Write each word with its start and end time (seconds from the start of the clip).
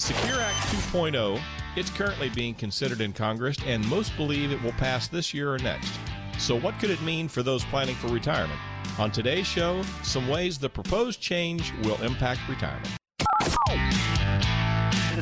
Secure 0.00 0.40
Act 0.40 0.56
2.0, 0.92 1.40
it's 1.76 1.88
currently 1.90 2.28
being 2.28 2.54
considered 2.54 3.00
in 3.00 3.12
Congress, 3.12 3.56
and 3.64 3.86
most 3.88 4.16
believe 4.16 4.50
it 4.50 4.60
will 4.62 4.72
pass 4.72 5.06
this 5.08 5.32
year 5.32 5.54
or 5.54 5.58
next. 5.58 5.92
So, 6.38 6.58
what 6.58 6.78
could 6.80 6.90
it 6.90 7.00
mean 7.02 7.28
for 7.28 7.42
those 7.44 7.64
planning 7.66 7.94
for 7.94 8.08
retirement? 8.08 8.58
On 8.98 9.10
today's 9.10 9.46
show, 9.46 9.82
some 10.02 10.28
ways 10.28 10.58
the 10.58 10.68
proposed 10.68 11.20
change 11.20 11.72
will 11.84 12.00
impact 12.02 12.40
retirement. 12.48 12.90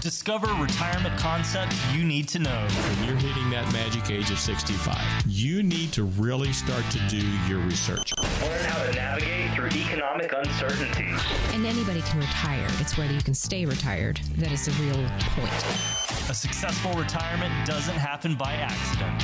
Discover 0.00 0.48
retirement 0.60 1.16
concepts 1.18 1.76
you 1.94 2.02
need 2.02 2.26
to 2.28 2.38
know. 2.38 2.66
When 2.66 3.08
you're 3.08 3.16
hitting 3.16 3.50
that 3.50 3.70
magic 3.72 4.10
age 4.10 4.30
of 4.30 4.38
65, 4.38 4.96
you 5.28 5.62
need 5.62 5.92
to 5.92 6.04
really 6.04 6.52
start 6.52 6.84
to 6.90 6.98
do 7.08 7.24
your 7.46 7.60
research. 7.60 8.12
Learn 8.42 8.64
how 8.64 8.82
to 8.84 8.92
navigate 8.94 9.32
through 9.32 9.41
economic 9.74 10.32
uncertainty. 10.32 11.08
And 11.54 11.66
anybody 11.66 12.02
can 12.02 12.20
retire. 12.20 12.66
It's 12.78 12.96
whether 12.98 13.12
you 13.12 13.22
can 13.22 13.34
stay 13.34 13.64
retired 13.64 14.20
that 14.38 14.52
is 14.52 14.66
the 14.66 14.72
real 14.82 14.94
point. 15.20 15.52
A 16.28 16.34
successful 16.34 16.92
retirement 16.92 17.52
doesn't 17.66 17.96
happen 17.96 18.36
by 18.36 18.52
accident. 18.52 19.22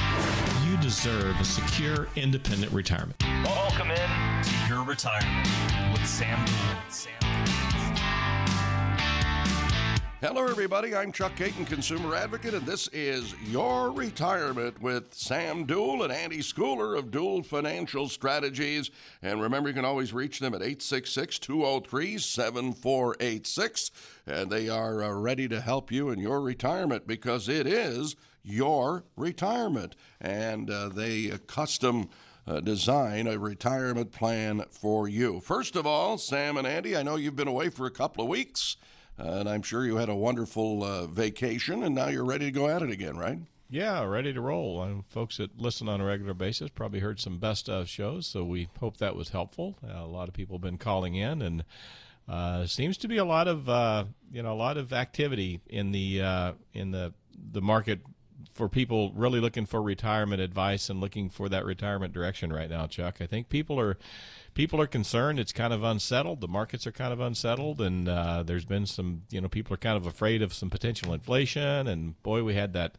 You 0.68 0.76
deserve 0.78 1.38
a 1.40 1.44
secure, 1.44 2.08
independent 2.16 2.72
retirement. 2.72 3.22
Welcome 3.44 3.90
in 3.90 4.42
to 4.42 4.68
your 4.68 4.84
retirement 4.84 5.48
with 5.92 6.06
Sam 6.06 6.38
Duell. 6.46 7.67
Hello, 10.20 10.44
everybody. 10.48 10.96
I'm 10.96 11.12
Chuck 11.12 11.36
Caton, 11.36 11.64
consumer 11.64 12.16
advocate, 12.16 12.52
and 12.52 12.66
this 12.66 12.88
is 12.88 13.36
Your 13.46 13.92
Retirement 13.92 14.82
with 14.82 15.14
Sam 15.14 15.64
Duell 15.64 16.02
and 16.02 16.12
Andy 16.12 16.38
Schooler 16.38 16.98
of 16.98 17.12
Duell 17.12 17.46
Financial 17.46 18.08
Strategies. 18.08 18.90
And 19.22 19.40
remember, 19.40 19.68
you 19.68 19.76
can 19.76 19.84
always 19.84 20.12
reach 20.12 20.40
them 20.40 20.54
at 20.54 20.60
866 20.60 21.38
203 21.38 22.18
7486. 22.18 23.90
And 24.26 24.50
they 24.50 24.68
are 24.68 25.04
uh, 25.04 25.12
ready 25.12 25.46
to 25.46 25.60
help 25.60 25.92
you 25.92 26.10
in 26.10 26.18
your 26.18 26.40
retirement 26.40 27.06
because 27.06 27.48
it 27.48 27.68
is 27.68 28.16
your 28.42 29.04
retirement. 29.14 29.94
And 30.20 30.68
uh, 30.68 30.88
they 30.88 31.30
uh, 31.30 31.38
custom. 31.46 32.08
Uh, 32.44 32.60
design 32.60 33.26
a 33.26 33.38
retirement 33.38 34.10
plan 34.10 34.64
for 34.70 35.06
you. 35.06 35.38
First 35.38 35.76
of 35.76 35.86
all, 35.86 36.16
Sam 36.16 36.56
and 36.56 36.66
Andy, 36.66 36.96
I 36.96 37.02
know 37.02 37.16
you've 37.16 37.36
been 37.36 37.46
away 37.46 37.68
for 37.68 37.84
a 37.84 37.90
couple 37.90 38.24
of 38.24 38.30
weeks. 38.30 38.78
And 39.18 39.48
I'm 39.48 39.62
sure 39.62 39.84
you 39.84 39.96
had 39.96 40.08
a 40.08 40.14
wonderful 40.14 40.84
uh, 40.84 41.06
vacation, 41.06 41.82
and 41.82 41.94
now 41.94 42.08
you're 42.08 42.24
ready 42.24 42.46
to 42.46 42.52
go 42.52 42.68
at 42.68 42.82
it 42.82 42.90
again, 42.90 43.16
right? 43.16 43.38
Yeah, 43.70 44.02
ready 44.04 44.32
to 44.32 44.40
roll. 44.40 44.80
Um, 44.80 45.04
folks 45.08 45.36
that 45.36 45.60
listen 45.60 45.88
on 45.88 46.00
a 46.00 46.04
regular 46.04 46.32
basis 46.34 46.70
probably 46.70 47.00
heard 47.00 47.20
some 47.20 47.38
best 47.38 47.68
of 47.68 47.88
shows, 47.88 48.26
so 48.26 48.44
we 48.44 48.68
hope 48.80 48.96
that 48.98 49.14
was 49.16 49.28
helpful. 49.30 49.76
Uh, 49.86 50.04
a 50.04 50.06
lot 50.06 50.28
of 50.28 50.34
people 50.34 50.56
have 50.56 50.62
been 50.62 50.78
calling 50.78 51.16
in, 51.16 51.42
and 51.42 51.64
uh, 52.28 52.64
seems 52.66 52.96
to 52.98 53.08
be 53.08 53.18
a 53.18 53.24
lot 53.24 53.46
of 53.46 53.68
uh, 53.68 54.04
you 54.32 54.42
know 54.42 54.52
a 54.52 54.54
lot 54.54 54.78
of 54.78 54.92
activity 54.92 55.60
in 55.66 55.92
the 55.92 56.22
uh, 56.22 56.52
in 56.72 56.92
the 56.92 57.12
the 57.52 57.60
market 57.60 58.00
for 58.58 58.68
people 58.68 59.12
really 59.14 59.38
looking 59.38 59.66
for 59.66 59.80
retirement 59.80 60.42
advice 60.42 60.90
and 60.90 61.00
looking 61.00 61.30
for 61.30 61.48
that 61.48 61.64
retirement 61.64 62.12
direction 62.12 62.52
right 62.52 62.68
now, 62.68 62.88
Chuck. 62.88 63.18
I 63.20 63.26
think 63.26 63.48
people 63.48 63.78
are 63.78 63.96
people 64.58 64.80
are 64.80 64.88
concerned. 64.88 65.38
It's 65.38 65.52
kind 65.52 65.72
of 65.72 65.84
unsettled. 65.84 66.40
The 66.40 66.48
markets 66.48 66.84
are 66.84 66.92
kind 66.92 67.12
of 67.12 67.20
unsettled, 67.20 67.80
and 67.80 68.08
uh, 68.08 68.42
there's 68.42 68.64
been 68.64 68.86
some, 68.86 69.22
you 69.30 69.40
know, 69.40 69.48
people 69.48 69.72
are 69.72 69.78
kind 69.78 69.96
of 69.96 70.04
afraid 70.04 70.42
of 70.42 70.52
some 70.52 70.68
potential 70.68 71.14
inflation. 71.14 71.86
And 71.86 72.20
boy, 72.24 72.42
we 72.42 72.54
had 72.54 72.72
that 72.72 72.96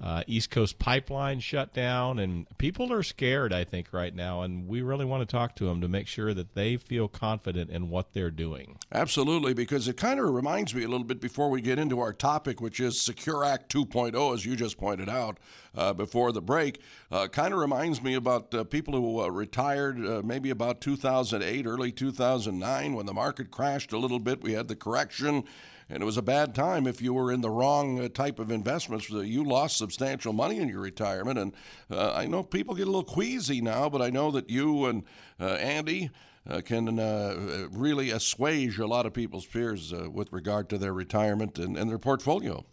uh, 0.00 0.22
East 0.26 0.50
Coast 0.50 0.78
pipeline 0.78 1.40
shut 1.40 1.74
down, 1.74 2.18
and 2.18 2.46
people 2.56 2.90
are 2.92 3.02
scared, 3.02 3.52
I 3.52 3.62
think, 3.62 3.92
right 3.92 4.14
now. 4.14 4.40
And 4.40 4.66
we 4.66 4.80
really 4.80 5.04
want 5.04 5.20
to 5.20 5.30
talk 5.30 5.54
to 5.56 5.66
them 5.66 5.82
to 5.82 5.88
make 5.88 6.08
sure 6.08 6.32
that 6.32 6.54
they 6.54 6.78
feel 6.78 7.08
confident 7.08 7.70
in 7.70 7.90
what 7.90 8.14
they're 8.14 8.30
doing. 8.30 8.78
Absolutely, 8.90 9.52
because 9.52 9.86
it 9.88 9.98
kind 9.98 10.18
of 10.18 10.30
reminds 10.30 10.74
me 10.74 10.82
a 10.82 10.88
little 10.88 11.06
bit 11.06 11.20
before 11.20 11.50
we 11.50 11.60
get 11.60 11.78
into 11.78 12.00
our 12.00 12.14
topic, 12.14 12.60
which 12.62 12.80
is 12.80 13.00
Secure 13.00 13.44
Act 13.44 13.72
2.0, 13.72 14.34
as 14.34 14.46
you 14.46 14.56
just 14.56 14.78
pointed 14.78 15.01
out 15.08 15.38
uh, 15.74 15.92
before 15.92 16.32
the 16.32 16.40
break. 16.40 16.80
Uh, 17.10 17.28
kind 17.28 17.52
of 17.52 17.60
reminds 17.60 18.02
me 18.02 18.14
about 18.14 18.54
uh, 18.54 18.64
people 18.64 18.94
who 18.94 19.20
uh, 19.20 19.28
retired 19.28 20.04
uh, 20.04 20.22
maybe 20.24 20.50
about 20.50 20.80
2008, 20.80 21.66
early 21.66 21.92
2009, 21.92 22.94
when 22.94 23.06
the 23.06 23.14
market 23.14 23.50
crashed 23.50 23.92
a 23.92 23.98
little 23.98 24.18
bit. 24.18 24.42
We 24.42 24.52
had 24.52 24.68
the 24.68 24.76
correction, 24.76 25.44
and 25.88 26.02
it 26.02 26.06
was 26.06 26.16
a 26.16 26.22
bad 26.22 26.54
time 26.54 26.86
if 26.86 27.02
you 27.02 27.14
were 27.14 27.32
in 27.32 27.40
the 27.40 27.50
wrong 27.50 28.00
uh, 28.00 28.08
type 28.08 28.38
of 28.38 28.50
investments. 28.50 29.10
You 29.10 29.44
lost 29.44 29.76
substantial 29.76 30.32
money 30.32 30.58
in 30.58 30.68
your 30.68 30.80
retirement, 30.80 31.38
and 31.38 31.52
I 31.90 32.26
know 32.26 32.42
people 32.42 32.74
get 32.74 32.86
a 32.86 32.90
little 32.90 33.04
queasy 33.04 33.60
now, 33.60 33.88
but 33.88 34.02
I 34.02 34.10
know 34.10 34.30
that 34.32 34.50
you 34.50 34.86
and 34.86 35.04
Andy. 35.38 36.10
Uh, 36.44 36.60
can 36.60 36.98
uh, 36.98 37.68
really 37.70 38.10
assuage 38.10 38.76
a 38.80 38.86
lot 38.86 39.06
of 39.06 39.12
people's 39.12 39.44
fears 39.44 39.92
uh, 39.92 40.10
with 40.10 40.32
regard 40.32 40.68
to 40.68 40.76
their 40.76 40.92
retirement 40.92 41.56
and, 41.56 41.76
and 41.76 41.88
their 41.88 42.00
portfolio. 42.00 42.64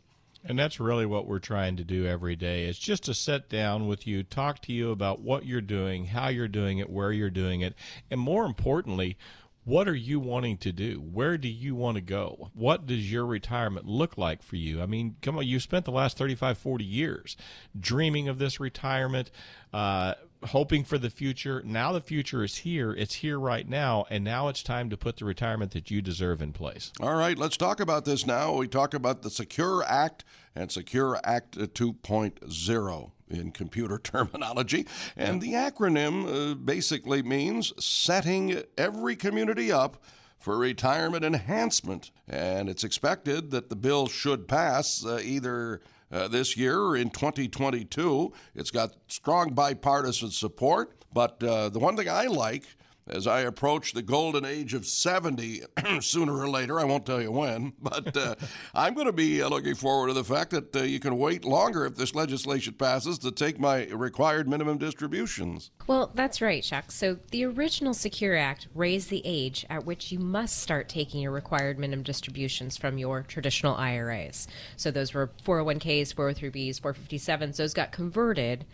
And 0.43 0.57
that's 0.57 0.79
really 0.79 1.05
what 1.05 1.27
we're 1.27 1.39
trying 1.39 1.75
to 1.77 1.83
do 1.83 2.05
every 2.05 2.35
day. 2.35 2.65
It's 2.65 2.79
just 2.79 3.03
to 3.03 3.13
sit 3.13 3.49
down 3.49 3.87
with 3.87 4.07
you, 4.07 4.23
talk 4.23 4.61
to 4.63 4.73
you 4.73 4.91
about 4.91 5.19
what 5.19 5.45
you're 5.45 5.59
doing, 5.59 6.05
how 6.05 6.29
you're 6.29 6.47
doing 6.47 6.77
it, 6.77 6.89
where 6.89 7.11
you're 7.11 7.29
doing 7.29 7.61
it, 7.61 7.75
and 8.09 8.21
more 8.21 8.45
importantly, 8.45 9.17
what 9.65 9.87
are 9.87 9.95
you 9.95 10.19
wanting 10.19 10.57
to 10.57 10.71
do? 10.71 10.99
Where 10.99 11.37
do 11.37 11.47
you 11.47 11.75
want 11.75 11.95
to 11.95 12.01
go? 12.01 12.49
What 12.53 12.87
does 12.87 13.11
your 13.11 13.25
retirement 13.25 13.85
look 13.85 14.17
like 14.17 14.41
for 14.41 14.55
you? 14.55 14.81
I 14.81 14.87
mean, 14.87 15.17
come 15.21 15.37
on, 15.37 15.45
you 15.45 15.59
spent 15.59 15.85
the 15.85 15.91
last 15.91 16.17
35, 16.17 16.57
40 16.57 16.83
years 16.83 17.37
dreaming 17.79 18.27
of 18.27 18.39
this 18.39 18.59
retirement, 18.59 19.29
uh, 19.73 20.15
hoping 20.47 20.83
for 20.83 20.97
the 20.97 21.09
future. 21.09 21.61
Now 21.65 21.91
the 21.91 22.01
future 22.01 22.43
is 22.43 22.57
here. 22.57 22.93
It's 22.93 23.15
here 23.15 23.39
right 23.39 23.67
now. 23.67 24.05
And 24.09 24.23
now 24.23 24.47
it's 24.47 24.63
time 24.63 24.89
to 24.89 24.97
put 24.97 25.17
the 25.17 25.25
retirement 25.25 25.71
that 25.71 25.91
you 25.91 26.01
deserve 26.01 26.41
in 26.41 26.53
place. 26.53 26.91
All 27.01 27.15
right, 27.15 27.37
let's 27.37 27.57
talk 27.57 27.79
about 27.79 28.05
this 28.05 28.25
now. 28.25 28.53
We 28.53 28.67
talk 28.67 28.93
about 28.93 29.21
the 29.21 29.29
Secure 29.29 29.83
Act 29.83 30.23
and 30.55 30.71
Secure 30.71 31.19
Act 31.23 31.57
2.0 31.57 33.11
in 33.29 33.51
computer 33.51 33.97
terminology. 34.03 34.87
And 35.15 35.41
the 35.41 35.53
acronym 35.53 36.51
uh, 36.51 36.55
basically 36.55 37.21
means 37.21 37.73
setting 37.83 38.63
every 38.77 39.15
community 39.15 39.71
up 39.71 40.03
for 40.37 40.57
retirement 40.57 41.25
enhancement. 41.25 42.11
And 42.27 42.69
it's 42.69 42.83
expected 42.83 43.51
that 43.51 43.69
the 43.69 43.75
bill 43.75 44.07
should 44.07 44.47
pass 44.47 45.05
uh, 45.05 45.19
either 45.21 45.81
uh, 46.11 46.27
this 46.27 46.57
year 46.57 46.95
in 46.95 47.09
2022. 47.09 48.33
It's 48.55 48.71
got 48.71 48.93
strong 49.07 49.53
bipartisan 49.53 50.31
support. 50.31 50.95
But 51.13 51.43
uh, 51.43 51.69
the 51.69 51.79
one 51.79 51.97
thing 51.97 52.09
I 52.09 52.25
like 52.25 52.63
as 53.09 53.27
I 53.27 53.41
approach 53.41 53.93
the 53.93 54.01
golden 54.01 54.45
age 54.45 54.73
of 54.73 54.85
70 54.85 55.63
sooner 56.01 56.37
or 56.37 56.49
later. 56.49 56.79
I 56.79 56.83
won't 56.83 57.05
tell 57.05 57.21
you 57.21 57.31
when, 57.31 57.73
but 57.81 58.15
uh, 58.15 58.35
I'm 58.73 58.93
going 58.93 59.07
to 59.07 59.13
be 59.13 59.41
uh, 59.41 59.49
looking 59.49 59.75
forward 59.75 60.07
to 60.07 60.13
the 60.13 60.23
fact 60.23 60.51
that 60.51 60.75
uh, 60.75 60.83
you 60.83 60.99
can 60.99 61.17
wait 61.17 61.45
longer 61.45 61.85
if 61.85 61.95
this 61.95 62.15
legislation 62.15 62.73
passes 62.73 63.17
to 63.19 63.31
take 63.31 63.59
my 63.59 63.85
required 63.87 64.47
minimum 64.47 64.77
distributions. 64.77 65.71
Well, 65.87 66.11
that's 66.13 66.41
right, 66.41 66.63
Chuck. 66.63 66.91
So 66.91 67.17
the 67.31 67.45
original 67.45 67.93
Secure 67.93 68.35
Act 68.35 68.67
raised 68.75 69.09
the 69.09 69.21
age 69.25 69.65
at 69.69 69.85
which 69.85 70.11
you 70.11 70.19
must 70.19 70.57
start 70.57 70.89
taking 70.89 71.21
your 71.21 71.31
required 71.31 71.79
minimum 71.79 72.03
distributions 72.03 72.77
from 72.77 72.97
your 72.97 73.23
traditional 73.23 73.75
IRAs. 73.75 74.47
So 74.77 74.91
those 74.91 75.13
were 75.13 75.31
401ks, 75.43 76.13
403bs, 76.13 76.79
457s. 76.79 77.57
Those 77.57 77.73
got 77.73 77.91
converted 77.91 78.65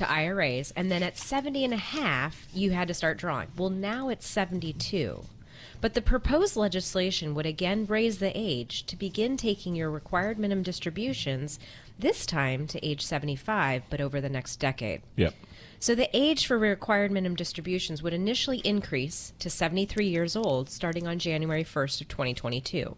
to 0.00 0.10
IRAs, 0.10 0.72
and 0.74 0.90
then 0.90 1.02
at 1.02 1.18
70 1.18 1.64
and 1.64 1.74
a 1.74 1.78
half, 1.78 2.48
you 2.52 2.72
had 2.72 2.88
to 2.88 2.94
start 2.94 3.18
drawing. 3.18 3.48
Well, 3.56 3.70
now 3.70 4.08
it's 4.08 4.26
72. 4.26 5.24
But 5.80 5.94
the 5.94 6.02
proposed 6.02 6.56
legislation 6.56 7.34
would 7.34 7.46
again 7.46 7.86
raise 7.86 8.18
the 8.18 8.32
age 8.34 8.84
to 8.86 8.96
begin 8.96 9.36
taking 9.36 9.74
your 9.74 9.90
required 9.90 10.38
minimum 10.38 10.62
distributions, 10.62 11.58
this 11.98 12.24
time 12.24 12.66
to 12.68 12.86
age 12.86 13.02
75, 13.04 13.82
but 13.90 14.00
over 14.00 14.20
the 14.20 14.28
next 14.28 14.56
decade. 14.56 15.02
Yep. 15.16 15.34
So 15.78 15.94
the 15.94 16.14
age 16.16 16.46
for 16.46 16.58
required 16.58 17.10
minimum 17.10 17.36
distributions 17.36 18.02
would 18.02 18.14
initially 18.14 18.58
increase 18.58 19.34
to 19.38 19.50
73 19.50 20.06
years 20.06 20.34
old 20.34 20.70
starting 20.70 21.06
on 21.06 21.18
January 21.18 21.64
1st 21.64 22.00
of 22.02 22.08
2022 22.08 22.96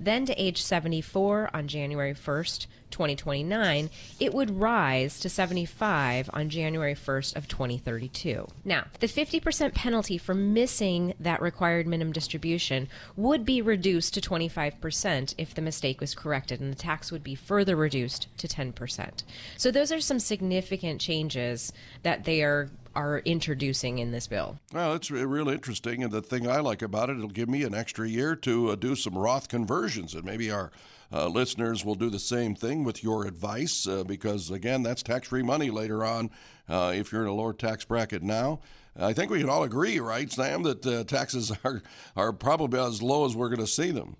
then 0.00 0.24
to 0.26 0.42
age 0.42 0.62
74 0.62 1.50
on 1.52 1.68
January 1.68 2.14
1st, 2.14 2.66
2029, 2.90 3.90
it 4.18 4.34
would 4.34 4.58
rise 4.58 5.20
to 5.20 5.28
75 5.28 6.30
on 6.32 6.48
January 6.48 6.94
1st 6.94 7.36
of 7.36 7.48
2032. 7.48 8.46
Now, 8.64 8.86
the 9.00 9.06
50% 9.06 9.74
penalty 9.74 10.18
for 10.18 10.34
missing 10.34 11.14
that 11.20 11.42
required 11.42 11.86
minimum 11.86 12.12
distribution 12.12 12.88
would 13.16 13.44
be 13.44 13.60
reduced 13.60 14.14
to 14.14 14.20
25% 14.20 15.34
if 15.38 15.54
the 15.54 15.62
mistake 15.62 16.00
was 16.00 16.14
corrected, 16.14 16.60
and 16.60 16.72
the 16.72 16.76
tax 16.76 17.12
would 17.12 17.22
be 17.22 17.34
further 17.34 17.76
reduced 17.76 18.28
to 18.38 18.48
10%. 18.48 19.22
So 19.56 19.70
those 19.70 19.92
are 19.92 20.00
some 20.00 20.18
significant 20.20 21.00
changes 21.00 21.72
that 22.02 22.24
they 22.24 22.42
are 22.42 22.70
are 22.98 23.20
introducing 23.20 23.98
in 23.98 24.10
this 24.10 24.26
bill. 24.26 24.58
Well, 24.72 24.94
it's 24.94 25.08
real 25.08 25.48
interesting, 25.48 26.02
and 26.02 26.10
the 26.12 26.20
thing 26.20 26.50
I 26.50 26.58
like 26.58 26.82
about 26.82 27.10
it, 27.10 27.16
it'll 27.16 27.28
give 27.28 27.48
me 27.48 27.62
an 27.62 27.72
extra 27.72 28.08
year 28.08 28.34
to 28.36 28.70
uh, 28.70 28.74
do 28.74 28.96
some 28.96 29.16
Roth 29.16 29.48
conversions, 29.48 30.14
and 30.14 30.24
maybe 30.24 30.50
our 30.50 30.72
uh, 31.12 31.28
listeners 31.28 31.84
will 31.84 31.94
do 31.94 32.10
the 32.10 32.18
same 32.18 32.56
thing 32.56 32.82
with 32.82 33.04
your 33.04 33.24
advice, 33.24 33.86
uh, 33.86 34.02
because 34.02 34.50
again, 34.50 34.82
that's 34.82 35.04
tax-free 35.04 35.44
money 35.44 35.70
later 35.70 36.04
on 36.04 36.28
uh, 36.68 36.92
if 36.92 37.12
you're 37.12 37.22
in 37.22 37.28
a 37.28 37.34
lower 37.34 37.52
tax 37.52 37.84
bracket 37.84 38.24
now. 38.24 38.58
I 38.96 39.12
think 39.12 39.30
we 39.30 39.38
can 39.38 39.48
all 39.48 39.62
agree, 39.62 40.00
right, 40.00 40.30
Sam, 40.30 40.64
that 40.64 40.84
uh, 40.84 41.04
taxes 41.04 41.52
are 41.64 41.82
are 42.16 42.32
probably 42.32 42.80
as 42.80 43.00
low 43.00 43.24
as 43.24 43.36
we're 43.36 43.48
going 43.48 43.60
to 43.60 43.66
see 43.68 43.92
them. 43.92 44.16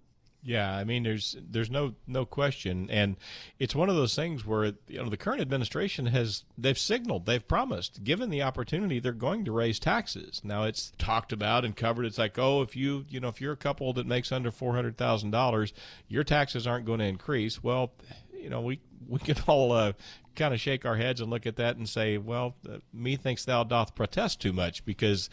Yeah, 0.49 0.75
I 0.75 0.85
mean, 0.85 1.03
there's 1.03 1.37
there's 1.39 1.71
no 1.71 1.95
no 2.07 2.25
question, 2.25 2.89
and 2.89 3.17
it's 3.59 3.75
one 3.75 3.91
of 3.91 3.97
those 3.97 4.15
things 4.15 4.47
where 4.47 4.73
you 4.87 4.97
know 5.03 5.11
the 5.11 5.19
current 5.19 5.43
administration 5.43 6.07
has 6.07 6.45
they've 6.57 6.79
signaled, 6.79 7.27
they've 7.27 7.47
promised, 7.47 8.03
given 8.03 8.31
the 8.31 8.41
opportunity, 8.41 8.99
they're 8.99 9.13
going 9.13 9.45
to 9.45 9.53
raise 9.53 9.79
taxes. 9.79 10.41
Now 10.43 10.65
it's 10.65 10.95
talked 10.97 11.35
about 11.35 11.67
and 11.67 11.77
covered. 11.77 12.07
It's 12.07 12.17
like, 12.17 12.39
oh, 12.39 12.63
if 12.63 12.75
you 12.75 13.05
you 13.11 13.21
know 13.21 13.29
if 13.29 13.43
you're 13.43 13.53
a 13.53 13.59
couple 13.59 13.93
that 13.93 14.07
makes 14.07 14.33
under 14.33 14.51
four 14.51 14.75
hundred 14.75 14.97
thousand 14.97 15.33
dollars, 15.33 15.75
your 16.09 16.25
taxes 16.25 16.67
aren't 16.67 16.87
going 16.87 17.01
to 17.01 17.05
increase. 17.05 17.63
Well, 17.63 17.93
you 18.33 18.49
know 18.49 18.63
we 18.63 18.81
we 19.07 19.19
can 19.19 19.37
all 19.49 19.73
uh, 19.73 19.93
kind 20.35 20.55
of 20.55 20.61
shake 20.61 20.87
our 20.87 20.97
heads 20.97 21.21
and 21.21 21.29
look 21.29 21.45
at 21.45 21.57
that 21.57 21.77
and 21.77 21.87
say, 21.87 22.17
well, 22.17 22.57
uh, 22.67 22.79
methinks 22.91 23.45
thou 23.45 23.65
doth 23.65 23.95
protest 23.95 24.41
too 24.41 24.55
much 24.55 24.87
because 24.87 25.29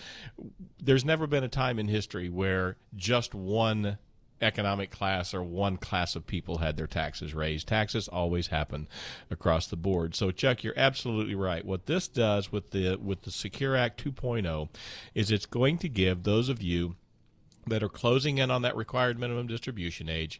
there's 0.84 1.06
never 1.06 1.26
been 1.26 1.46
a 1.46 1.48
time 1.48 1.80
in 1.80 1.88
history 1.88 2.28
where 2.28 2.76
just 2.98 3.34
one 3.34 3.98
economic 4.42 4.92
class 4.92 5.34
or 5.34 5.44
one 5.44 5.78
class 5.78 6.16
of 6.16 6.28
people 6.28 6.58
had 6.58 6.78
their 6.78 6.88
taxes 6.88 7.34
raised. 7.34 7.68
Taxes 7.68 8.08
always 8.08 8.48
happen 8.48 8.88
across 9.32 9.68
the 9.68 9.76
board. 9.76 10.16
So 10.16 10.32
Chuck, 10.32 10.64
you're 10.64 10.78
absolutely 10.78 11.36
right. 11.36 11.66
What 11.66 11.86
this 11.86 12.08
does 12.08 12.52
with 12.52 12.72
the 12.72 12.98
with 12.98 13.24
the 13.24 13.32
Secure 13.32 13.76
Act 13.76 14.04
2.0 14.04 14.70
is 15.14 15.32
it's 15.32 15.46
going 15.46 15.78
to 15.80 15.90
give 15.90 16.24
those 16.24 16.50
of 16.50 16.62
you 16.62 16.96
that 17.68 17.84
are 17.84 17.90
closing 17.90 18.38
in 18.38 18.52
on 18.52 18.62
that 18.62 18.76
required 18.76 19.20
minimum 19.20 19.48
distribution 19.48 20.10
age 20.10 20.40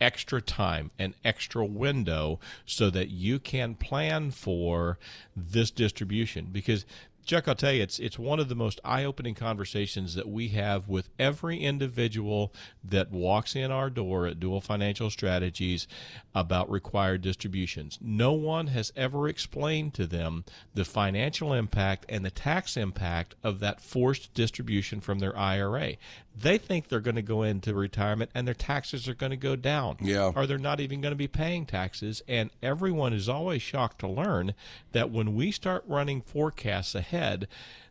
extra 0.00 0.40
time 0.40 0.90
an 0.98 1.14
extra 1.24 1.64
window 1.64 2.40
so 2.66 2.90
that 2.90 3.10
you 3.10 3.38
can 3.38 3.74
plan 3.74 4.30
for 4.30 4.98
this 5.36 5.70
distribution 5.70 6.48
because 6.50 6.84
Chuck, 7.24 7.48
I'll 7.48 7.54
tell 7.54 7.72
you, 7.72 7.82
it's 7.82 7.98
it's 7.98 8.18
one 8.18 8.38
of 8.38 8.48
the 8.48 8.54
most 8.54 8.80
eye-opening 8.84 9.34
conversations 9.34 10.14
that 10.14 10.28
we 10.28 10.48
have 10.48 10.88
with 10.88 11.08
every 11.18 11.58
individual 11.58 12.52
that 12.82 13.10
walks 13.10 13.56
in 13.56 13.70
our 13.70 13.88
door 13.88 14.26
at 14.26 14.38
Duell 14.38 14.62
Financial 14.62 15.08
Strategies 15.08 15.88
about 16.34 16.70
required 16.70 17.22
distributions. 17.22 17.98
No 18.02 18.32
one 18.32 18.66
has 18.68 18.92
ever 18.94 19.26
explained 19.26 19.94
to 19.94 20.06
them 20.06 20.44
the 20.74 20.84
financial 20.84 21.54
impact 21.54 22.04
and 22.10 22.24
the 22.24 22.30
tax 22.30 22.76
impact 22.76 23.34
of 23.42 23.58
that 23.60 23.80
forced 23.80 24.34
distribution 24.34 25.00
from 25.00 25.20
their 25.20 25.36
IRA. 25.36 25.96
They 26.36 26.58
think 26.58 26.88
they're 26.88 27.00
going 27.00 27.14
to 27.14 27.22
go 27.22 27.42
into 27.42 27.74
retirement 27.74 28.30
and 28.34 28.46
their 28.46 28.54
taxes 28.54 29.08
are 29.08 29.14
going 29.14 29.30
to 29.30 29.36
go 29.36 29.56
down. 29.56 29.98
Yeah. 30.00 30.32
Or 30.34 30.46
they're 30.46 30.58
not 30.58 30.80
even 30.80 31.00
going 31.00 31.12
to 31.12 31.16
be 31.16 31.28
paying 31.28 31.64
taxes. 31.64 32.22
And 32.26 32.50
everyone 32.62 33.12
is 33.12 33.28
always 33.28 33.62
shocked 33.62 34.00
to 34.00 34.08
learn 34.08 34.54
that 34.92 35.10
when 35.10 35.34
we 35.34 35.50
start 35.50 35.84
running 35.86 36.22
forecasts 36.22 36.94
ahead, 36.94 37.46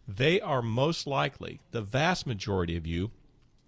they 0.07 0.41
are 0.41 0.61
most 0.61 1.07
likely, 1.07 1.61
the 1.71 1.81
vast 1.81 2.27
majority 2.27 2.75
of 2.75 2.85
you, 2.85 3.11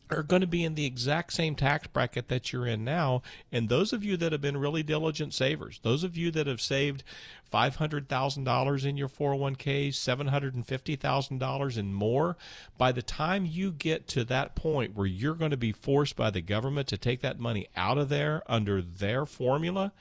are 0.10 0.24
going 0.24 0.42
to 0.42 0.48
be 0.48 0.64
in 0.64 0.76
the 0.76 0.86
exact 0.86 1.34
same 1.34 1.56
tax 1.56 1.88
bracket 1.88 2.28
that 2.28 2.52
you're 2.52 2.68
in 2.68 2.84
now. 2.84 3.22
And 3.52 3.70
those 3.70 3.94
of 3.94 4.04
you 4.04 4.18
that 4.18 4.32
have 4.32 4.42
been 4.42 4.58
really 4.58 4.84
diligent 4.84 5.34
savers, 5.34 5.80
those 5.84 6.04
of 6.04 6.16
you 6.16 6.32
that 6.32 6.48
have 6.48 6.62
saved 6.62 7.04
$500,000 7.52 8.86
in 8.86 8.98
your 8.98 9.10
401ks, 9.10 9.94
$750,000 9.94 11.78
and 11.78 11.96
more, 11.96 12.38
by 12.78 12.92
the 12.92 13.02
time 13.02 13.46
you 13.46 13.72
get 13.72 14.08
to 14.10 14.24
that 14.26 14.56
point 14.56 14.96
where 14.96 15.08
you're 15.08 15.36
going 15.36 15.52
to 15.52 15.58
be 15.58 15.72
forced 15.72 16.16
by 16.16 16.30
the 16.30 16.42
government 16.42 16.88
to 16.90 16.98
take 16.98 17.22
that 17.22 17.40
money 17.40 17.68
out 17.76 17.98
of 17.98 18.10
there 18.10 18.44
under 18.48 18.82
their 18.82 19.26
formula, 19.26 19.94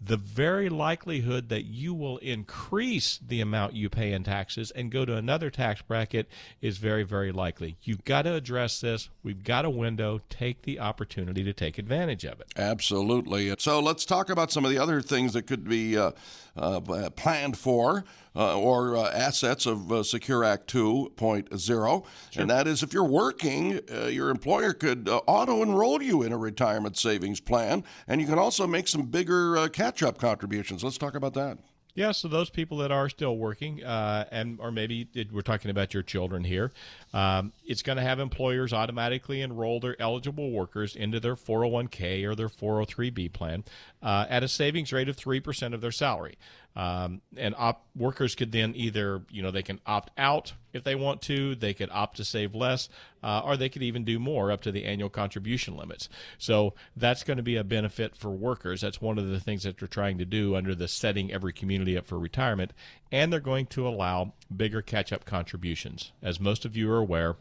the 0.00 0.16
very 0.16 0.68
likelihood 0.68 1.48
that 1.48 1.64
you 1.64 1.92
will 1.92 2.18
increase 2.18 3.18
the 3.18 3.40
amount 3.40 3.74
you 3.74 3.88
pay 3.90 4.12
in 4.12 4.22
taxes 4.22 4.70
and 4.70 4.92
go 4.92 5.04
to 5.04 5.16
another 5.16 5.50
tax 5.50 5.82
bracket 5.82 6.28
is 6.60 6.78
very, 6.78 7.02
very 7.02 7.32
likely. 7.32 7.76
You've 7.82 8.04
got 8.04 8.22
to 8.22 8.34
address 8.34 8.80
this. 8.80 9.08
We've 9.24 9.42
got 9.42 9.64
a 9.64 9.70
window. 9.70 10.20
Take 10.30 10.62
the 10.62 10.78
opportunity 10.78 11.42
to 11.42 11.52
take 11.52 11.78
advantage 11.78 12.24
of 12.24 12.40
it. 12.40 12.52
Absolutely. 12.56 13.52
So 13.58 13.80
let's 13.80 14.04
talk 14.04 14.30
about 14.30 14.52
some 14.52 14.64
of 14.64 14.70
the 14.70 14.78
other 14.78 15.02
things 15.02 15.32
that 15.32 15.48
could 15.48 15.68
be 15.68 15.98
uh, 15.98 16.12
uh, 16.58 17.10
planned 17.10 17.56
for 17.56 18.04
uh, 18.36 18.58
or 18.58 18.96
uh, 18.96 19.10
assets 19.10 19.66
of 19.66 19.90
uh, 19.90 20.02
Secure 20.02 20.44
Act 20.44 20.72
2.0. 20.72 21.58
Sure. 21.60 22.04
And 22.36 22.50
that 22.50 22.66
is 22.66 22.82
if 22.82 22.92
you're 22.92 23.04
working, 23.04 23.80
uh, 23.92 24.06
your 24.06 24.30
employer 24.30 24.72
could 24.72 25.08
auto 25.08 25.62
enroll 25.62 26.02
you 26.02 26.22
in 26.22 26.32
a 26.32 26.38
retirement 26.38 26.96
savings 26.96 27.40
plan, 27.40 27.84
and 28.06 28.20
you 28.20 28.26
can 28.26 28.38
also 28.38 28.66
make 28.66 28.86
some 28.88 29.02
bigger 29.02 29.68
catch 29.70 30.02
up 30.02 30.18
contributions. 30.18 30.84
Let's 30.84 30.98
talk 30.98 31.14
about 31.14 31.34
that. 31.34 31.58
Yeah, 31.98 32.12
so 32.12 32.28
those 32.28 32.48
people 32.48 32.78
that 32.78 32.92
are 32.92 33.08
still 33.08 33.36
working, 33.36 33.82
uh, 33.82 34.24
and 34.30 34.60
or 34.60 34.70
maybe 34.70 35.08
it, 35.14 35.32
we're 35.32 35.40
talking 35.40 35.68
about 35.68 35.92
your 35.92 36.04
children 36.04 36.44
here, 36.44 36.70
um, 37.12 37.52
it's 37.64 37.82
going 37.82 37.96
to 37.96 38.02
have 38.02 38.18
employers 38.18 38.72
automatically 38.72 39.40
enroll 39.40 39.80
their 39.80 40.00
eligible 40.00 40.50
workers 40.50 40.94
into 40.94 41.20
their 41.20 41.36
401k 41.36 42.24
or 42.24 42.34
their 42.34 42.48
403b 42.48 43.32
plan 43.32 43.64
uh, 44.02 44.26
at 44.28 44.42
a 44.42 44.48
savings 44.48 44.92
rate 44.92 45.08
of 45.08 45.16
three 45.16 45.40
percent 45.40 45.74
of 45.74 45.80
their 45.80 45.92
salary. 45.92 46.36
Um, 46.76 47.22
and 47.36 47.56
op- 47.58 47.84
workers 47.96 48.36
could 48.36 48.52
then 48.52 48.72
either, 48.76 49.22
you 49.30 49.42
know, 49.42 49.50
they 49.50 49.64
can 49.64 49.80
opt 49.84 50.12
out 50.16 50.52
if 50.72 50.84
they 50.84 50.94
want 50.94 51.22
to, 51.22 51.56
they 51.56 51.74
could 51.74 51.90
opt 51.90 52.18
to 52.18 52.24
save 52.24 52.54
less, 52.54 52.88
uh, 53.22 53.42
or 53.44 53.56
they 53.56 53.68
could 53.68 53.82
even 53.82 54.04
do 54.04 54.20
more 54.20 54.52
up 54.52 54.60
to 54.60 54.70
the 54.70 54.84
annual 54.84 55.08
contribution 55.08 55.76
limits. 55.76 56.08
So 56.38 56.74
that's 56.96 57.24
going 57.24 57.38
to 57.38 57.42
be 57.42 57.56
a 57.56 57.64
benefit 57.64 58.16
for 58.16 58.30
workers. 58.30 58.82
That's 58.82 59.00
one 59.00 59.18
of 59.18 59.28
the 59.28 59.40
things 59.40 59.64
that 59.64 59.78
they're 59.78 59.88
trying 59.88 60.18
to 60.18 60.24
do 60.24 60.54
under 60.54 60.74
the 60.74 60.86
setting 60.86 61.32
every 61.32 61.52
community 61.52 61.98
up 61.98 62.06
for 62.06 62.18
retirement. 62.18 62.72
And 63.10 63.32
they're 63.32 63.40
going 63.40 63.66
to 63.66 63.88
allow 63.88 64.34
bigger 64.54 64.82
catch 64.82 65.12
up 65.12 65.24
contributions. 65.24 66.12
As 66.22 66.38
most 66.38 66.64
of 66.64 66.76
you 66.76 66.90
are 66.90 66.98
aware, 66.98 67.36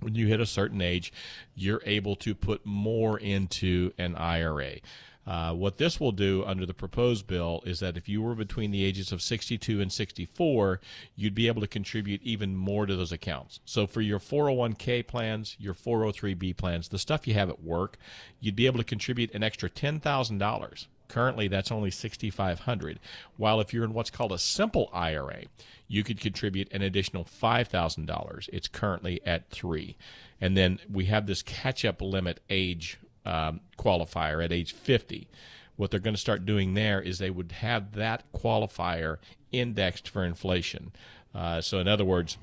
when 0.00 0.14
you 0.14 0.26
hit 0.26 0.40
a 0.40 0.46
certain 0.46 0.80
age, 0.80 1.12
you're 1.54 1.82
able 1.84 2.16
to 2.16 2.34
put 2.34 2.66
more 2.66 3.18
into 3.18 3.92
an 3.98 4.16
IRA. 4.16 4.76
Uh, 5.24 5.52
what 5.52 5.78
this 5.78 6.00
will 6.00 6.12
do 6.12 6.44
under 6.44 6.66
the 6.66 6.74
proposed 6.74 7.26
bill 7.28 7.62
is 7.64 7.78
that 7.78 7.96
if 7.96 8.08
you 8.08 8.20
were 8.20 8.34
between 8.34 8.72
the 8.72 8.84
ages 8.84 9.12
of 9.12 9.22
62 9.22 9.80
and 9.80 9.92
64, 9.92 10.80
you'd 11.14 11.34
be 11.34 11.46
able 11.46 11.60
to 11.60 11.68
contribute 11.68 12.20
even 12.22 12.56
more 12.56 12.86
to 12.86 12.96
those 12.96 13.12
accounts. 13.12 13.60
So 13.64 13.86
for 13.86 14.00
your 14.00 14.18
401k 14.18 15.06
plans, 15.06 15.56
your 15.60 15.74
403b 15.74 16.56
plans, 16.56 16.88
the 16.88 16.98
stuff 16.98 17.28
you 17.28 17.34
have 17.34 17.48
at 17.48 17.62
work, 17.62 17.98
you'd 18.40 18.56
be 18.56 18.66
able 18.66 18.78
to 18.78 18.84
contribute 18.84 19.32
an 19.32 19.44
extra 19.44 19.70
$10,000. 19.70 20.86
Currently, 21.12 21.48
that's 21.48 21.70
only 21.70 21.90
6500 21.90 22.98
While 23.36 23.60
if 23.60 23.74
you're 23.74 23.84
in 23.84 23.92
what's 23.92 24.08
called 24.08 24.32
a 24.32 24.38
simple 24.38 24.88
IRA, 24.94 25.42
you 25.86 26.02
could 26.02 26.18
contribute 26.18 26.72
an 26.72 26.80
additional 26.80 27.22
$5,000. 27.22 28.48
It's 28.50 28.66
currently 28.66 29.20
at 29.26 29.50
three. 29.50 29.98
And 30.40 30.56
then 30.56 30.78
we 30.90 31.04
have 31.06 31.26
this 31.26 31.42
catch 31.42 31.84
up 31.84 32.00
limit 32.00 32.40
age 32.48 32.96
um, 33.26 33.60
qualifier 33.78 34.42
at 34.42 34.52
age 34.52 34.72
50. 34.72 35.28
What 35.76 35.90
they're 35.90 36.00
going 36.00 36.14
to 36.14 36.20
start 36.20 36.46
doing 36.46 36.72
there 36.72 37.02
is 37.02 37.18
they 37.18 37.28
would 37.28 37.52
have 37.52 37.92
that 37.92 38.24
qualifier 38.32 39.18
indexed 39.52 40.08
for 40.08 40.24
inflation. 40.24 40.92
Uh, 41.34 41.60
so, 41.60 41.78
in 41.78 41.88
other 41.88 42.06
words, 42.06 42.38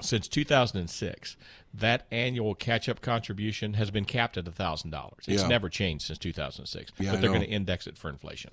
since 0.00 0.28
2006, 0.28 1.36
that 1.72 2.04
annual 2.10 2.54
catch-up 2.56 3.00
contribution 3.00 3.74
has 3.74 3.90
been 3.92 4.04
capped 4.04 4.36
at 4.36 4.44
thousand 4.52 4.90
dollars. 4.90 5.24
It's 5.28 5.42
Yeah. 5.42 5.48
never 5.48 5.68
changed 5.68 6.06
since 6.06 6.18
2006, 6.18 6.90
Yeah, 6.98 7.12
but 7.12 7.20
they're 7.20 7.30
going 7.30 7.42
to 7.42 7.46
index 7.48 7.86
it 7.86 7.96
for 7.96 8.08
inflation. 8.08 8.50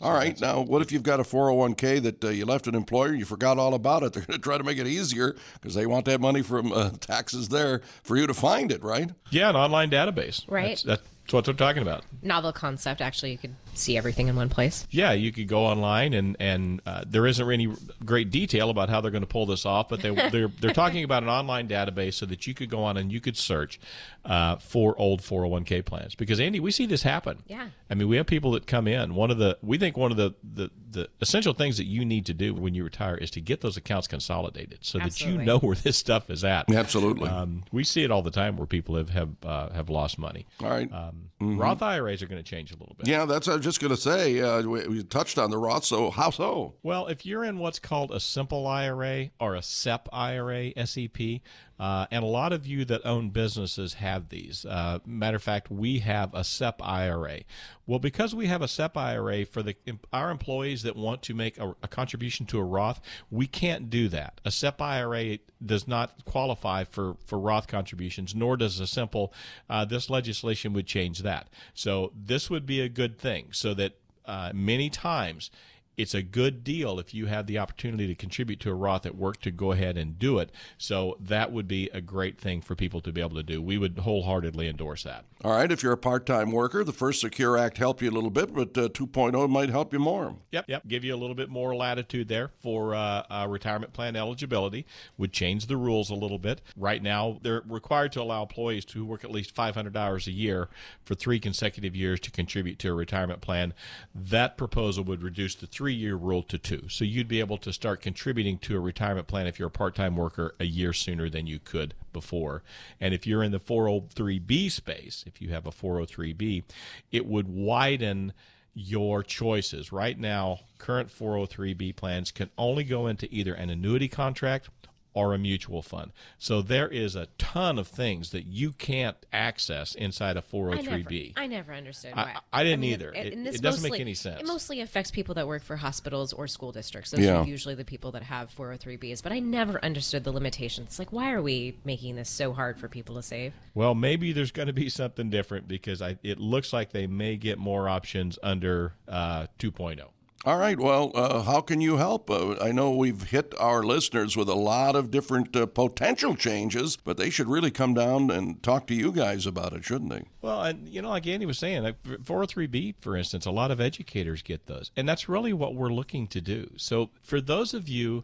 All 0.00 0.12
right. 0.12 0.40
Now, 0.40 0.60
what 0.60 0.80
if 0.80 0.92
you've 0.92 1.02
got 1.02 1.18
a 1.18 1.24
401k 1.24 2.00
that 2.02 2.24
uh, 2.24 2.28
you 2.28 2.44
left 2.46 2.68
an 2.68 2.76
employer, 2.76 3.12
you 3.12 3.24
forgot 3.24 3.58
all 3.58 3.74
about 3.74 4.04
it? 4.04 4.12
They're 4.12 4.22
going 4.22 4.38
to 4.38 4.42
try 4.42 4.56
to 4.56 4.62
make 4.64 4.78
it 4.78 4.86
easier 4.86 5.34
because 5.54 5.74
they 5.74 5.86
want 5.86 6.04
that 6.04 6.20
money 6.20 6.42
from 6.42 6.72
uh, 6.72 6.90
taxes 7.00 7.48
there 7.48 7.80
for 8.04 8.16
you 8.16 8.26
to 8.28 8.34
find 8.34 8.70
it, 8.70 8.82
right? 8.84 9.10
Yeah, 9.30 9.50
an 9.50 9.56
online 9.56 9.90
database. 9.90 10.44
Right. 10.48 10.80
That's, 10.86 11.02
that's 11.02 11.32
what 11.32 11.44
they're 11.44 11.54
talking 11.54 11.82
about. 11.82 12.04
Novel 12.22 12.52
concept. 12.52 13.00
Actually, 13.00 13.32
you 13.32 13.38
could 13.38 13.54
see 13.78 13.96
everything 13.96 14.28
in 14.28 14.36
one 14.36 14.48
place. 14.48 14.86
Yeah, 14.90 15.12
you 15.12 15.32
could 15.32 15.48
go 15.48 15.64
online 15.64 16.12
and 16.14 16.36
and 16.40 16.80
uh, 16.86 17.04
there 17.06 17.26
isn't 17.26 17.50
any 17.50 17.68
great 18.04 18.30
detail 18.30 18.70
about 18.70 18.88
how 18.88 19.00
they're 19.00 19.10
going 19.10 19.22
to 19.22 19.26
pull 19.28 19.46
this 19.46 19.64
off, 19.66 19.88
but 19.88 20.00
they 20.00 20.10
they're 20.30 20.48
they're 20.60 20.72
talking 20.74 21.04
about 21.04 21.22
an 21.22 21.28
online 21.28 21.68
database 21.68 22.14
so 22.14 22.26
that 22.26 22.46
you 22.46 22.54
could 22.54 22.70
go 22.70 22.82
on 22.84 22.96
and 22.96 23.12
you 23.12 23.20
could 23.20 23.36
search 23.36 23.80
uh, 24.24 24.56
for 24.56 24.98
old 24.98 25.20
401k 25.22 25.84
plans 25.84 26.14
because 26.14 26.38
Andy, 26.40 26.60
we 26.60 26.70
see 26.70 26.86
this 26.86 27.02
happen. 27.02 27.42
Yeah. 27.46 27.68
I 27.90 27.94
mean, 27.94 28.08
we 28.08 28.16
have 28.16 28.26
people 28.26 28.52
that 28.52 28.66
come 28.66 28.86
in. 28.86 29.14
One 29.14 29.30
of 29.30 29.38
the 29.38 29.58
we 29.62 29.78
think 29.78 29.96
one 29.96 30.10
of 30.10 30.16
the 30.16 30.34
the, 30.42 30.70
the 30.90 31.08
essential 31.20 31.54
things 31.54 31.76
that 31.78 31.86
you 31.86 32.04
need 32.04 32.26
to 32.26 32.34
do 32.34 32.54
when 32.54 32.74
you 32.74 32.84
retire 32.84 33.16
is 33.16 33.30
to 33.32 33.40
get 33.40 33.60
those 33.60 33.76
accounts 33.76 34.06
consolidated 34.06 34.78
so 34.82 34.98
that 34.98 35.20
you 35.20 35.38
know 35.38 35.58
where 35.58 35.76
this 35.76 35.96
stuff 35.96 36.30
is 36.30 36.44
at. 36.44 36.70
Absolutely. 36.72 37.28
Um, 37.28 37.64
we 37.72 37.84
see 37.84 38.02
it 38.04 38.10
all 38.10 38.22
the 38.22 38.30
time 38.30 38.56
where 38.56 38.66
people 38.66 38.96
have 38.96 39.10
have 39.10 39.30
uh, 39.44 39.70
have 39.70 39.88
lost 39.88 40.18
money. 40.18 40.46
All 40.62 40.68
right. 40.68 40.90
Um, 40.92 41.30
Roth 41.40 41.82
IRAs 41.82 42.20
are 42.22 42.26
going 42.26 42.42
to 42.42 42.48
change 42.48 42.72
a 42.72 42.76
little 42.76 42.96
bit. 42.98 43.06
yeah, 43.06 43.24
that's 43.24 43.46
what 43.46 43.52
I 43.52 43.56
was 43.56 43.64
just 43.68 43.80
going 43.80 43.94
to 43.94 44.00
say. 44.00 44.40
Uh, 44.40 44.62
we, 44.62 44.86
we 44.88 45.02
touched 45.02 45.36
on 45.36 45.50
the 45.50 45.58
Roth, 45.58 45.84
so 45.84 46.10
how 46.10 46.30
so? 46.30 46.74
Well, 46.82 47.06
if 47.08 47.26
you're 47.26 47.44
in 47.44 47.58
what's 47.58 47.78
called 47.78 48.10
a 48.10 48.18
simple 48.18 48.66
IRA 48.66 49.28
or 49.38 49.54
a 49.54 49.62
SEP 49.62 50.08
IRA, 50.10 50.72
SEP, 50.86 51.42
Uh, 51.78 52.06
and 52.10 52.24
a 52.24 52.26
lot 52.26 52.52
of 52.52 52.66
you 52.66 52.84
that 52.84 53.00
own 53.04 53.30
businesses 53.30 53.94
have 53.94 54.28
these. 54.28 54.64
Uh, 54.64 54.98
matter 55.06 55.36
of 55.36 55.42
fact, 55.42 55.70
we 55.70 56.00
have 56.00 56.34
a 56.34 56.42
SEP 56.42 56.80
IRA. 56.82 57.40
Well, 57.86 57.98
because 57.98 58.34
we 58.34 58.46
have 58.46 58.62
a 58.62 58.68
SEP 58.68 58.96
IRA 58.96 59.46
for 59.46 59.62
the 59.62 59.76
our 60.12 60.30
employees 60.30 60.82
that 60.82 60.96
want 60.96 61.22
to 61.22 61.34
make 61.34 61.58
a, 61.58 61.74
a 61.82 61.88
contribution 61.88 62.46
to 62.46 62.58
a 62.58 62.64
Roth, 62.64 63.00
we 63.30 63.46
can't 63.46 63.88
do 63.90 64.08
that. 64.08 64.40
A 64.44 64.50
SEP 64.50 64.82
IRA 64.82 65.38
does 65.64 65.86
not 65.86 66.24
qualify 66.24 66.84
for, 66.84 67.16
for 67.24 67.38
Roth 67.38 67.66
contributions, 67.66 68.34
nor 68.34 68.56
does 68.56 68.80
a 68.80 68.86
simple. 68.86 69.32
Uh, 69.70 69.84
this 69.84 70.10
legislation 70.10 70.72
would 70.72 70.86
change 70.86 71.20
that. 71.20 71.48
So 71.74 72.12
this 72.14 72.50
would 72.50 72.66
be 72.66 72.80
a 72.80 72.88
good 72.88 73.18
thing, 73.18 73.48
so 73.52 73.74
that 73.74 73.92
uh, 74.26 74.52
many 74.54 74.90
times 74.90 75.50
it's 75.98 76.14
a 76.14 76.22
good 76.22 76.62
deal 76.62 77.00
if 77.00 77.12
you 77.12 77.26
have 77.26 77.46
the 77.46 77.58
opportunity 77.58 78.06
to 78.06 78.14
contribute 78.14 78.60
to 78.60 78.70
a 78.70 78.74
Roth 78.74 79.04
at 79.04 79.16
work 79.16 79.40
to 79.40 79.50
go 79.50 79.72
ahead 79.72 79.98
and 79.98 80.16
do 80.16 80.38
it. 80.38 80.50
So 80.78 81.16
that 81.20 81.52
would 81.52 81.66
be 81.66 81.90
a 81.92 82.00
great 82.00 82.40
thing 82.40 82.62
for 82.62 82.76
people 82.76 83.00
to 83.00 83.12
be 83.12 83.20
able 83.20 83.34
to 83.34 83.42
do. 83.42 83.60
We 83.60 83.78
would 83.78 83.98
wholeheartedly 83.98 84.68
endorse 84.68 85.02
that. 85.02 85.24
All 85.44 85.52
right, 85.52 85.70
if 85.70 85.82
you're 85.82 85.92
a 85.92 85.98
part 85.98 86.24
time 86.24 86.52
worker, 86.52 86.84
the 86.84 86.92
first 86.92 87.20
Secure 87.20 87.56
Act 87.56 87.78
helped 87.78 88.00
you 88.00 88.10
a 88.10 88.12
little 88.12 88.30
bit, 88.30 88.54
but 88.54 88.78
uh, 88.78 88.88
2.0 88.88 89.48
might 89.50 89.70
help 89.70 89.92
you 89.92 89.98
more. 89.98 90.36
Yep, 90.52 90.66
yep. 90.68 90.86
Give 90.86 91.04
you 91.04 91.14
a 91.14 91.16
little 91.16 91.34
bit 91.34 91.48
more 91.48 91.74
latitude 91.74 92.28
there 92.28 92.52
for 92.60 92.94
uh, 92.94 93.24
uh, 93.28 93.46
retirement 93.48 93.92
plan 93.92 94.14
eligibility. 94.14 94.86
Would 95.16 95.32
change 95.32 95.66
the 95.66 95.76
rules 95.76 96.10
a 96.10 96.14
little 96.14 96.38
bit. 96.38 96.62
Right 96.76 97.02
now, 97.02 97.38
they're 97.42 97.62
required 97.66 98.12
to 98.12 98.22
allow 98.22 98.42
employees 98.42 98.84
to 98.86 99.04
work 99.04 99.24
at 99.24 99.32
least 99.32 99.52
500 99.52 99.96
hours 99.96 100.28
a 100.28 100.32
year 100.32 100.68
for 101.04 101.14
three 101.14 101.40
consecutive 101.40 101.96
years 101.96 102.20
to 102.20 102.30
contribute 102.30 102.78
to 102.80 102.90
a 102.90 102.94
retirement 102.94 103.40
plan. 103.40 103.74
That 104.14 104.56
proposal 104.56 105.02
would 105.04 105.22
reduce 105.22 105.56
the 105.56 105.66
three 105.66 105.87
three 105.88 105.94
year 105.94 106.16
rule 106.16 106.42
to 106.42 106.58
two. 106.58 106.86
So 106.90 107.06
you'd 107.06 107.28
be 107.28 107.40
able 107.40 107.56
to 107.56 107.72
start 107.72 108.02
contributing 108.02 108.58
to 108.58 108.76
a 108.76 108.80
retirement 108.80 109.26
plan 109.26 109.46
if 109.46 109.58
you're 109.58 109.68
a 109.68 109.70
part 109.70 109.94
time 109.94 110.16
worker 110.16 110.54
a 110.60 110.66
year 110.66 110.92
sooner 110.92 111.30
than 111.30 111.46
you 111.46 111.58
could 111.58 111.94
before. 112.12 112.62
And 113.00 113.14
if 113.14 113.26
you're 113.26 113.42
in 113.42 113.52
the 113.52 113.58
403B 113.58 114.70
space, 114.70 115.24
if 115.26 115.40
you 115.40 115.48
have 115.48 115.66
a 115.66 115.70
403B, 115.70 116.64
it 117.10 117.24
would 117.24 117.48
widen 117.48 118.34
your 118.74 119.22
choices. 119.22 119.90
Right 119.90 120.18
now, 120.18 120.60
current 120.76 121.08
403B 121.08 121.96
plans 121.96 122.32
can 122.32 122.50
only 122.58 122.84
go 122.84 123.06
into 123.06 123.26
either 123.34 123.54
an 123.54 123.70
annuity 123.70 124.08
contract 124.08 124.68
or 125.14 125.34
a 125.34 125.38
mutual 125.38 125.82
fund. 125.82 126.12
So 126.38 126.62
there 126.62 126.88
is 126.88 127.16
a 127.16 127.26
ton 127.38 127.78
of 127.78 127.88
things 127.88 128.30
that 128.30 128.46
you 128.46 128.72
can't 128.72 129.16
access 129.32 129.94
inside 129.94 130.36
a 130.36 130.42
403b. 130.42 131.32
I 131.36 131.46
never, 131.46 131.46
I 131.46 131.46
never 131.46 131.72
understood 131.72 132.14
why. 132.14 132.36
I, 132.52 132.60
I 132.60 132.64
didn't 132.64 132.80
I 132.80 132.82
mean, 132.82 132.92
either. 132.92 133.12
It, 133.12 133.26
it, 133.26 133.32
it 133.32 133.62
doesn't 133.62 133.82
mostly, 133.82 133.90
make 133.90 134.00
any 134.00 134.14
sense. 134.14 134.40
It 134.40 134.46
mostly 134.46 134.80
affects 134.80 135.10
people 135.10 135.34
that 135.34 135.46
work 135.46 135.62
for 135.62 135.76
hospitals 135.76 136.32
or 136.32 136.46
school 136.46 136.72
districts. 136.72 137.10
Those 137.10 137.20
yeah. 137.20 137.40
are 137.40 137.44
usually 137.44 137.74
the 137.74 137.84
people 137.84 138.12
that 138.12 138.22
have 138.22 138.54
403bs. 138.54 139.22
But 139.22 139.32
I 139.32 139.40
never 139.40 139.82
understood 139.84 140.24
the 140.24 140.32
limitations. 140.32 140.98
Like, 140.98 141.12
why 141.12 141.32
are 141.32 141.42
we 141.42 141.78
making 141.84 142.16
this 142.16 142.28
so 142.28 142.52
hard 142.52 142.78
for 142.78 142.88
people 142.88 143.16
to 143.16 143.22
save? 143.22 143.54
Well, 143.74 143.94
maybe 143.94 144.32
there's 144.32 144.52
going 144.52 144.68
to 144.68 144.72
be 144.72 144.88
something 144.88 145.30
different 145.30 145.68
because 145.68 146.02
I, 146.02 146.18
it 146.22 146.38
looks 146.38 146.72
like 146.72 146.92
they 146.92 147.06
may 147.06 147.36
get 147.36 147.58
more 147.58 147.88
options 147.88 148.38
under 148.42 148.94
uh, 149.06 149.46
2.0. 149.58 150.00
All 150.44 150.56
right. 150.56 150.78
Well, 150.78 151.10
uh, 151.16 151.42
how 151.42 151.60
can 151.60 151.80
you 151.80 151.96
help? 151.96 152.30
Uh, 152.30 152.54
I 152.60 152.70
know 152.70 152.92
we've 152.92 153.24
hit 153.24 153.52
our 153.58 153.82
listeners 153.82 154.36
with 154.36 154.48
a 154.48 154.54
lot 154.54 154.94
of 154.94 155.10
different 155.10 155.54
uh, 155.56 155.66
potential 155.66 156.36
changes, 156.36 156.96
but 156.96 157.16
they 157.16 157.28
should 157.28 157.48
really 157.48 157.72
come 157.72 157.92
down 157.92 158.30
and 158.30 158.62
talk 158.62 158.86
to 158.86 158.94
you 158.94 159.10
guys 159.10 159.46
about 159.46 159.72
it, 159.72 159.84
shouldn't 159.84 160.10
they? 160.10 160.22
Well, 160.40 160.62
and 160.62 160.88
you 160.88 161.02
know, 161.02 161.10
like 161.10 161.26
Andy 161.26 161.44
was 161.44 161.58
saying, 161.58 161.82
like 161.82 162.00
403B, 162.04 162.94
for 163.00 163.16
instance, 163.16 163.46
a 163.46 163.50
lot 163.50 163.72
of 163.72 163.80
educators 163.80 164.42
get 164.42 164.66
those, 164.66 164.92
and 164.96 165.08
that's 165.08 165.28
really 165.28 165.52
what 165.52 165.74
we're 165.74 165.92
looking 165.92 166.28
to 166.28 166.40
do. 166.40 166.70
So, 166.76 167.10
for 167.20 167.40
those 167.40 167.74
of 167.74 167.88
you 167.88 168.22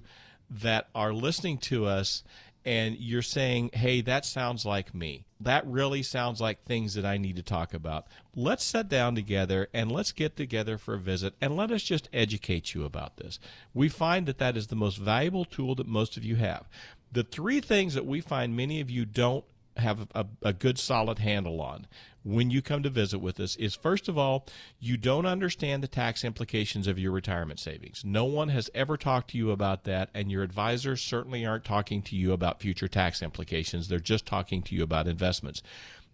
that 0.49 0.88
are 0.94 1.12
listening 1.12 1.59
to 1.59 1.87
us 1.87 2.23
and 2.64 2.97
you're 2.99 3.23
saying, 3.23 3.71
hey, 3.75 4.00
that 4.02 4.25
sounds 4.25 4.64
like 4.64 4.94
me. 4.94 5.26
That 5.45 5.67
really 5.67 6.03
sounds 6.03 6.41
like 6.41 6.65
things 6.65 6.95
that 6.95 7.05
I 7.05 7.19
need 7.19 7.37
to 7.37 7.43
talk 7.43 7.75
about. 7.75 8.07
Let's 8.35 8.65
sit 8.65 8.89
down 8.89 9.15
together 9.15 9.69
and 9.73 9.93
let's 9.93 10.13
get 10.13 10.37
together 10.37 10.79
for 10.79 10.95
a 10.95 10.99
visit 10.99 11.35
and 11.41 11.57
let 11.57 11.71
us 11.71 11.83
just 11.83 12.09
educate 12.13 12.75
you 12.75 12.85
about 12.85 13.19
this. 13.19 13.39
We 13.73 13.89
find 13.89 14.27
that 14.27 14.39
that 14.39 14.57
is 14.57 14.69
the 14.69 14.77
most 14.77 14.97
valuable 14.97 15.45
tool 15.45 15.75
that 15.77 15.87
most 15.87 16.17
of 16.17 16.25
you 16.25 16.37
have. 16.37 16.67
The 17.13 17.23
three 17.25 17.61
things 17.61 17.95
that 17.95 18.07
we 18.07 18.21
find 18.21 18.57
many 18.57 18.81
of 18.81 18.91
you 18.91 19.05
don't 19.05 19.45
have 19.77 20.09
a, 20.15 20.27
a 20.43 20.53
good 20.53 20.79
solid 20.79 21.19
handle 21.19 21.61
on 21.61 21.87
when 22.25 22.50
you 22.50 22.62
come 22.62 22.83
to 22.83 22.90
visit 22.90 23.19
with 23.19 23.38
us 23.38 23.54
is 23.57 23.75
first 23.75 24.09
of 24.09 24.16
all, 24.16 24.47
you 24.81 24.97
don't 24.97 25.26
understand 25.26 25.83
the 25.83 25.88
tax 25.88 26.25
implications 26.25 26.87
of 26.87 26.99
your 26.99 27.12
retirement 27.12 27.61
savings. 27.61 28.02
No 28.04 28.25
one 28.25 28.49
has 28.49 28.71
ever 28.75 28.97
talked 28.97 29.31
to 29.31 29.38
you 29.38 29.50
about 29.50 29.85
that, 29.85 30.09
and 30.14 30.33
your 30.33 30.43
advisors 30.43 31.02
certainly 31.02 31.45
aren't 31.45 31.64
talking 31.64 32.02
to 32.02 32.16
you 32.16 32.33
about 32.33 32.61
future 32.61 32.88
tax 32.88 33.23
implications. 33.23 33.88
They're 33.88 33.99
just 33.99 34.26
talking 34.26 34.62
to 34.62 34.75
you 34.75 34.83
about 34.83 35.07
investments. 35.07 35.62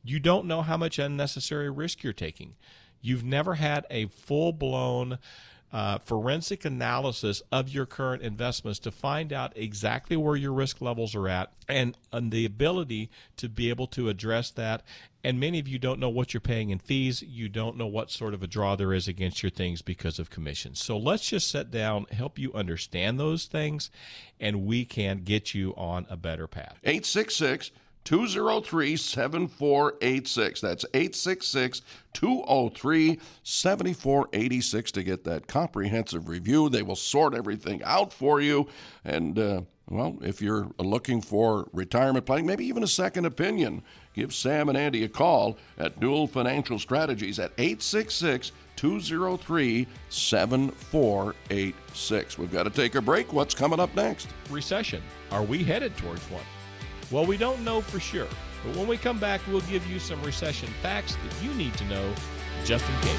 You 0.02 0.18
don't 0.18 0.46
know 0.46 0.62
how 0.62 0.76
much 0.76 0.98
unnecessary 0.98 1.70
risk 1.70 2.02
you're 2.02 2.12
taking. 2.12 2.54
You've 3.00 3.24
never 3.24 3.54
had 3.54 3.86
a 3.90 4.06
full 4.06 4.52
blown 4.52 5.18
uh, 5.72 5.98
forensic 5.98 6.64
analysis 6.64 7.42
of 7.52 7.68
your 7.68 7.86
current 7.86 8.22
investments 8.22 8.78
to 8.80 8.90
find 8.90 9.32
out 9.32 9.52
exactly 9.56 10.16
where 10.16 10.36
your 10.36 10.52
risk 10.52 10.80
levels 10.80 11.14
are 11.14 11.28
at 11.28 11.52
and, 11.68 11.96
and 12.12 12.32
the 12.32 12.44
ability 12.44 13.10
to 13.36 13.48
be 13.48 13.68
able 13.68 13.86
to 13.86 14.08
address 14.08 14.50
that. 14.50 14.82
And 15.22 15.38
many 15.38 15.58
of 15.58 15.68
you 15.68 15.78
don't 15.78 16.00
know 16.00 16.08
what 16.08 16.32
you're 16.32 16.40
paying 16.40 16.70
in 16.70 16.78
fees. 16.78 17.22
You 17.22 17.48
don't 17.48 17.76
know 17.76 17.86
what 17.86 18.10
sort 18.10 18.34
of 18.34 18.42
a 18.42 18.46
draw 18.46 18.74
there 18.74 18.92
is 18.92 19.06
against 19.06 19.42
your 19.42 19.50
things 19.50 19.82
because 19.82 20.18
of 20.18 20.30
commissions. 20.30 20.82
So 20.82 20.96
let's 20.96 21.28
just 21.28 21.50
sit 21.50 21.70
down, 21.70 22.06
help 22.10 22.38
you 22.38 22.52
understand 22.54 23.20
those 23.20 23.44
things, 23.44 23.90
and 24.40 24.64
we 24.64 24.84
can 24.84 25.18
get 25.18 25.54
you 25.54 25.74
on 25.76 26.06
a 26.08 26.16
better 26.16 26.46
path. 26.46 26.78
866- 26.84 27.70
203 28.04 28.96
7486. 28.96 30.60
That's 30.60 30.84
866 30.94 31.82
203 32.12 33.18
7486 33.42 34.92
to 34.92 35.02
get 35.02 35.24
that 35.24 35.46
comprehensive 35.46 36.28
review. 36.28 36.68
They 36.68 36.82
will 36.82 36.96
sort 36.96 37.34
everything 37.34 37.82
out 37.84 38.12
for 38.12 38.40
you. 38.40 38.68
And, 39.04 39.38
uh, 39.38 39.62
well, 39.88 40.16
if 40.22 40.40
you're 40.40 40.68
looking 40.78 41.20
for 41.20 41.68
retirement 41.72 42.26
planning, 42.26 42.46
maybe 42.46 42.66
even 42.66 42.82
a 42.82 42.88
second 42.88 43.26
opinion, 43.26 43.82
give 44.14 44.34
Sam 44.34 44.68
and 44.68 44.78
Andy 44.78 45.04
a 45.04 45.08
call 45.08 45.58
at 45.78 46.00
Duell 46.00 46.28
Financial 46.28 46.78
Strategies 46.78 47.38
at 47.38 47.52
866 47.58 48.52
203 48.76 49.86
7486. 50.08 52.38
We've 52.38 52.52
got 52.52 52.62
to 52.62 52.70
take 52.70 52.94
a 52.94 53.02
break. 53.02 53.32
What's 53.32 53.54
coming 53.54 53.78
up 53.78 53.94
next? 53.94 54.28
Recession. 54.48 55.02
Are 55.30 55.42
we 55.42 55.62
headed 55.62 55.96
towards 55.96 56.22
one? 56.30 56.44
Well, 57.10 57.26
we 57.26 57.36
don't 57.36 57.64
know 57.64 57.80
for 57.80 57.98
sure, 57.98 58.28
but 58.64 58.76
when 58.76 58.86
we 58.86 58.96
come 58.96 59.18
back, 59.18 59.40
we'll 59.48 59.62
give 59.62 59.84
you 59.90 59.98
some 59.98 60.22
recession 60.22 60.68
facts 60.80 61.16
that 61.16 61.42
you 61.44 61.52
need 61.54 61.74
to 61.74 61.84
know 61.86 62.14
just 62.64 62.84
in 62.88 63.00
case. 63.00 63.16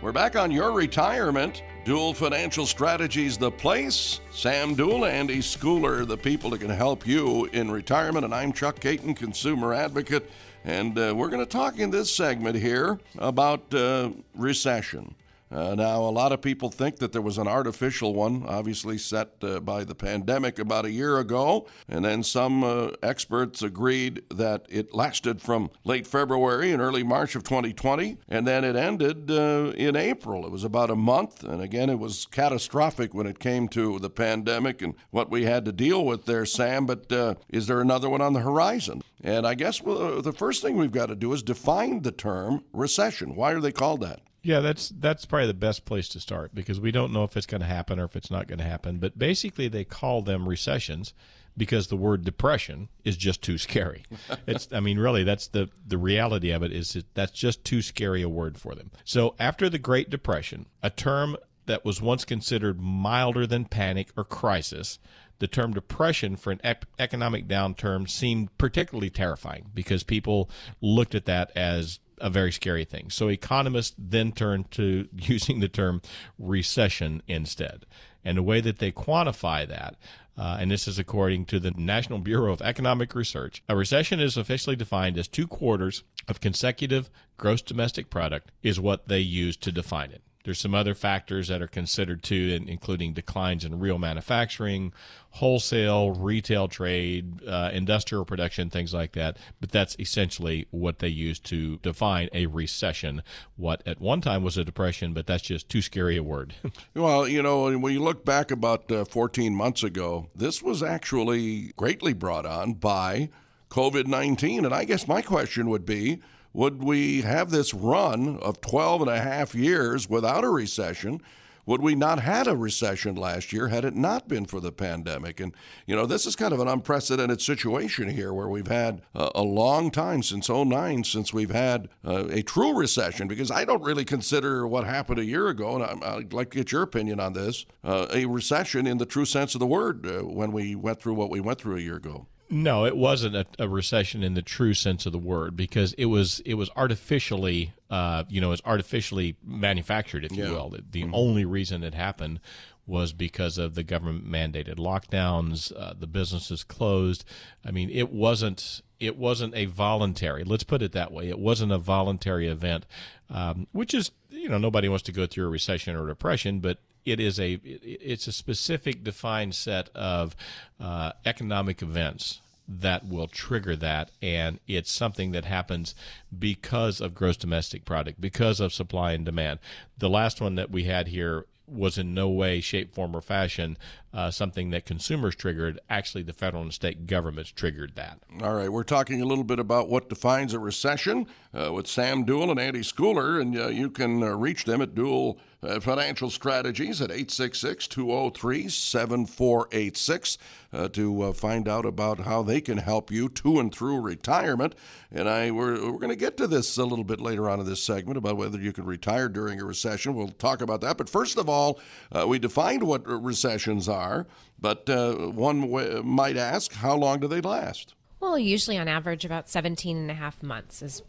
We're 0.00 0.12
back 0.12 0.36
on 0.36 0.52
your 0.52 0.70
retirement. 0.70 1.64
Duell 1.84 2.16
Financial 2.16 2.64
Strategies, 2.64 3.36
the 3.36 3.50
place. 3.50 4.20
Sam 4.32 4.74
Duell, 4.74 5.06
Andy 5.06 5.40
Schooler, 5.40 6.08
the 6.08 6.16
people 6.16 6.48
that 6.50 6.62
can 6.62 6.70
help 6.70 7.06
you 7.06 7.44
in 7.52 7.70
retirement. 7.70 8.24
And 8.24 8.34
I'm 8.34 8.54
Chuck 8.54 8.80
Caton, 8.80 9.14
consumer 9.14 9.74
advocate. 9.74 10.30
And 10.64 10.98
uh, 10.98 11.12
we're 11.14 11.28
going 11.28 11.44
to 11.44 11.50
talk 11.50 11.78
in 11.78 11.90
this 11.90 12.10
segment 12.10 12.56
here 12.56 12.98
about 13.18 13.74
uh, 13.74 14.12
recession. 14.34 15.14
Uh, 15.50 15.74
now, 15.74 16.00
a 16.00 16.10
lot 16.10 16.32
of 16.32 16.40
people 16.40 16.70
think 16.70 16.98
that 16.98 17.12
there 17.12 17.22
was 17.22 17.38
an 17.38 17.46
artificial 17.46 18.14
one, 18.14 18.44
obviously 18.46 18.98
set 18.98 19.34
uh, 19.42 19.60
by 19.60 19.84
the 19.84 19.94
pandemic 19.94 20.58
about 20.58 20.84
a 20.84 20.90
year 20.90 21.18
ago. 21.18 21.66
And 21.88 22.04
then 22.04 22.22
some 22.22 22.64
uh, 22.64 22.90
experts 23.02 23.62
agreed 23.62 24.22
that 24.30 24.66
it 24.68 24.94
lasted 24.94 25.40
from 25.40 25.70
late 25.84 26.06
February 26.06 26.72
and 26.72 26.82
early 26.82 27.02
March 27.02 27.36
of 27.36 27.44
2020. 27.44 28.18
And 28.28 28.46
then 28.46 28.64
it 28.64 28.74
ended 28.74 29.30
uh, 29.30 29.72
in 29.76 29.96
April. 29.96 30.44
It 30.44 30.50
was 30.50 30.64
about 30.64 30.90
a 30.90 30.96
month. 30.96 31.44
And 31.44 31.62
again, 31.62 31.88
it 31.88 31.98
was 31.98 32.26
catastrophic 32.26 33.14
when 33.14 33.26
it 33.26 33.38
came 33.38 33.68
to 33.68 33.98
the 33.98 34.10
pandemic 34.10 34.82
and 34.82 34.94
what 35.10 35.30
we 35.30 35.44
had 35.44 35.64
to 35.66 35.72
deal 35.72 36.04
with 36.04 36.24
there, 36.24 36.46
Sam. 36.46 36.86
But 36.86 37.12
uh, 37.12 37.34
is 37.48 37.66
there 37.66 37.80
another 37.80 38.08
one 38.08 38.20
on 38.20 38.32
the 38.32 38.40
horizon? 38.40 39.02
And 39.22 39.46
I 39.46 39.54
guess 39.54 39.82
well, 39.82 40.20
the 40.20 40.32
first 40.32 40.62
thing 40.62 40.76
we've 40.76 40.90
got 40.90 41.06
to 41.06 41.16
do 41.16 41.32
is 41.32 41.42
define 41.42 42.02
the 42.02 42.12
term 42.12 42.64
recession. 42.72 43.34
Why 43.34 43.52
are 43.52 43.60
they 43.60 43.72
called 43.72 44.00
that? 44.00 44.20
Yeah, 44.44 44.60
that's 44.60 44.90
that's 44.90 45.24
probably 45.24 45.46
the 45.48 45.54
best 45.54 45.86
place 45.86 46.08
to 46.10 46.20
start 46.20 46.54
because 46.54 46.78
we 46.78 46.92
don't 46.92 47.12
know 47.12 47.24
if 47.24 47.36
it's 47.36 47.46
going 47.46 47.62
to 47.62 47.66
happen 47.66 47.98
or 47.98 48.04
if 48.04 48.14
it's 48.14 48.30
not 48.30 48.46
going 48.46 48.58
to 48.58 48.64
happen. 48.64 48.98
But 48.98 49.18
basically, 49.18 49.68
they 49.68 49.84
call 49.84 50.20
them 50.20 50.48
recessions 50.48 51.14
because 51.56 51.86
the 51.86 51.96
word 51.96 52.24
depression 52.24 52.88
is 53.04 53.16
just 53.16 53.42
too 53.42 53.58
scary. 53.58 54.04
It's 54.46 54.68
I 54.70 54.80
mean, 54.80 54.98
really, 54.98 55.24
that's 55.24 55.48
the 55.48 55.70
the 55.86 55.96
reality 55.96 56.50
of 56.50 56.62
it 56.62 56.72
is 56.72 56.92
that 56.92 57.12
that's 57.14 57.32
just 57.32 57.64
too 57.64 57.80
scary 57.80 58.20
a 58.20 58.28
word 58.28 58.58
for 58.58 58.74
them. 58.74 58.90
So 59.04 59.34
after 59.38 59.70
the 59.70 59.78
Great 59.78 60.10
Depression, 60.10 60.66
a 60.82 60.90
term 60.90 61.38
that 61.64 61.82
was 61.82 62.02
once 62.02 62.26
considered 62.26 62.78
milder 62.78 63.46
than 63.46 63.64
panic 63.64 64.10
or 64.14 64.24
crisis 64.24 64.98
the 65.38 65.48
term 65.48 65.72
depression 65.72 66.36
for 66.36 66.52
an 66.52 66.60
ec- 66.62 66.86
economic 66.98 67.46
downturn 67.48 68.08
seemed 68.08 68.56
particularly 68.58 69.10
terrifying 69.10 69.66
because 69.74 70.02
people 70.02 70.48
looked 70.80 71.14
at 71.14 71.24
that 71.24 71.50
as 71.56 71.98
a 72.24 72.30
very 72.30 72.50
scary 72.50 72.86
thing. 72.86 73.10
So 73.10 73.28
economists 73.28 73.94
then 73.98 74.32
turned 74.32 74.70
to 74.72 75.06
using 75.14 75.60
the 75.60 75.68
term 75.68 76.00
recession 76.38 77.22
instead. 77.28 77.84
And 78.24 78.38
the 78.38 78.42
way 78.42 78.62
that 78.62 78.78
they 78.78 78.90
quantify 78.90 79.68
that, 79.68 79.96
uh, 80.36 80.56
and 80.58 80.70
this 80.70 80.88
is 80.88 80.98
according 80.98 81.44
to 81.46 81.60
the 81.60 81.72
National 81.72 82.18
Bureau 82.18 82.50
of 82.50 82.62
Economic 82.62 83.14
Research, 83.14 83.62
a 83.68 83.76
recession 83.76 84.18
is 84.18 84.38
officially 84.38 84.74
defined 84.74 85.18
as 85.18 85.28
two 85.28 85.46
quarters 85.46 86.02
of 86.26 86.40
consecutive 86.40 87.10
gross 87.36 87.60
domestic 87.60 88.08
product, 88.08 88.50
is 88.62 88.80
what 88.80 89.06
they 89.06 89.20
use 89.20 89.56
to 89.58 89.70
define 89.70 90.10
it. 90.10 90.22
There's 90.44 90.60
some 90.60 90.74
other 90.74 90.94
factors 90.94 91.48
that 91.48 91.62
are 91.62 91.66
considered 91.66 92.22
too, 92.22 92.62
including 92.66 93.14
declines 93.14 93.64
in 93.64 93.80
real 93.80 93.98
manufacturing, 93.98 94.92
wholesale, 95.30 96.10
retail 96.10 96.68
trade, 96.68 97.42
uh, 97.46 97.70
industrial 97.72 98.26
production, 98.26 98.68
things 98.68 98.92
like 98.92 99.12
that. 99.12 99.38
But 99.60 99.72
that's 99.72 99.96
essentially 99.98 100.66
what 100.70 100.98
they 100.98 101.08
use 101.08 101.38
to 101.40 101.78
define 101.78 102.28
a 102.34 102.44
recession. 102.46 103.22
What 103.56 103.82
at 103.86 104.00
one 104.00 104.20
time 104.20 104.42
was 104.42 104.58
a 104.58 104.64
depression, 104.64 105.14
but 105.14 105.26
that's 105.26 105.42
just 105.42 105.70
too 105.70 105.80
scary 105.80 106.18
a 106.18 106.22
word. 106.22 106.54
well, 106.94 107.26
you 107.26 107.42
know, 107.42 107.76
when 107.78 107.94
you 107.94 108.02
look 108.02 108.26
back 108.26 108.50
about 108.50 108.92
uh, 108.92 109.06
14 109.06 109.54
months 109.54 109.82
ago, 109.82 110.28
this 110.36 110.62
was 110.62 110.82
actually 110.82 111.72
greatly 111.76 112.12
brought 112.12 112.44
on 112.44 112.74
by 112.74 113.30
COVID 113.70 114.06
19. 114.06 114.66
And 114.66 114.74
I 114.74 114.84
guess 114.84 115.08
my 115.08 115.22
question 115.22 115.70
would 115.70 115.86
be, 115.86 116.20
would 116.54 116.82
we 116.82 117.22
have 117.22 117.50
this 117.50 117.74
run 117.74 118.38
of 118.38 118.60
12 118.60 119.02
and 119.02 119.10
a 119.10 119.20
half 119.20 119.54
years 119.54 120.08
without 120.08 120.44
a 120.44 120.48
recession? 120.48 121.20
Would 121.66 121.80
we 121.80 121.94
not 121.94 122.20
had 122.20 122.46
a 122.46 122.56
recession 122.56 123.14
last 123.14 123.52
year 123.52 123.68
had 123.68 123.84
it 123.86 123.96
not 123.96 124.28
been 124.28 124.44
for 124.44 124.60
the 124.60 124.70
pandemic? 124.70 125.40
And 125.40 125.54
you 125.86 125.96
know, 125.96 126.04
this 126.04 126.26
is 126.26 126.36
kind 126.36 126.52
of 126.52 126.60
an 126.60 126.68
unprecedented 126.68 127.40
situation 127.40 128.10
here, 128.10 128.34
where 128.34 128.48
we've 128.48 128.68
had 128.68 129.00
a 129.14 129.42
long 129.42 129.90
time 129.90 130.22
since 130.22 130.48
09 130.48 131.04
since 131.04 131.32
we've 131.32 131.50
had 131.50 131.88
uh, 132.06 132.26
a 132.30 132.42
true 132.42 132.76
recession. 132.76 133.28
Because 133.28 133.50
I 133.50 133.64
don't 133.64 133.82
really 133.82 134.04
consider 134.04 134.66
what 134.66 134.84
happened 134.84 135.18
a 135.18 135.24
year 135.24 135.48
ago, 135.48 135.82
and 135.82 136.04
I'd 136.04 136.34
like 136.34 136.50
to 136.50 136.58
get 136.58 136.70
your 136.70 136.82
opinion 136.82 137.18
on 137.18 137.32
this, 137.32 137.64
uh, 137.82 138.06
a 138.12 138.26
recession 138.26 138.86
in 138.86 138.98
the 138.98 139.06
true 139.06 139.24
sense 139.24 139.54
of 139.54 139.58
the 139.58 139.66
word 139.66 140.06
uh, 140.06 140.20
when 140.20 140.52
we 140.52 140.74
went 140.74 141.00
through 141.00 141.14
what 141.14 141.30
we 141.30 141.40
went 141.40 141.58
through 141.58 141.76
a 141.76 141.80
year 141.80 141.96
ago. 141.96 142.26
No, 142.54 142.86
it 142.86 142.96
wasn't 142.96 143.34
a, 143.34 143.46
a, 143.58 143.68
recession 143.68 144.22
in 144.22 144.34
the 144.34 144.42
true 144.42 144.74
sense 144.74 145.06
of 145.06 145.12
the 145.12 145.18
word 145.18 145.56
because 145.56 145.92
it 145.94 146.04
was 146.04 146.38
it 146.46 146.54
was 146.54 146.70
artificially, 146.76 147.72
uh, 147.90 148.22
you 148.28 148.40
know, 148.40 148.52
it's 148.52 148.62
artificially 148.64 149.36
manufactured, 149.44 150.24
if 150.24 150.30
yeah. 150.30 150.46
you 150.46 150.52
will. 150.52 150.70
The, 150.70 151.02
mm-hmm. 151.02 151.14
only 151.16 151.44
reason 151.44 151.82
it 151.82 151.94
happened 151.94 152.38
was 152.86 153.12
because 153.12 153.58
of 153.58 153.74
the 153.74 153.82
government 153.82 154.30
mandated 154.30 154.76
lockdowns, 154.76 155.72
uh, 155.76 155.94
the 155.98 156.06
businesses 156.06 156.62
closed. 156.62 157.24
I 157.64 157.72
mean, 157.72 157.90
it 157.90 158.12
wasn't 158.12 158.82
it 159.00 159.18
wasn't 159.18 159.56
a 159.56 159.64
voluntary. 159.64 160.44
Let's 160.44 160.62
put 160.62 160.80
it 160.80 160.92
that 160.92 161.10
way. 161.10 161.28
It 161.28 161.40
wasn't 161.40 161.72
a 161.72 161.78
voluntary 161.78 162.46
event, 162.46 162.86
um, 163.30 163.66
which 163.72 163.92
is 163.92 164.12
you 164.30 164.48
know 164.48 164.58
nobody 164.58 164.88
wants 164.88 165.02
to 165.06 165.12
go 165.12 165.26
through 165.26 165.46
a 165.46 165.50
recession 165.50 165.96
or 165.96 166.06
depression, 166.06 166.60
but 166.60 166.78
it 167.04 167.18
is 167.18 167.40
a 167.40 167.54
it's 167.64 168.28
a 168.28 168.32
specific 168.32 169.02
defined 169.02 169.56
set 169.56 169.88
of 169.88 170.36
uh, 170.78 171.10
economic 171.26 171.82
events 171.82 172.42
that 172.66 173.06
will 173.06 173.28
trigger 173.28 173.76
that 173.76 174.10
and 174.22 174.58
it's 174.66 174.90
something 174.90 175.32
that 175.32 175.44
happens 175.44 175.94
because 176.36 177.00
of 177.00 177.14
gross 177.14 177.36
domestic 177.36 177.84
product 177.84 178.20
because 178.20 178.60
of 178.60 178.72
supply 178.72 179.12
and 179.12 179.24
demand 179.24 179.58
the 179.98 180.08
last 180.08 180.40
one 180.40 180.54
that 180.54 180.70
we 180.70 180.84
had 180.84 181.08
here 181.08 181.44
was 181.66 181.96
in 181.96 182.14
no 182.14 182.28
way, 182.28 182.60
shape, 182.60 182.94
form, 182.94 183.16
or 183.16 183.20
fashion 183.20 183.76
uh, 184.12 184.30
something 184.30 184.70
that 184.70 184.84
consumers 184.84 185.34
triggered. 185.34 185.80
Actually, 185.88 186.22
the 186.22 186.32
federal 186.32 186.62
and 186.62 186.72
state 186.72 187.06
governments 187.06 187.50
triggered 187.50 187.94
that. 187.94 188.18
All 188.42 188.54
right, 188.54 188.70
we're 188.70 188.84
talking 188.84 189.22
a 189.22 189.24
little 189.24 189.44
bit 189.44 189.58
about 189.58 189.88
what 189.88 190.08
defines 190.08 190.52
a 190.54 190.58
recession 190.58 191.26
uh, 191.58 191.72
with 191.72 191.86
Sam 191.86 192.24
Duell 192.24 192.50
and 192.50 192.60
Andy 192.60 192.80
Schooler, 192.80 193.40
and 193.40 193.58
uh, 193.58 193.68
you 193.68 193.90
can 193.90 194.22
uh, 194.22 194.36
reach 194.36 194.64
them 194.64 194.82
at 194.82 194.94
Duell 194.94 195.38
uh, 195.64 195.80
Financial 195.80 196.30
Strategies 196.30 197.00
at 197.00 197.10
866 197.10 197.88
203 197.88 198.68
7486 198.68 200.38
uh, 200.72 200.88
to 200.88 201.32
find 201.32 201.68
out 201.68 201.84
about 201.84 202.20
how 202.20 202.42
they 202.42 202.60
can 202.60 202.78
help 202.78 203.10
you 203.10 203.28
to 203.28 203.58
and 203.58 203.74
through 203.74 204.00
retirement. 204.00 204.74
And 205.10 205.28
I 205.28 205.50
we're, 205.50 205.74
we're 205.92 205.98
going 205.98 206.08
to 206.08 206.16
get 206.16 206.36
to 206.36 206.46
this 206.46 206.76
a 206.76 206.84
little 206.84 207.04
bit 207.04 207.20
later 207.20 207.50
on 207.50 207.60
in 207.60 207.66
this 207.66 207.82
segment 207.82 208.16
about 208.16 208.36
whether 208.36 208.58
you 208.58 208.72
can 208.72 208.84
retire 208.84 209.28
during 209.28 209.60
a 209.60 209.64
recession. 209.64 210.14
We'll 210.14 210.28
talk 210.28 210.60
about 210.60 210.80
that. 210.82 210.98
But 210.98 211.08
first 211.08 211.36
of 211.36 211.48
all, 211.48 211.80
we 212.26 212.38
defined 212.38 212.84
what 212.84 213.06
recessions 213.06 213.88
are 213.88 214.04
are, 214.04 214.26
but 214.58 214.88
uh, 214.88 215.14
one 215.14 215.62
w- 215.62 216.02
might 216.02 216.36
ask, 216.36 216.72
how 216.72 216.94
long 216.96 217.20
do 217.20 217.26
they 217.26 217.40
last? 217.40 217.94
Well, 218.20 218.38
usually 218.38 218.78
on 218.78 218.88
average 218.88 219.24
about 219.24 219.48
17 219.48 219.96
and 219.96 220.10
a 220.10 220.14
half 220.14 220.42
months 220.42 220.82
is 220.82 221.02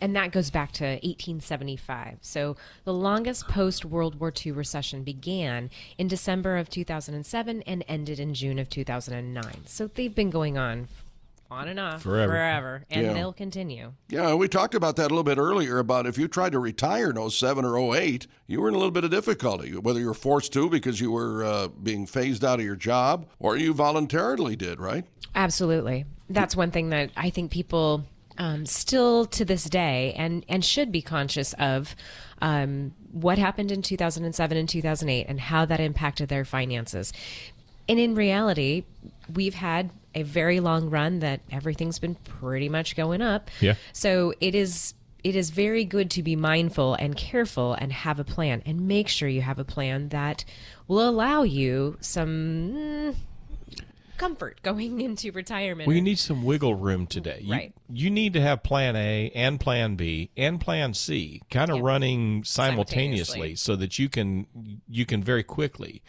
and 0.00 0.16
that 0.16 0.32
goes 0.32 0.50
back 0.50 0.72
to 0.72 0.84
1875. 0.84 2.18
So 2.22 2.56
the 2.84 2.94
longest 2.94 3.48
post 3.48 3.84
World 3.84 4.18
War 4.20 4.32
II 4.44 4.52
recession 4.52 5.02
began 5.02 5.70
in 5.98 6.08
December 6.08 6.56
of 6.56 6.70
2007 6.70 7.62
and 7.62 7.84
ended 7.88 8.18
in 8.18 8.34
June 8.34 8.58
of 8.58 8.68
2009. 8.68 9.66
So 9.66 9.88
they've 9.88 10.14
been 10.14 10.30
going 10.30 10.56
on 10.56 10.88
on 11.50 11.68
and 11.68 11.78
off 11.78 12.02
forever, 12.02 12.32
forever 12.32 12.84
and 12.90 13.06
yeah. 13.06 13.12
they'll 13.12 13.32
continue. 13.32 13.92
Yeah, 14.08 14.34
we 14.34 14.48
talked 14.48 14.74
about 14.74 14.96
that 14.96 15.06
a 15.06 15.14
little 15.14 15.22
bit 15.22 15.38
earlier 15.38 15.78
about 15.78 16.06
if 16.06 16.18
you 16.18 16.26
tried 16.26 16.52
to 16.52 16.58
retire 16.58 17.10
in 17.10 17.30
07 17.30 17.64
or 17.64 17.94
08, 17.94 18.26
you 18.46 18.60
were 18.60 18.68
in 18.68 18.74
a 18.74 18.78
little 18.78 18.90
bit 18.90 19.04
of 19.04 19.10
difficulty, 19.10 19.76
whether 19.76 20.00
you 20.00 20.06
were 20.06 20.14
forced 20.14 20.52
to 20.54 20.68
because 20.68 21.00
you 21.00 21.12
were 21.12 21.44
uh, 21.44 21.68
being 21.68 22.06
phased 22.06 22.44
out 22.44 22.58
of 22.58 22.64
your 22.64 22.76
job 22.76 23.26
or 23.38 23.56
you 23.56 23.72
voluntarily 23.72 24.56
did, 24.56 24.80
right? 24.80 25.04
Absolutely. 25.34 26.06
That's 26.30 26.56
one 26.56 26.70
thing 26.70 26.88
that 26.90 27.10
I 27.16 27.30
think 27.30 27.50
people 27.50 28.04
um, 28.38 28.66
still 28.66 29.26
to 29.26 29.44
this 29.44 29.64
day 29.64 30.14
and, 30.16 30.44
and 30.48 30.64
should 30.64 30.90
be 30.90 31.02
conscious 31.02 31.52
of 31.54 31.94
um, 32.42 32.92
what 33.12 33.38
happened 33.38 33.70
in 33.70 33.82
2007 33.82 34.56
and 34.56 34.68
2008 34.68 35.26
and 35.28 35.40
how 35.40 35.64
that 35.64 35.80
impacted 35.80 36.28
their 36.28 36.44
finances. 36.44 37.12
And 37.88 37.98
in 37.98 38.14
reality, 38.14 38.84
we've 39.32 39.54
had 39.54 39.90
a 40.14 40.22
very 40.22 40.60
long 40.60 40.90
run 40.90 41.20
that 41.20 41.40
everything's 41.50 41.98
been 41.98 42.14
pretty 42.16 42.68
much 42.68 42.96
going 42.96 43.20
up. 43.20 43.50
Yeah. 43.60 43.74
So 43.92 44.32
it 44.40 44.54
is 44.54 44.94
it 45.22 45.34
is 45.34 45.48
very 45.50 45.86
good 45.86 46.10
to 46.10 46.22
be 46.22 46.36
mindful 46.36 46.94
and 46.94 47.16
careful 47.16 47.72
and 47.72 47.90
have 47.90 48.20
a 48.20 48.24
plan 48.24 48.62
and 48.66 48.86
make 48.86 49.08
sure 49.08 49.26
you 49.26 49.40
have 49.40 49.58
a 49.58 49.64
plan 49.64 50.10
that 50.10 50.44
will 50.86 51.08
allow 51.08 51.42
you 51.42 51.96
some 52.00 52.28
mm, 52.28 53.16
comfort 54.16 54.60
going 54.62 55.00
into 55.00 55.32
retirement. 55.32 55.86
Well, 55.86 55.96
you 55.96 56.02
need 56.02 56.18
some 56.18 56.44
wiggle 56.44 56.74
room 56.74 57.06
today. 57.06 57.40
You, 57.42 57.52
right. 57.52 57.74
You 57.88 58.10
need 58.10 58.32
to 58.34 58.40
have 58.40 58.62
plan 58.62 58.96
A 58.96 59.30
and 59.34 59.60
plan 59.60 59.96
B 59.96 60.30
and 60.36 60.60
plan 60.60 60.94
C 60.94 61.42
kind 61.50 61.70
of 61.70 61.80
running 61.80 62.44
simultaneously, 62.44 63.24
simultaneously 63.24 63.56
so 63.56 63.76
that 63.76 63.98
you 63.98 64.08
can 64.08 64.46
you 64.88 65.06
can 65.06 65.22
very 65.22 65.42
quickly 65.42 66.02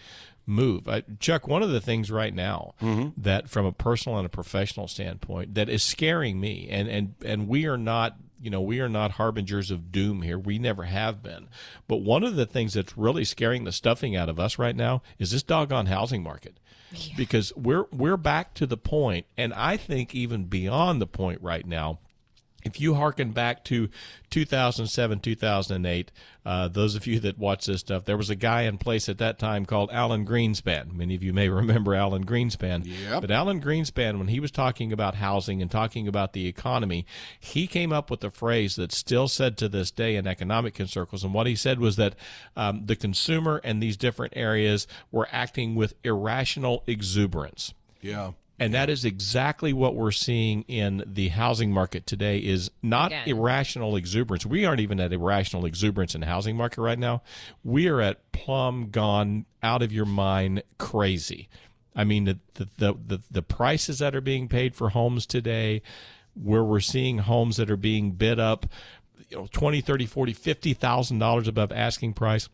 move. 0.45 0.87
I, 0.87 1.03
Chuck, 1.19 1.47
one 1.47 1.63
of 1.63 1.69
the 1.69 1.81
things 1.81 2.11
right 2.11 2.33
now 2.33 2.75
mm-hmm. 2.81 3.09
that, 3.21 3.49
from 3.49 3.65
a 3.65 3.71
personal 3.71 4.17
and 4.17 4.25
a 4.25 4.29
professional 4.29 4.87
standpoint, 4.87 5.55
that 5.55 5.69
is 5.69 5.83
scaring 5.83 6.39
me, 6.39 6.67
and 6.69 6.87
and 6.87 7.15
and 7.23 7.47
we 7.47 7.65
are 7.65 7.77
not. 7.77 8.17
You 8.41 8.51
know, 8.51 8.61
we 8.61 8.79
are 8.79 8.89
not 8.89 9.11
harbingers 9.11 9.71
of 9.71 9.91
doom 9.91 10.21
here. 10.21 10.37
We 10.37 10.59
never 10.59 10.83
have 10.83 11.23
been. 11.23 11.47
But 11.87 12.01
one 12.01 12.23
of 12.23 12.35
the 12.35 12.45
things 12.45 12.73
that's 12.73 12.95
really 12.95 13.23
scaring 13.23 13.63
the 13.63 13.71
stuffing 13.71 14.15
out 14.15 14.29
of 14.29 14.39
us 14.39 14.59
right 14.59 14.75
now 14.75 15.01
is 15.17 15.31
this 15.31 15.41
doggone 15.41 15.87
housing 15.87 16.21
market. 16.21 16.59
Because 17.15 17.53
we're 17.55 17.85
we're 17.91 18.17
back 18.17 18.53
to 18.55 18.65
the 18.65 18.77
point, 18.77 19.25
and 19.37 19.53
I 19.53 19.77
think 19.77 20.13
even 20.15 20.45
beyond 20.45 21.01
the 21.01 21.07
point 21.07 21.41
right 21.41 21.65
now 21.65 21.99
if 22.65 22.81
you 22.81 22.95
harken 22.95 23.31
back 23.31 23.63
to 23.65 23.89
2007, 24.31 25.19
2008, 25.19 26.11
uh, 26.45 26.67
those 26.67 26.95
of 26.95 27.05
you 27.05 27.19
that 27.19 27.37
watch 27.37 27.67
this 27.67 27.79
stuff, 27.79 28.05
there 28.05 28.17
was 28.17 28.31
a 28.31 28.35
guy 28.35 28.63
in 28.63 28.77
place 28.79 29.07
at 29.07 29.19
that 29.19 29.37
time 29.37 29.65
called 29.65 29.89
Alan 29.93 30.25
Greenspan. 30.25 30.91
Many 30.93 31.15
of 31.15 31.23
you 31.23 31.31
may 31.31 31.47
remember 31.61 31.93
Alan 31.93 32.25
Greenspan. 32.25 32.85
Yep. 32.85 33.21
But 33.21 33.31
Alan 33.31 33.61
Greenspan, 33.61 34.17
when 34.17 34.27
he 34.27 34.39
was 34.39 34.51
talking 34.51 34.91
about 34.91 35.15
housing 35.15 35.61
and 35.61 35.69
talking 35.69 36.07
about 36.07 36.33
the 36.33 36.47
economy, 36.47 37.05
he 37.39 37.67
came 37.67 37.93
up 37.93 38.09
with 38.09 38.23
a 38.23 38.31
phrase 38.31 38.75
that's 38.75 38.97
still 38.97 39.27
said 39.27 39.57
to 39.59 39.69
this 39.69 39.91
day 39.91 40.15
in 40.15 40.25
economic 40.25 40.75
circles. 40.87 41.23
And 41.23 41.33
what 41.33 41.47
he 41.47 41.55
said 41.55 41.79
was 41.79 41.95
that 41.97 42.15
um, 42.57 42.85
the 42.85 42.95
consumer 42.95 43.61
and 43.63 43.81
these 43.81 43.95
different 43.95 44.33
areas 44.35 44.87
were 45.11 45.27
acting 45.31 45.75
with 45.75 45.93
irrational 46.03 46.83
exuberance. 46.87 47.73
Yeah. 48.01 48.31
And 48.57 48.73
that 48.73 48.89
is 48.89 49.03
exactly 49.03 49.73
what 49.73 49.95
we're 49.95 50.11
seeing 50.11 50.61
in 50.63 51.03
the 51.05 51.29
housing 51.29 51.71
market 51.73 52.05
today 52.05 52.37
is 52.39 52.71
not 52.81 53.07
Again. 53.07 53.27
irrational 53.27 53.95
exuberance. 53.97 54.45
We 54.45 54.65
aren't 54.65 54.79
even 54.79 54.99
at 54.99 55.11
irrational 55.11 55.65
exuberance 55.65 56.15
in 56.15 56.21
the 56.21 56.27
housing 56.27 56.55
market 56.55 56.81
right 56.81 56.99
now. 56.99 57.21
We 57.63 57.89
are 57.89 57.99
at 57.99 58.31
plumb 58.31 58.89
gone 58.91 59.45
out 59.61 59.81
of 59.81 59.91
your 59.91 60.05
mind 60.05 60.63
crazy. 60.77 61.49
I 61.95 62.03
mean 62.03 62.25
the 62.25 62.39
the 62.53 62.95
the, 63.07 63.21
the 63.29 63.41
prices 63.41 63.99
that 63.99 64.15
are 64.15 64.21
being 64.21 64.47
paid 64.47 64.75
for 64.75 64.89
homes 64.89 65.25
today 65.25 65.81
where 66.33 66.63
we're 66.63 66.81
seeing 66.81 67.19
homes 67.19 67.57
that 67.57 67.71
are 67.71 67.77
being 67.77 68.11
bid 68.11 68.39
up 68.39 68.65
you 69.29 69.37
know 69.37 69.47
20 69.51 69.81
30 69.81 70.05
40 70.05 70.33
50,000 70.33 71.19
dollars 71.19 71.47
above 71.47 71.71
asking 71.71 72.13
price 72.13 72.49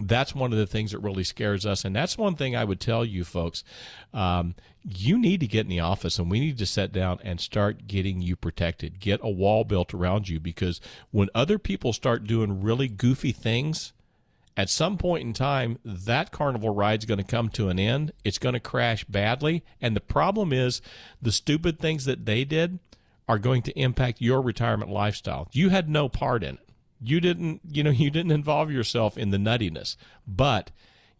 that's 0.00 0.34
one 0.34 0.52
of 0.52 0.58
the 0.58 0.66
things 0.66 0.92
that 0.92 0.98
really 0.98 1.24
scares 1.24 1.66
us. 1.66 1.84
And 1.84 1.94
that's 1.94 2.18
one 2.18 2.34
thing 2.34 2.56
I 2.56 2.64
would 2.64 2.80
tell 2.80 3.04
you 3.04 3.24
folks. 3.24 3.64
Um, 4.12 4.54
you 4.82 5.18
need 5.18 5.40
to 5.40 5.46
get 5.46 5.66
in 5.66 5.70
the 5.70 5.80
office 5.80 6.18
and 6.18 6.30
we 6.30 6.40
need 6.40 6.58
to 6.58 6.66
sit 6.66 6.92
down 6.92 7.18
and 7.22 7.40
start 7.40 7.86
getting 7.86 8.20
you 8.20 8.36
protected. 8.36 9.00
Get 9.00 9.20
a 9.22 9.28
wall 9.28 9.64
built 9.64 9.92
around 9.92 10.28
you 10.28 10.40
because 10.40 10.80
when 11.10 11.28
other 11.34 11.58
people 11.58 11.92
start 11.92 12.24
doing 12.24 12.62
really 12.62 12.88
goofy 12.88 13.32
things, 13.32 13.92
at 14.56 14.68
some 14.68 14.98
point 14.98 15.22
in 15.22 15.32
time, 15.32 15.78
that 15.84 16.32
carnival 16.32 16.70
ride's 16.70 17.04
going 17.04 17.18
to 17.18 17.24
come 17.24 17.48
to 17.50 17.68
an 17.68 17.78
end. 17.78 18.12
It's 18.24 18.38
going 18.38 18.54
to 18.54 18.60
crash 18.60 19.04
badly. 19.04 19.64
And 19.80 19.94
the 19.94 20.00
problem 20.00 20.52
is 20.52 20.82
the 21.22 21.32
stupid 21.32 21.78
things 21.78 22.04
that 22.04 22.26
they 22.26 22.44
did 22.44 22.78
are 23.28 23.38
going 23.38 23.62
to 23.62 23.78
impact 23.78 24.20
your 24.20 24.42
retirement 24.42 24.90
lifestyle. 24.90 25.48
You 25.52 25.68
had 25.68 25.88
no 25.88 26.08
part 26.08 26.42
in 26.42 26.56
it. 26.56 26.69
You 27.02 27.20
didn't, 27.20 27.60
you 27.70 27.82
know, 27.82 27.90
you 28.04 28.10
didn't 28.10 28.32
involve 28.32 28.70
yourself 28.70 29.16
in 29.16 29.30
the 29.30 29.38
nuttiness, 29.38 29.96
but 30.26 30.70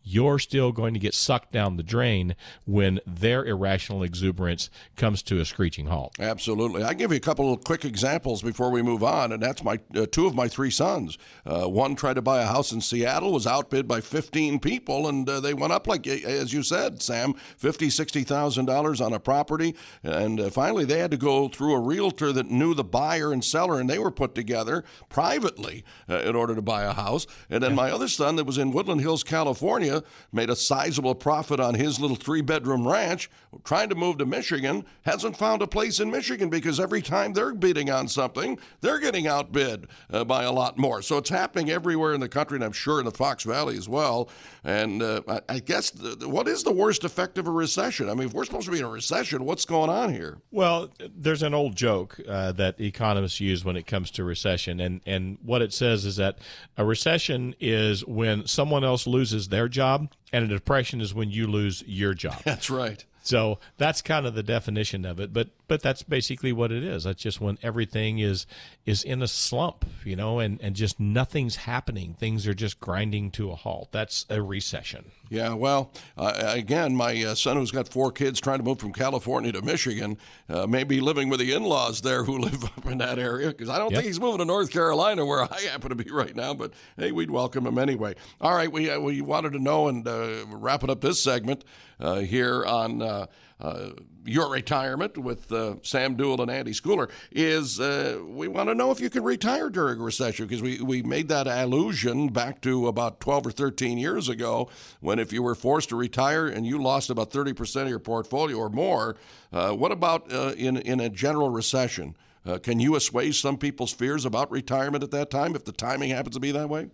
you're 0.03 0.39
still 0.39 0.73
going 0.73 0.95
to 0.95 1.01
get 1.01 1.15
sucked 1.15 1.53
down 1.53 1.77
the 1.77 1.83
drain 1.83 2.35
when 2.65 3.01
their 3.07 3.45
irrational 3.45 4.03
exuberance 4.03 4.71
comes 4.97 5.23
to 5.23 5.41
a 5.41 5.45
screeching 5.45 5.87
halt. 5.87 6.15
Absolutely. 6.19 6.83
I 6.83 6.95
give 6.95 7.11
you 7.11 7.17
a 7.17 7.21
couple 7.21 7.53
of 7.53 7.65
quick 7.65 7.85
examples 7.85 8.43
before 8.43 8.71
we 8.71 8.83
move 8.83 9.05
on, 9.05 9.33
and 9.33 9.43
that's 9.43 9.63
my 9.63 9.79
uh, 9.95 10.07
two 10.11 10.27
of 10.27 10.35
my 10.35 10.49
three 10.49 10.71
sons. 10.71 11.19
Uh, 11.45 11.67
one 11.67 11.95
tried 11.95 12.15
to 12.15 12.23
buy 12.23 12.43
a 12.43 12.47
house 12.47 12.73
in 12.73 12.81
Seattle, 12.81 13.33
was 13.33 13.47
outbid 13.47 13.87
by 13.87 14.01
15 14.01 14.59
people, 14.59 15.09
and 15.09 15.29
uh, 15.29 15.41
they 15.41 15.55
went 15.55 15.73
up 15.73 15.87
like, 15.87 16.07
as 16.07 16.53
you 16.53 16.63
said, 16.63 17.03
Sam, 17.03 17.35
fifty, 17.57 17.91
sixty 17.91 18.25
thousand 18.25 18.67
dollars 18.67 19.01
on 19.01 19.13
a 19.13 19.21
property, 19.21 19.75
and 20.03 20.41
uh, 20.41 20.51
finally 20.51 20.85
they 20.85 20.99
had 20.99 21.11
to 21.11 21.17
go 21.17 21.49
through 21.49 21.75
a 21.75 21.81
realtor 21.81 22.33
that 22.33 22.51
knew 22.51 22.75
the 22.75 22.85
buyer 22.85 23.33
and 23.33 23.45
seller, 23.45 23.79
and 23.79 23.89
they 23.89 23.99
were 23.99 24.11
put 24.11 24.35
together 24.35 24.85
privately 25.09 25.85
uh, 26.09 26.19
in 26.21 26.35
order 26.35 26.55
to 26.55 26.63
buy 26.63 26.83
a 26.83 26.93
house. 26.93 27.27
And 27.49 27.63
then 27.63 27.73
yeah. 27.73 27.77
my 27.77 27.91
other 27.91 28.09
son 28.09 28.37
that 28.37 28.45
was 28.45 28.59
in 28.59 28.73
Woodland 28.73 29.01
Hills, 29.01 29.23
California 29.23 29.90
made 30.33 30.51
a 30.51 30.57
sizable 30.57 31.15
profit 31.15 31.61
on 31.61 31.75
his 31.75 32.01
little 32.01 32.17
three 32.17 32.41
bedroom 32.41 32.87
ranch, 32.87 33.31
trying 33.65 33.89
to 33.89 33.95
move 33.95 34.19
to 34.19 34.27
Michigan, 34.27 34.85
hasn't 35.03 35.37
found 35.37 35.63
a 35.63 35.67
place 35.67 36.01
in 36.01 36.11
Michigan 36.11 36.49
because 36.49 36.81
every 36.81 37.03
time 37.03 37.33
they're 37.33 37.55
bidding 37.55 37.91
on 37.91 38.09
something, 38.09 38.59
they're 38.81 38.99
getting 38.99 39.27
outbid 39.27 39.89
uh, 40.13 40.25
by 40.25 40.45
a 40.45 40.53
lot 40.53 40.79
more. 40.79 41.03
So 41.03 41.19
it's 41.19 41.31
happening 41.31 41.71
everywhere 41.71 42.15
in 42.15 42.21
the 42.21 42.29
country, 42.29 42.57
and 42.57 42.65
I'm 42.65 42.73
sure 42.73 42.99
in 42.99 43.05
the 43.05 43.11
Fox 43.11 43.45
Valley 43.45 43.77
as 43.77 43.89
well. 43.89 44.29
And 44.65 45.03
uh, 45.03 45.23
I, 45.29 45.41
I, 45.49 45.59
guess 45.59 45.91
the, 45.91 46.29
what 46.29 46.47
is 46.49 46.63
the 46.63 46.73
worst 46.73 47.05
effect 47.05 47.39
of 47.39 47.47
a 47.47 47.51
recession? 47.51 48.11
I 48.11 48.15
mean, 48.15 48.29
if 48.29 48.35
we're 48.35 48.45
supposed 48.45 48.67
to 48.67 48.73
be 48.73 48.79
in 48.79 48.85
a 48.85 48.91
recession, 48.91 49.45
what's 49.45 49.65
going 49.65 49.91
on 49.91 50.13
here? 50.13 50.39
Well, 50.51 50.91
there's 51.17 51.43
an 51.43 51.55
old 51.55 51.77
joke 51.77 52.21
uh, 52.29 52.53
that 52.53 52.81
economists 52.81 53.41
use 53.41 53.65
when 53.65 53.77
it 53.77 53.87
comes 53.87 54.11
to 54.13 54.25
recession, 54.25 54.81
and 54.81 55.01
and 55.07 55.39
what 55.43 55.63
it 55.63 55.73
says 55.73 56.05
is 56.05 56.17
that 56.17 56.39
a 56.77 56.85
recession 56.85 57.55
is 57.59 58.05
when 58.07 58.47
someone 58.47 58.85
else 58.85 59.07
loses 59.07 59.49
their 59.49 59.69
job 59.69 59.80
job, 59.81 60.13
and 60.31 60.45
a 60.45 60.49
depression 60.49 61.01
is 61.01 61.15
when 61.15 61.31
you 61.31 61.47
lose 61.47 61.83
your 61.87 62.13
job. 62.13 62.39
That's 62.45 62.69
right. 62.69 63.03
So 63.23 63.59
that's 63.77 64.03
kind 64.03 64.27
of 64.27 64.35
the 64.35 64.43
definition 64.43 65.05
of 65.05 65.21
it. 65.21 65.33
But 65.33 65.49
but 65.69 65.83
that's 65.83 66.03
basically 66.03 66.53
what 66.53 66.73
it 66.73 66.83
is. 66.83 67.05
That's 67.05 67.23
just 67.23 67.41
when 67.41 67.59
everything 67.63 68.19
is 68.19 68.47
is 68.87 69.03
in 69.03 69.23
a 69.23 69.29
slump, 69.29 69.85
you 70.05 70.17
know, 70.17 70.39
and 70.39 70.61
and 70.63 70.75
just 70.75 70.99
nothing's 70.99 71.57
happening. 71.57 72.15
Things 72.15 72.47
are 72.47 72.55
just 72.55 72.81
grinding 72.81 73.31
to 73.33 73.51
a 73.51 73.55
halt. 73.55 73.89
That's 73.93 74.27
a 74.31 74.43
recession. 74.43 75.13
Yeah. 75.29 75.55
Well, 75.55 75.93
uh, 76.19 76.33
again, 76.37 76.97
my 76.97 77.23
uh, 77.23 77.35
son 77.37 77.57
who's 77.57 77.71
got 77.71 77.89
four 77.89 78.11
kids 78.11 78.41
trying 78.41 78.59
to 78.59 78.65
move 78.65 78.81
from 78.81 78.93
California 78.93 79.53
to 79.53 79.63
Michigan 79.63 80.19
uh, 80.49 80.67
may 80.67 80.83
be 80.83 81.01
living 81.01 81.29
with 81.29 81.39
the 81.39 81.53
in-laws 81.53 82.01
there 82.01 82.25
who 82.25 82.39
live 82.41 82.65
up 82.65 82.87
in 82.87 82.99
that 82.99 83.21
area 83.21 83.49
because 83.49 83.69
I 83.69 83.79
don't 83.79 83.93
yep. 83.93 83.99
think 83.99 84.07
he's 84.07 84.19
moving 84.19 84.39
to 84.39 84.45
North 84.45 84.71
Carolina 84.71 85.25
where 85.25 85.43
I 85.43 85.61
happen 85.71 85.91
to 85.91 85.95
be 85.95 86.11
right 86.11 86.35
now. 86.35 86.53
But 86.55 86.73
hey, 86.97 87.13
we'd 87.13 87.31
welcome 87.31 87.67
him 87.67 87.79
anyway. 87.79 88.17
All 88.41 88.55
right. 88.55 88.73
We 88.73 88.91
uh, 88.91 88.99
we 88.99 89.21
wanted 89.21 89.53
to 89.53 89.61
know 89.61 89.87
and 89.87 90.07
uh, 90.09 90.47
wrapping 90.49 90.91
up 90.91 91.01
this 91.01 91.23
segment 91.23 91.65
uh, 92.01 92.17
here 92.17 92.65
on 92.65 93.03
uh, 93.03 93.27
uh, 93.61 93.91
your 94.25 94.51
retirement 94.51 95.19
with 95.19 95.51
uh, 95.53 95.77
Sam 95.83 96.17
Duell 96.17 96.41
and 96.41 96.51
Andy 96.51 96.73
Schooler 96.73 97.11
is 97.31 97.79
uh, 97.79 98.19
we 98.27 98.49
want 98.49 98.69
to 98.69 98.75
know 98.75 98.91
if 98.91 99.01
you 99.01 99.11
can 99.11 99.23
retire 99.23 99.69
during 99.69 100.01
a 100.01 100.03
recession 100.03 100.47
because 100.47 100.63
we, 100.63 100.81
we 100.81 101.03
made 101.03 101.29
that 101.29 101.47
allusion 101.47 102.29
back 102.29 102.61
to 102.63 102.89
about 102.89 103.21
12 103.21 103.49
or 103.49 103.51
13 103.51 103.99
years 103.99 104.29
ago 104.29 104.71
when 105.01 105.19
if 105.19 105.33
you 105.33 105.43
were 105.43 105.55
forced 105.55 105.91
to 105.91 105.97
retire 105.97 106.47
and 106.47 106.67
you 106.67 106.81
lost 106.81 107.11
about 107.11 107.31
30% 107.31 107.83
of 107.83 107.89
your 107.89 107.99
portfolio 107.99 108.57
or 108.57 108.71
more, 108.71 109.17
uh, 109.53 109.73
what 109.73 109.93
about 109.93 110.31
in, 110.31 110.77
in 110.79 111.01
a 111.01 111.09
general 111.09 111.51
recession? 111.51 112.17
can 112.63 112.81
you 112.81 112.97
assuage 112.97 113.41
some 113.41 113.57
people's 113.57 113.93
fears 113.93 114.25
about 114.25 114.51
retirement 114.51 115.05
at 115.05 115.11
that 115.11 115.31
time 115.31 115.55
if 115.55 115.65
the 115.65 115.73
timing 115.73 116.11
happens 116.11 116.35
to 116.35 116.41
be 116.41 116.51
that 116.51 116.69
way? 116.69 116.89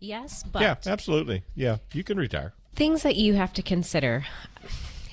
Yes, 0.00 0.42
but. 0.42 0.62
Yeah, 0.62 0.74
absolutely. 0.86 1.44
Yeah, 1.54 1.76
you 1.92 2.02
can 2.02 2.18
retire. 2.18 2.54
Things 2.74 3.02
that 3.02 3.16
you 3.16 3.34
have 3.34 3.52
to 3.54 3.62
consider 3.62 4.24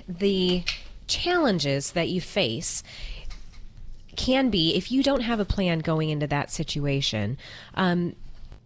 the 0.08 0.64
challenges 1.08 1.92
that 1.92 2.10
you 2.10 2.22
face 2.22 2.84
can 4.16 4.50
be 4.50 4.76
if 4.76 4.92
you 4.92 5.02
don't 5.04 5.22
have 5.22 5.40
a 5.40 5.46
plan 5.46 5.80
going 5.80 6.10
into 6.10 6.28
that 6.28 6.52
situation. 6.52 7.38
Um, 7.76 8.16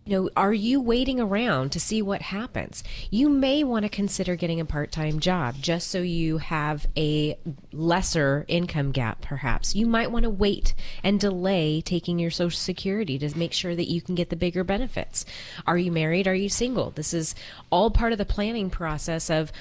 you 0.05 0.17
know, 0.17 0.29
are 0.35 0.53
you 0.53 0.81
waiting 0.81 1.19
around 1.19 1.71
to 1.71 1.79
see 1.79 2.01
what 2.01 2.21
happens? 2.23 2.83
You 3.09 3.29
may 3.29 3.63
want 3.63 3.83
to 3.83 3.89
consider 3.89 4.35
getting 4.35 4.59
a 4.59 4.65
part 4.65 4.91
time 4.91 5.19
job 5.19 5.55
just 5.61 5.89
so 5.89 5.99
you 5.99 6.39
have 6.39 6.87
a 6.97 7.37
lesser 7.71 8.43
income 8.49 8.91
gap, 8.91 9.21
perhaps. 9.21 9.75
You 9.75 9.85
might 9.85 10.11
want 10.11 10.23
to 10.23 10.29
wait 10.29 10.73
and 11.03 11.19
delay 11.19 11.79
taking 11.79 12.19
your 12.19 12.31
Social 12.31 12.57
Security 12.57 13.17
to 13.19 13.37
make 13.37 13.53
sure 13.53 13.75
that 13.75 13.89
you 13.89 14.01
can 14.01 14.15
get 14.15 14.29
the 14.29 14.35
bigger 14.35 14.65
benefits. 14.65 15.25
Are 15.65 15.77
you 15.77 15.91
married? 15.91 16.27
Are 16.27 16.35
you 16.35 16.49
single? 16.49 16.91
This 16.91 17.13
is 17.13 17.33
all 17.69 17.89
part 17.89 18.11
of 18.11 18.17
the 18.17 18.25
planning 18.25 18.69
process 18.69 19.29
of, 19.29 19.53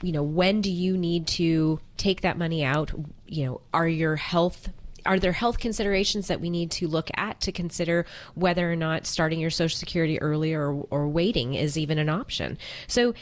you 0.00 0.12
know, 0.12 0.22
when 0.22 0.60
do 0.60 0.70
you 0.70 0.96
need 0.96 1.26
to 1.26 1.80
take 1.96 2.20
that 2.20 2.38
money 2.38 2.62
out? 2.62 2.92
You 3.26 3.46
know, 3.46 3.60
are 3.74 3.88
your 3.88 4.14
health 4.14 4.68
are 5.08 5.18
there 5.18 5.32
health 5.32 5.58
considerations 5.58 6.28
that 6.28 6.40
we 6.40 6.50
need 6.50 6.70
to 6.70 6.86
look 6.86 7.10
at 7.14 7.40
to 7.40 7.50
consider 7.50 8.04
whether 8.34 8.70
or 8.70 8.76
not 8.76 9.06
starting 9.06 9.40
your 9.40 9.50
Social 9.50 9.76
Security 9.76 10.20
earlier 10.20 10.70
or, 10.70 10.86
or 10.90 11.08
waiting 11.08 11.54
is 11.54 11.78
even 11.78 11.98
an 11.98 12.10
option? 12.10 12.58
So, 12.86 13.14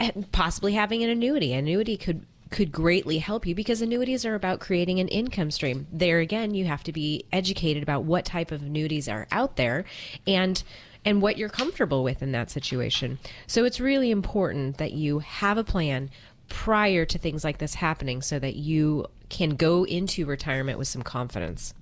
eh, 0.00 0.10
possibly 0.32 0.72
having 0.72 1.02
an 1.04 1.08
annuity. 1.08 1.54
Annuity 1.54 1.96
could 1.96 2.26
could 2.50 2.70
greatly 2.70 3.16
help 3.16 3.46
you 3.46 3.54
because 3.54 3.80
annuities 3.80 4.26
are 4.26 4.34
about 4.34 4.60
creating 4.60 5.00
an 5.00 5.08
income 5.08 5.50
stream. 5.50 5.86
There 5.90 6.18
again, 6.18 6.54
you 6.54 6.66
have 6.66 6.82
to 6.82 6.92
be 6.92 7.24
educated 7.32 7.82
about 7.82 8.04
what 8.04 8.26
type 8.26 8.50
of 8.50 8.60
annuities 8.60 9.08
are 9.08 9.26
out 9.32 9.56
there 9.56 9.86
and 10.26 10.62
and 11.04 11.22
what 11.22 11.38
you're 11.38 11.48
comfortable 11.48 12.04
with 12.04 12.22
in 12.22 12.32
that 12.32 12.50
situation. 12.50 13.18
So 13.46 13.64
it's 13.64 13.80
really 13.80 14.10
important 14.10 14.78
that 14.78 14.92
you 14.92 15.20
have 15.20 15.56
a 15.56 15.64
plan 15.64 16.10
prior 16.52 17.06
to 17.06 17.16
things 17.16 17.44
like 17.44 17.56
this 17.56 17.74
happening 17.74 18.20
so 18.20 18.38
that 18.38 18.54
you 18.54 19.06
can 19.30 19.56
go 19.56 19.84
into 19.84 20.26
retirement 20.26 20.78
with 20.78 20.86
some 20.86 21.02
confidence. 21.02 21.72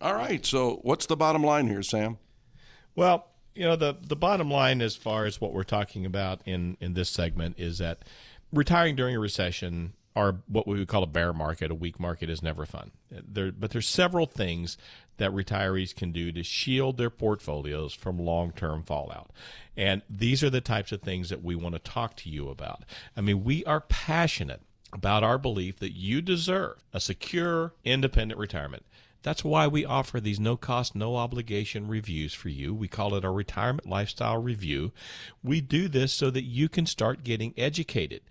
All 0.00 0.14
right. 0.14 0.44
So, 0.46 0.80
what's 0.82 1.04
the 1.04 1.16
bottom 1.16 1.44
line 1.44 1.68
here, 1.68 1.82
Sam? 1.82 2.16
Well, 2.96 3.26
you 3.54 3.64
know, 3.64 3.76
the 3.76 3.94
the 4.00 4.16
bottom 4.16 4.50
line 4.50 4.80
as 4.80 4.96
far 4.96 5.26
as 5.26 5.40
what 5.40 5.52
we're 5.52 5.62
talking 5.62 6.06
about 6.06 6.40
in 6.46 6.78
in 6.80 6.94
this 6.94 7.10
segment 7.10 7.56
is 7.58 7.78
that 7.78 7.98
retiring 8.50 8.96
during 8.96 9.14
a 9.14 9.20
recession 9.20 9.92
or 10.14 10.42
what 10.46 10.66
we 10.66 10.78
would 10.78 10.88
call 10.88 11.02
a 11.02 11.06
bear 11.06 11.32
market, 11.32 11.70
a 11.70 11.74
weak 11.74 11.98
market 11.98 12.28
is 12.28 12.42
never 12.42 12.66
fun. 12.66 12.90
There, 13.10 13.50
but 13.50 13.70
there's 13.70 13.88
several 13.88 14.26
things 14.26 14.76
that 15.16 15.32
retirees 15.32 15.94
can 15.94 16.12
do 16.12 16.32
to 16.32 16.42
shield 16.42 16.96
their 16.96 17.10
portfolios 17.10 17.94
from 17.94 18.18
long-term 18.18 18.82
fallout. 18.82 19.30
And 19.76 20.02
these 20.08 20.42
are 20.42 20.50
the 20.50 20.60
types 20.60 20.92
of 20.92 21.02
things 21.02 21.28
that 21.30 21.42
we 21.42 21.54
want 21.54 21.74
to 21.74 21.78
talk 21.78 22.16
to 22.16 22.30
you 22.30 22.48
about. 22.48 22.84
I 23.16 23.20
mean, 23.20 23.44
we 23.44 23.64
are 23.64 23.80
passionate 23.80 24.62
about 24.92 25.24
our 25.24 25.38
belief 25.38 25.78
that 25.78 25.96
you 25.96 26.20
deserve 26.20 26.82
a 26.92 27.00
secure, 27.00 27.72
independent 27.84 28.38
retirement. 28.38 28.84
That's 29.22 29.44
why 29.44 29.68
we 29.68 29.84
offer 29.84 30.20
these 30.20 30.40
no 30.40 30.56
cost, 30.56 30.94
no 30.94 31.16
obligation 31.16 31.86
reviews 31.86 32.34
for 32.34 32.48
you. 32.48 32.74
We 32.74 32.88
call 32.88 33.14
it 33.14 33.24
our 33.24 33.32
retirement 33.32 33.88
lifestyle 33.88 34.42
review. 34.42 34.92
We 35.42 35.60
do 35.60 35.88
this 35.88 36.12
so 36.12 36.30
that 36.30 36.42
you 36.42 36.68
can 36.68 36.86
start 36.86 37.22
getting 37.22 37.54
educated. 37.56 38.22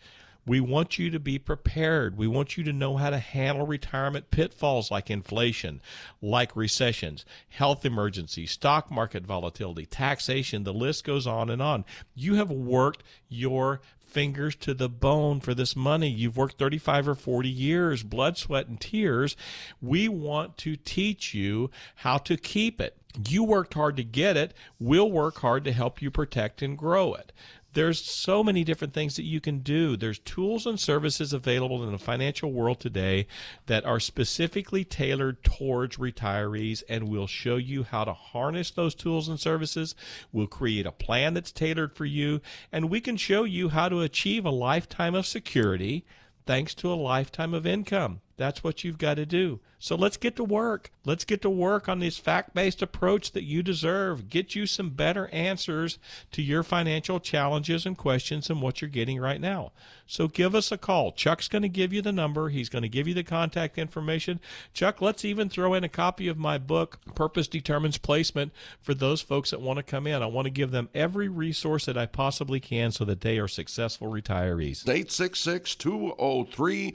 We 0.46 0.60
want 0.60 0.98
you 0.98 1.10
to 1.12 1.20
be 1.20 1.38
prepared. 1.38 2.18
We 2.18 2.28
want 2.28 2.58
you 2.58 2.64
to 2.64 2.74
know 2.74 2.98
how 2.98 3.12
to 3.12 3.20
handle 3.20 3.68
retirement 3.68 4.32
pitfalls 4.32 4.90
like 4.90 5.10
inflation, 5.10 5.82
like 6.22 6.56
recessions, 6.56 7.26
health 7.50 7.86
emergencies, 7.86 8.52
stock 8.52 8.90
market 8.90 9.26
volatility, 9.26 9.86
taxation. 9.86 10.64
The 10.64 10.74
list 10.74 11.04
goes 11.04 11.28
on 11.28 11.50
and 11.50 11.62
on. 11.62 11.86
You 12.16 12.36
have 12.36 12.50
worked 12.50 13.04
your 13.30 13.82
fingers 14.12 14.56
to 14.58 14.74
the 14.74 14.90
bone 14.90 15.40
for 15.40 15.54
this 15.54 15.76
money. 15.76 16.10
You've 16.10 16.38
worked 16.38 16.58
35 16.58 17.08
or 17.08 17.16
40 17.16 17.50
years, 17.50 18.04
blood, 18.04 18.38
sweat, 18.38 18.68
and 18.68 18.80
tears. 18.80 19.38
We 19.82 20.08
want 20.10 20.58
to 20.58 20.76
teach 20.76 21.34
you 21.34 21.72
how 21.96 22.18
to 22.20 22.36
keep 22.36 22.82
it. 22.82 22.98
You 23.28 23.44
worked 23.44 23.74
hard 23.74 23.98
to 23.98 24.04
get 24.04 24.38
it. 24.38 24.54
We'll 24.80 25.12
work 25.12 25.40
hard 25.40 25.64
to 25.66 25.72
help 25.72 26.02
you 26.02 26.12
protect 26.12 26.62
and 26.62 26.78
grow 26.78 27.14
it. 27.14 27.32
There's 27.74 28.04
so 28.04 28.44
many 28.44 28.64
different 28.64 28.94
things 28.94 29.16
that 29.16 29.24
you 29.24 29.40
can 29.40 29.60
do. 29.60 29.96
There's 29.96 30.20
tools 30.20 30.66
and 30.66 30.80
services 30.80 31.32
available 31.32 31.84
in 31.84 31.92
the 31.92 31.98
financial 31.98 32.52
world 32.52 32.80
today 32.80 33.28
that 33.68 33.86
are 33.86 34.00
specifically 34.00 34.84
tailored 34.84 35.44
towards 35.44 35.98
retirees, 35.98 36.84
and 36.90 37.08
we'll 37.08 37.28
show 37.28 37.56
you 37.56 37.84
how 37.84 38.04
to 38.04 38.14
harness 38.14 38.72
those 38.72 38.94
tools 38.94 39.30
and 39.30 39.40
services. 39.40 39.96
We'll 40.34 40.48
create 40.48 40.86
a 40.86 40.92
plan 40.92 41.34
that's 41.34 41.52
tailored 41.52 41.96
for 41.96 42.06
you, 42.06 42.42
and 42.72 42.90
we 42.90 43.00
can 43.00 43.16
show 43.16 43.46
you 43.46 43.70
how 43.70 43.88
to 43.88 44.02
achieve 44.02 44.46
a 44.46 44.52
lifetime 44.52 45.16
of 45.16 45.26
security 45.26 46.06
thanks 46.46 46.74
to 46.76 46.92
a 46.92 46.96
lifetime 46.96 47.54
of 47.54 47.66
income. 47.66 48.20
That's 48.42 48.64
what 48.64 48.84
you've 48.84 48.98
got 48.98 49.18
to 49.18 49.26
do. 49.28 49.60
So 49.78 49.96
let's 49.96 50.18
get 50.18 50.36
to 50.38 50.44
work. 50.44 50.92
Let's 51.06 51.26
get 51.26 51.44
to 51.44 51.50
work 51.50 51.88
on 51.88 52.00
this 52.00 52.18
fact 52.18 52.56
based 52.56 52.82
approach 52.82 53.34
that 53.34 53.44
you 53.44 53.62
deserve. 53.62 54.30
Get 54.30 54.56
you 54.56 54.66
some 54.66 54.90
better 54.90 55.28
answers 55.28 56.00
to 56.32 56.42
your 56.42 56.64
financial 56.64 57.20
challenges 57.20 57.86
and 57.86 57.96
questions 57.96 58.48
than 58.48 58.62
what 58.62 58.82
you're 58.82 58.90
getting 58.90 59.20
right 59.20 59.40
now. 59.40 59.74
So 60.08 60.28
give 60.28 60.56
us 60.56 60.72
a 60.72 60.78
call. 60.78 61.12
Chuck's 61.14 61.48
going 61.48 61.62
to 61.62 61.70
give 61.70 61.94
you 61.94 62.02
the 62.02 62.12
number, 62.12 62.50
he's 62.50 62.68
going 62.68 62.82
to 62.82 62.90
give 62.90 63.08
you 63.08 63.14
the 63.14 63.24
contact 63.24 63.78
information. 63.78 64.40
Chuck, 64.74 65.02
let's 65.02 65.24
even 65.24 65.50
throw 65.50 65.74
in 65.74 65.84
a 65.84 65.90
copy 65.90 66.28
of 66.28 66.38
my 66.38 66.58
book, 66.58 67.00
Purpose 67.16 67.48
Determines 67.48 67.98
Placement, 67.98 68.52
for 68.82 68.94
those 68.94 69.22
folks 69.22 69.52
that 69.52 69.62
want 69.62 69.78
to 69.78 69.84
come 69.84 70.06
in. 70.06 70.22
I 70.22 70.26
want 70.26 70.48
to 70.48 70.52
give 70.52 70.72
them 70.72 70.90
every 70.94 71.30
resource 71.30 71.86
that 71.86 71.98
I 71.98 72.08
possibly 72.08 72.60
can 72.60 72.92
so 72.92 73.06
that 73.06 73.22
they 73.22 73.40
are 73.40 73.48
successful 73.48 74.10
retirees. 74.10 74.82
866 74.82 75.76
203 75.76 76.94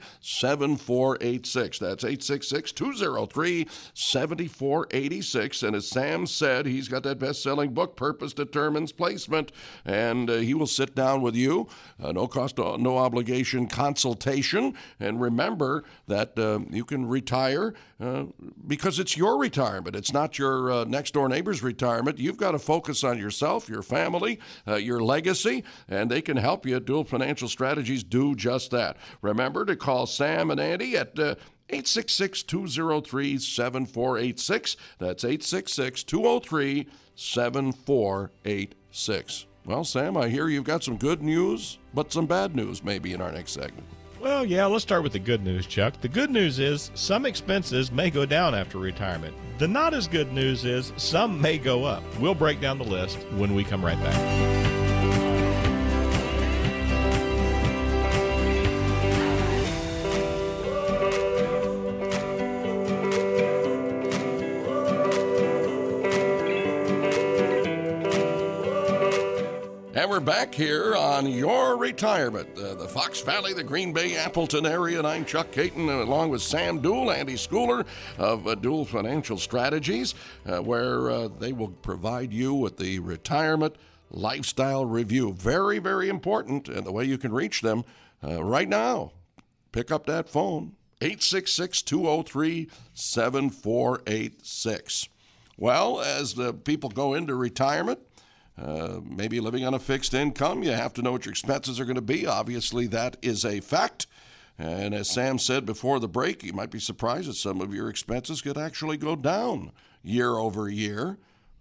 7486. 1.45 1.79
That's 1.79 2.03
866 2.03 2.71
203 2.71 3.67
7486. 3.93 5.63
And 5.63 5.75
as 5.75 5.87
Sam 5.87 6.25
said, 6.25 6.65
he's 6.65 6.87
got 6.87 7.03
that 7.03 7.19
best 7.19 7.43
selling 7.43 7.73
book, 7.73 7.95
Purpose 7.95 8.33
Determines 8.33 8.91
Placement. 8.91 9.51
And 9.85 10.29
uh, 10.29 10.37
he 10.37 10.53
will 10.53 10.67
sit 10.67 10.95
down 10.95 11.21
with 11.21 11.35
you, 11.35 11.67
uh, 12.01 12.11
no 12.11 12.27
cost, 12.27 12.59
uh, 12.59 12.77
no 12.77 12.97
obligation 12.97 13.67
consultation. 13.67 14.73
And 14.99 15.21
remember 15.21 15.83
that 16.07 16.37
uh, 16.37 16.59
you 16.69 16.85
can 16.85 17.07
retire 17.07 17.73
uh, 17.99 18.25
because 18.67 18.99
it's 18.99 19.17
your 19.17 19.39
retirement. 19.39 19.95
It's 19.95 20.13
not 20.13 20.37
your 20.37 20.71
uh, 20.71 20.83
next 20.85 21.13
door 21.13 21.27
neighbor's 21.27 21.63
retirement. 21.63 22.19
You've 22.19 22.37
got 22.37 22.51
to 22.51 22.59
focus 22.59 23.03
on 23.03 23.17
yourself, 23.17 23.67
your 23.69 23.81
family, 23.81 24.39
your 24.67 24.99
legacy, 24.99 25.63
and 25.87 26.09
they 26.09 26.21
can 26.21 26.37
help 26.37 26.65
you. 26.65 26.79
Duell 26.79 27.07
Financial 27.07 27.47
Strategies 27.47 28.03
do 28.03 28.35
just 28.35 28.71
that. 28.71 28.97
Remember 29.21 29.65
to 29.65 29.75
call 29.75 30.05
Sam 30.05 30.51
and 30.51 30.59
Andy 30.59 30.95
at 30.95 31.15
866 31.69 32.43
203 32.43 33.37
7486. 33.37 34.77
That's 34.99 35.23
866 35.23 36.03
203 36.03 36.87
7486. 37.15 39.45
Well, 39.65 39.83
Sam, 39.83 40.15
I 40.15 40.29
hear 40.29 40.47
you've 40.47 40.63
got 40.63 40.83
some 40.83 40.95
good 40.95 41.21
news, 41.21 41.77
but 41.93 42.13
some 42.13 42.25
bad 42.25 42.55
news 42.55 42.83
maybe 42.83 43.13
in 43.13 43.21
our 43.21 43.31
next 43.31 43.51
segment. 43.51 43.85
Well, 44.21 44.45
yeah, 44.45 44.65
let's 44.65 44.83
start 44.83 45.03
with 45.03 45.13
the 45.13 45.19
good 45.19 45.43
news, 45.43 45.67
Chuck. 45.67 45.99
The 46.01 46.07
good 46.07 46.31
news 46.31 46.59
is 46.59 46.91
some 46.95 47.25
expenses 47.25 47.91
may 47.91 48.09
go 48.09 48.25
down 48.25 48.55
after 48.55 48.79
retirement. 48.79 49.35
The 49.59 49.67
not 49.67 49.93
as 49.93 50.07
good 50.07 50.31
news 50.31 50.65
is 50.65 50.91
some 50.97 51.39
may 51.39 51.57
go 51.57 51.83
up. 51.83 52.03
We'll 52.19 52.33
break 52.33 52.59
down 52.59 52.77
the 52.77 52.83
list 52.83 53.17
when 53.33 53.53
we 53.53 53.63
come 53.63 53.85
right 53.85 53.99
back. 53.99 54.76
Back 70.27 70.53
here 70.53 70.93
on 70.93 71.25
Your 71.25 71.77
Retirement. 71.77 72.49
Uh, 72.59 72.73
the 72.73 72.85
Fox 72.85 73.21
Valley, 73.21 73.53
the 73.53 73.63
Green 73.63 73.93
Bay, 73.93 74.17
Appleton 74.17 74.65
area. 74.65 74.97
And 74.97 75.07
I'm 75.07 75.23
Chuck 75.23 75.53
Caton, 75.53 75.87
along 75.87 76.31
with 76.31 76.41
Sam 76.41 76.81
Duell, 76.81 77.15
Andy 77.15 77.35
Schooler 77.35 77.85
of 78.17 78.45
uh, 78.45 78.55
Duell 78.55 78.85
Financial 78.85 79.37
Strategies, 79.37 80.15
uh, 80.45 80.57
where 80.57 81.09
uh, 81.09 81.29
they 81.29 81.53
will 81.53 81.69
provide 81.69 82.33
you 82.33 82.53
with 82.53 82.75
the 82.75 82.99
retirement 82.99 83.77
lifestyle 84.11 84.85
review. 84.85 85.31
Very, 85.31 85.79
very 85.79 86.09
important. 86.09 86.67
And 86.67 86.85
the 86.85 86.91
way 86.91 87.05
you 87.05 87.17
can 87.17 87.31
reach 87.31 87.61
them 87.61 87.85
uh, 88.21 88.43
right 88.43 88.67
now, 88.67 89.13
pick 89.71 89.93
up 89.93 90.05
that 90.07 90.27
phone 90.27 90.73
866 90.99 91.83
203 91.83 92.67
7486. 92.93 95.07
Well, 95.55 96.01
as 96.01 96.33
the 96.33 96.53
people 96.53 96.89
go 96.89 97.13
into 97.13 97.33
retirement, 97.33 98.01
uh, 98.61 98.99
maybe 99.03 99.39
living 99.39 99.65
on 99.65 99.73
a 99.73 99.79
fixed 99.79 100.13
income, 100.13 100.63
you 100.63 100.71
have 100.71 100.93
to 100.93 101.01
know 101.01 101.11
what 101.11 101.25
your 101.25 101.31
expenses 101.31 101.79
are 101.79 101.85
going 101.85 101.95
to 101.95 102.01
be. 102.01 102.25
Obviously, 102.25 102.87
that 102.87 103.17
is 103.21 103.45
a 103.45 103.59
fact. 103.59 104.07
And 104.57 104.95
as 104.95 105.09
Sam 105.09 105.37
said 105.37 105.65
before 105.65 105.99
the 105.99 106.07
break, 106.07 106.43
you 106.43 106.53
might 106.53 106.71
be 106.71 106.79
surprised 106.79 107.29
that 107.29 107.35
some 107.35 107.61
of 107.61 107.73
your 107.73 107.89
expenses 107.89 108.41
could 108.41 108.57
actually 108.57 108.97
go 108.97 109.15
down 109.15 109.71
year 110.03 110.37
over 110.37 110.67
year. 110.67 111.17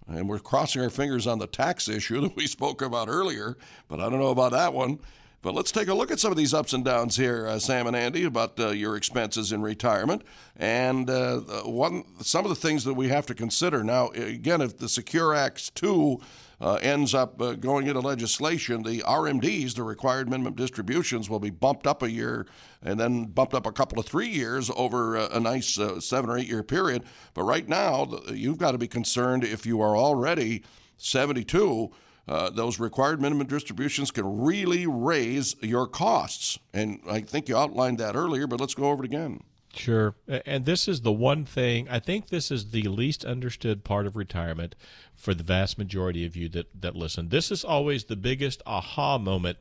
And 0.09 0.29
we're 0.29 0.39
crossing 0.39 0.83
our 0.83 0.91
fingers 0.91 1.27
on 1.27 1.39
the 1.39 1.47
tax 1.47 1.89
issue 1.89 2.21
that 2.23 2.37
we 2.37 2.47
spoke 2.47 2.81
about 2.81 3.09
earlier, 3.09 3.57
but 3.89 4.01
I 4.01 4.09
don't 4.09 4.21
know 4.21 4.31
about 4.31 4.53
that 4.53 4.73
one. 4.73 5.01
But 5.43 5.55
let's 5.55 5.71
take 5.71 5.89
a 5.89 5.95
look 5.95 6.11
at 6.11 6.19
some 6.19 6.33
of 6.33 6.37
these 6.37 6.55
ups 6.55 6.73
and 6.73 6.85
downs 6.85 7.17
here, 7.17 7.47
uh, 7.47 7.59
Sam 7.59 7.87
and 7.87 7.95
Andy, 7.95 8.25
about 8.25 8.59
uh, 8.59 8.71
your 8.71 8.97
expenses 8.97 9.53
in 9.53 9.63
retirement, 9.63 10.23
and 10.57 11.09
uh, 11.09 11.39
one 11.65 12.05
some 12.21 12.45
of 12.45 12.49
the 12.49 12.57
things 12.57 12.83
that 12.85 12.95
we 12.95 13.09
have 13.09 13.27
to 13.27 13.35
consider. 13.35 13.85
Now, 13.85 14.09
again, 14.09 14.61
if 14.61 14.79
the 14.79 14.89
Secure 14.89 15.35
Acts 15.35 15.71
two 15.71 16.21
uh, 16.61 16.75
ends 16.77 17.15
up 17.15 17.41
uh, 17.41 17.55
going 17.55 17.87
into 17.87 18.01
legislation, 18.01 18.83
the 18.83 19.01
RMDs, 19.01 19.75
the 19.75 19.83
required 19.83 20.29
minimum 20.29 20.55
distributions, 20.55 21.29
will 21.29 21.39
be 21.39 21.51
bumped 21.51 21.87
up 21.87 22.03
a 22.03 22.11
year 22.11 22.47
and 22.83 22.99
then 22.99 23.25
bumped 23.27 23.55
up 23.55 23.67
a 23.67 23.73
couple 23.73 23.99
of 23.99 24.07
three 24.07 24.29
years 24.29 24.71
over 24.75 25.17
a, 25.17 25.29
a 25.37 25.41
nice 25.41 25.79
uh, 25.79 26.01
seven 26.01 26.31
or 26.31 26.39
eight 26.39 26.49
year 26.49 26.63
period. 26.63 27.05
But 27.35 27.43
right 27.45 27.69
now, 27.69 28.21
you've 28.33 28.59
got 28.59 28.73
to 28.73 28.79
be 28.79 28.89
concerned 28.89 29.45
if 29.45 29.67
you 29.67 29.81
are 29.81 29.97
already 29.97 30.65
72. 30.97 31.91
Uh, 32.29 32.51
those 32.51 32.81
required 32.81 33.21
minimum 33.21 33.47
distributions 33.47 34.11
can 34.11 34.41
really 34.41 34.87
raise 34.87 35.55
your 35.63 35.87
costs. 35.87 36.59
And 36.73 37.01
I 37.09 37.21
think 37.21 37.49
you 37.49 37.57
outlined 37.57 37.99
that 37.99 38.17
earlier, 38.17 38.47
but 38.47 38.61
let's 38.61 38.75
go 38.75 38.91
over 38.91 39.05
it 39.05 39.07
again. 39.07 39.43
Sure. 39.77 40.15
And 40.27 40.65
this 40.65 40.89
is 40.89 41.03
the 41.03 41.13
one 41.13 41.45
thing, 41.45 41.89
I 41.89 41.99
think 41.99 42.29
this 42.29 42.51
is 42.51 42.71
the 42.71 42.83
least 42.83 43.25
understood 43.25 43.85
part 43.85 44.07
of 44.07 44.17
retirement 44.17 44.75
for 45.15 45.35
the 45.35 45.45
vast 45.45 45.79
majority 45.79 46.25
of 46.25 46.35
you 46.35 46.49
that, 46.51 46.81
that 46.81 46.97
listen. 46.97 47.29
This 47.29 47.51
is 47.51 47.65
always 47.65 48.05
the 48.05 48.17
biggest 48.17 48.63
aha 48.67 49.19
moment 49.19 49.59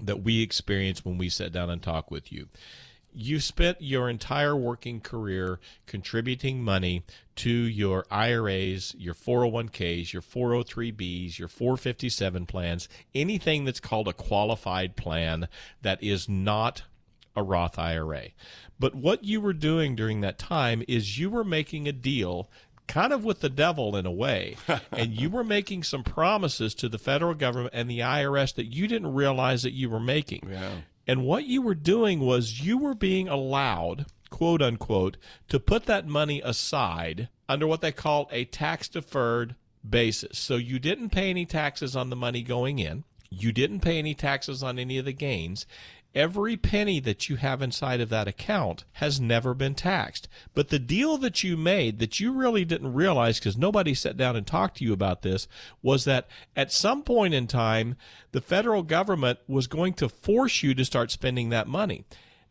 that 0.00 0.22
we 0.22 0.42
experience 0.42 1.04
when 1.04 1.18
we 1.18 1.28
sit 1.28 1.52
down 1.52 1.70
and 1.70 1.82
talk 1.82 2.10
with 2.10 2.32
you. 2.32 2.48
You 3.12 3.38
spent 3.38 3.80
your 3.80 4.08
entire 4.08 4.56
working 4.56 5.00
career 5.00 5.60
contributing 5.86 6.64
money 6.64 7.04
to 7.36 7.50
your 7.50 8.06
IRAs, 8.10 8.94
your 8.98 9.14
401ks, 9.14 10.12
your 10.12 10.22
403bs, 10.22 11.38
your 11.38 11.46
457 11.46 12.46
plans, 12.46 12.88
anything 13.14 13.64
that's 13.64 13.78
called 13.78 14.08
a 14.08 14.12
qualified 14.12 14.96
plan 14.96 15.46
that 15.82 16.02
is 16.02 16.28
not 16.28 16.82
a 17.36 17.42
Roth 17.42 17.78
IRA. 17.78 18.28
But 18.78 18.94
what 18.94 19.24
you 19.24 19.40
were 19.40 19.52
doing 19.52 19.94
during 19.94 20.20
that 20.22 20.38
time 20.38 20.82
is 20.88 21.18
you 21.18 21.30
were 21.30 21.44
making 21.44 21.86
a 21.86 21.92
deal 21.92 22.50
kind 22.86 23.12
of 23.12 23.24
with 23.24 23.40
the 23.40 23.48
devil 23.48 23.96
in 23.96 24.06
a 24.06 24.12
way. 24.12 24.56
and 24.92 25.18
you 25.18 25.30
were 25.30 25.44
making 25.44 25.82
some 25.82 26.02
promises 26.02 26.74
to 26.76 26.88
the 26.88 26.98
federal 26.98 27.34
government 27.34 27.74
and 27.74 27.88
the 27.88 28.00
IRS 28.00 28.54
that 28.54 28.66
you 28.66 28.86
didn't 28.86 29.14
realize 29.14 29.62
that 29.62 29.72
you 29.72 29.88
were 29.88 30.00
making. 30.00 30.48
Yeah. 30.50 30.76
And 31.06 31.24
what 31.24 31.44
you 31.44 31.62
were 31.62 31.74
doing 31.74 32.20
was 32.20 32.60
you 32.60 32.78
were 32.78 32.94
being 32.94 33.28
allowed, 33.28 34.06
quote 34.30 34.62
unquote, 34.62 35.16
to 35.48 35.60
put 35.60 35.86
that 35.86 36.06
money 36.06 36.40
aside 36.42 37.28
under 37.48 37.66
what 37.66 37.80
they 37.80 37.92
call 37.92 38.28
a 38.32 38.44
tax 38.44 38.88
deferred 38.88 39.54
basis. 39.88 40.38
So 40.38 40.56
you 40.56 40.78
didn't 40.78 41.10
pay 41.10 41.28
any 41.28 41.44
taxes 41.44 41.94
on 41.94 42.08
the 42.10 42.16
money 42.16 42.42
going 42.42 42.78
in. 42.78 43.04
You 43.30 43.52
didn't 43.52 43.80
pay 43.80 43.98
any 43.98 44.14
taxes 44.14 44.62
on 44.62 44.78
any 44.78 44.96
of 44.96 45.04
the 45.04 45.12
gains 45.12 45.66
every 46.14 46.56
penny 46.56 47.00
that 47.00 47.28
you 47.28 47.36
have 47.36 47.60
inside 47.60 48.00
of 48.00 48.08
that 48.08 48.28
account 48.28 48.84
has 48.94 49.20
never 49.20 49.54
been 49.54 49.74
taxed. 49.74 50.28
But 50.54 50.68
the 50.68 50.78
deal 50.78 51.16
that 51.18 51.42
you 51.42 51.56
made 51.56 51.98
that 51.98 52.20
you 52.20 52.32
really 52.32 52.64
didn't 52.64 52.94
realize 52.94 53.38
because 53.38 53.56
nobody 53.56 53.94
sat 53.94 54.16
down 54.16 54.36
and 54.36 54.46
talked 54.46 54.78
to 54.78 54.84
you 54.84 54.92
about 54.92 55.22
this 55.22 55.48
was 55.82 56.04
that 56.04 56.28
at 56.54 56.72
some 56.72 57.02
point 57.02 57.34
in 57.34 57.46
time, 57.46 57.96
the 58.32 58.40
federal 58.40 58.82
government 58.82 59.38
was 59.48 59.66
going 59.66 59.94
to 59.94 60.08
force 60.08 60.62
you 60.62 60.74
to 60.74 60.84
start 60.84 61.10
spending 61.10 61.50
that 61.50 61.68
money 61.68 62.04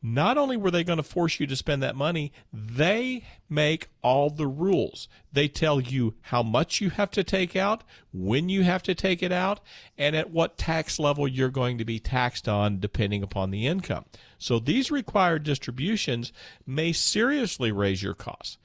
not 0.05 0.37
only 0.37 0.57
were 0.57 0.69
they 0.69 0.83
going 0.83 0.97
to 0.97 1.03
force 1.03 1.39
you 1.39 1.47
to 1.47 1.55
spend 1.55 1.81
that 1.81 1.95
money, 1.95 2.33
they 2.51 3.23
make 3.49 3.87
all 4.01 4.29
the 4.29 4.47
rules. 4.47 5.07
They 5.31 5.47
tell 5.47 5.79
you 5.79 6.15
how 6.23 6.43
much 6.43 6.81
you 6.81 6.89
have 6.89 7.09
to 7.11 7.23
take 7.23 7.55
out, 7.55 7.85
when 8.11 8.49
you 8.49 8.63
have 8.63 8.83
to 8.83 8.93
take 8.93 9.23
it 9.23 9.31
out, 9.31 9.61
and 9.97 10.13
at 10.13 10.29
what 10.29 10.57
tax 10.57 10.99
level 10.99 11.25
you're 11.25 11.47
going 11.49 11.77
to 11.77 11.85
be 11.85 11.99
taxed 11.99 12.49
on 12.49 12.81
depending 12.81 13.23
upon 13.23 13.49
the 13.49 13.65
income. 13.65 14.03
So 14.37 14.59
these 14.59 14.91
required 14.91 15.43
distributions 15.43 16.33
may 16.67 16.91
seriously 16.91 17.71
raise 17.71 18.03
your 18.03 18.13
costs. 18.13 18.57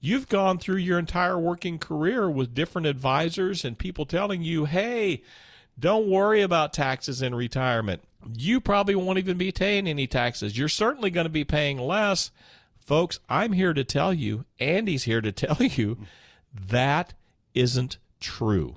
You've 0.00 0.28
gone 0.28 0.58
through 0.58 0.76
your 0.76 0.98
entire 0.98 1.38
working 1.38 1.78
career 1.78 2.30
with 2.30 2.54
different 2.54 2.86
advisors 2.86 3.66
and 3.66 3.78
people 3.78 4.06
telling 4.06 4.42
you, 4.42 4.64
hey, 4.64 5.22
Don't 5.78 6.08
worry 6.08 6.40
about 6.40 6.72
taxes 6.72 7.20
in 7.20 7.34
retirement. 7.34 8.02
You 8.34 8.60
probably 8.60 8.94
won't 8.94 9.18
even 9.18 9.36
be 9.36 9.52
paying 9.52 9.86
any 9.86 10.06
taxes. 10.06 10.56
You're 10.56 10.68
certainly 10.68 11.10
going 11.10 11.26
to 11.26 11.30
be 11.30 11.44
paying 11.44 11.78
less. 11.78 12.30
Folks, 12.78 13.18
I'm 13.28 13.52
here 13.52 13.74
to 13.74 13.84
tell 13.84 14.14
you, 14.14 14.44
Andy's 14.60 15.04
here 15.04 15.20
to 15.20 15.32
tell 15.32 15.62
you, 15.62 15.98
that 16.54 17.14
isn't 17.54 17.98
true. 18.20 18.76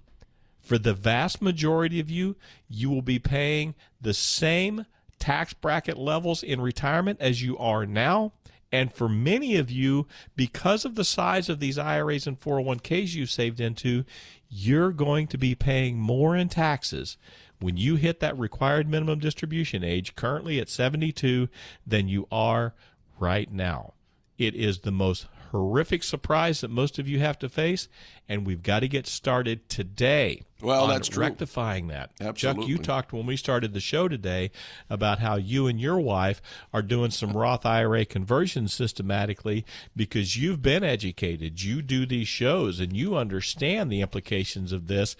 For 0.61 0.77
the 0.77 0.93
vast 0.93 1.41
majority 1.41 1.99
of 1.99 2.09
you, 2.09 2.35
you 2.67 2.89
will 2.89 3.01
be 3.01 3.19
paying 3.19 3.75
the 3.99 4.13
same 4.13 4.85
tax 5.17 5.53
bracket 5.53 5.97
levels 5.97 6.43
in 6.43 6.61
retirement 6.61 7.19
as 7.19 7.41
you 7.43 7.57
are 7.57 7.85
now. 7.85 8.33
And 8.71 8.93
for 8.93 9.09
many 9.09 9.55
of 9.55 9.71
you, 9.71 10.05
because 10.35 10.85
of 10.85 10.95
the 10.95 11.03
size 11.03 11.49
of 11.49 11.59
these 11.59 11.79
IRAs 11.79 12.27
and 12.27 12.39
401ks 12.39 13.15
you 13.15 13.25
saved 13.25 13.59
into, 13.59 14.05
you're 14.47 14.91
going 14.91 15.27
to 15.27 15.37
be 15.37 15.55
paying 15.55 15.97
more 15.99 16.35
in 16.35 16.49
taxes 16.49 17.17
when 17.59 17.77
you 17.77 17.95
hit 17.95 18.19
that 18.19 18.37
required 18.37 18.87
minimum 18.87 19.19
distribution 19.19 19.83
age, 19.83 20.15
currently 20.15 20.59
at 20.59 20.69
72, 20.69 21.49
than 21.85 22.07
you 22.07 22.27
are 22.31 22.73
right 23.19 23.51
now. 23.51 23.93
It 24.37 24.55
is 24.55 24.79
the 24.79 24.91
most 24.91 25.27
horrific 25.51 26.03
surprise 26.03 26.61
that 26.61 26.69
most 26.69 26.99
of 26.99 27.07
you 27.07 27.19
have 27.19 27.37
to 27.39 27.49
face, 27.49 27.87
and 28.27 28.45
we've 28.45 28.63
got 28.63 28.79
to 28.79 28.87
get 28.87 29.07
started 29.07 29.67
today. 29.67 30.43
Well, 30.61 30.87
that's 30.87 31.07
true. 31.07 31.21
rectifying 31.21 31.87
that. 31.87 32.11
Absolutely. 32.21 32.63
Chuck, 32.63 32.69
you 32.69 32.77
talked 32.77 33.13
when 33.13 33.25
we 33.25 33.35
started 33.35 33.73
the 33.73 33.79
show 33.79 34.07
today 34.07 34.51
about 34.89 35.19
how 35.19 35.35
you 35.35 35.67
and 35.67 35.79
your 35.79 35.99
wife 35.99 36.41
are 36.73 36.81
doing 36.81 37.11
some 37.11 37.33
Roth 37.33 37.65
IRA 37.65 38.05
conversions 38.05 38.73
systematically 38.73 39.65
because 39.95 40.37
you've 40.37 40.61
been 40.61 40.83
educated. 40.83 41.61
You 41.63 41.81
do 41.81 42.05
these 42.05 42.27
shows 42.27 42.79
and 42.79 42.95
you 42.95 43.15
understand 43.15 43.91
the 43.91 44.01
implications 44.01 44.71
of 44.71 44.87
this 44.87 45.15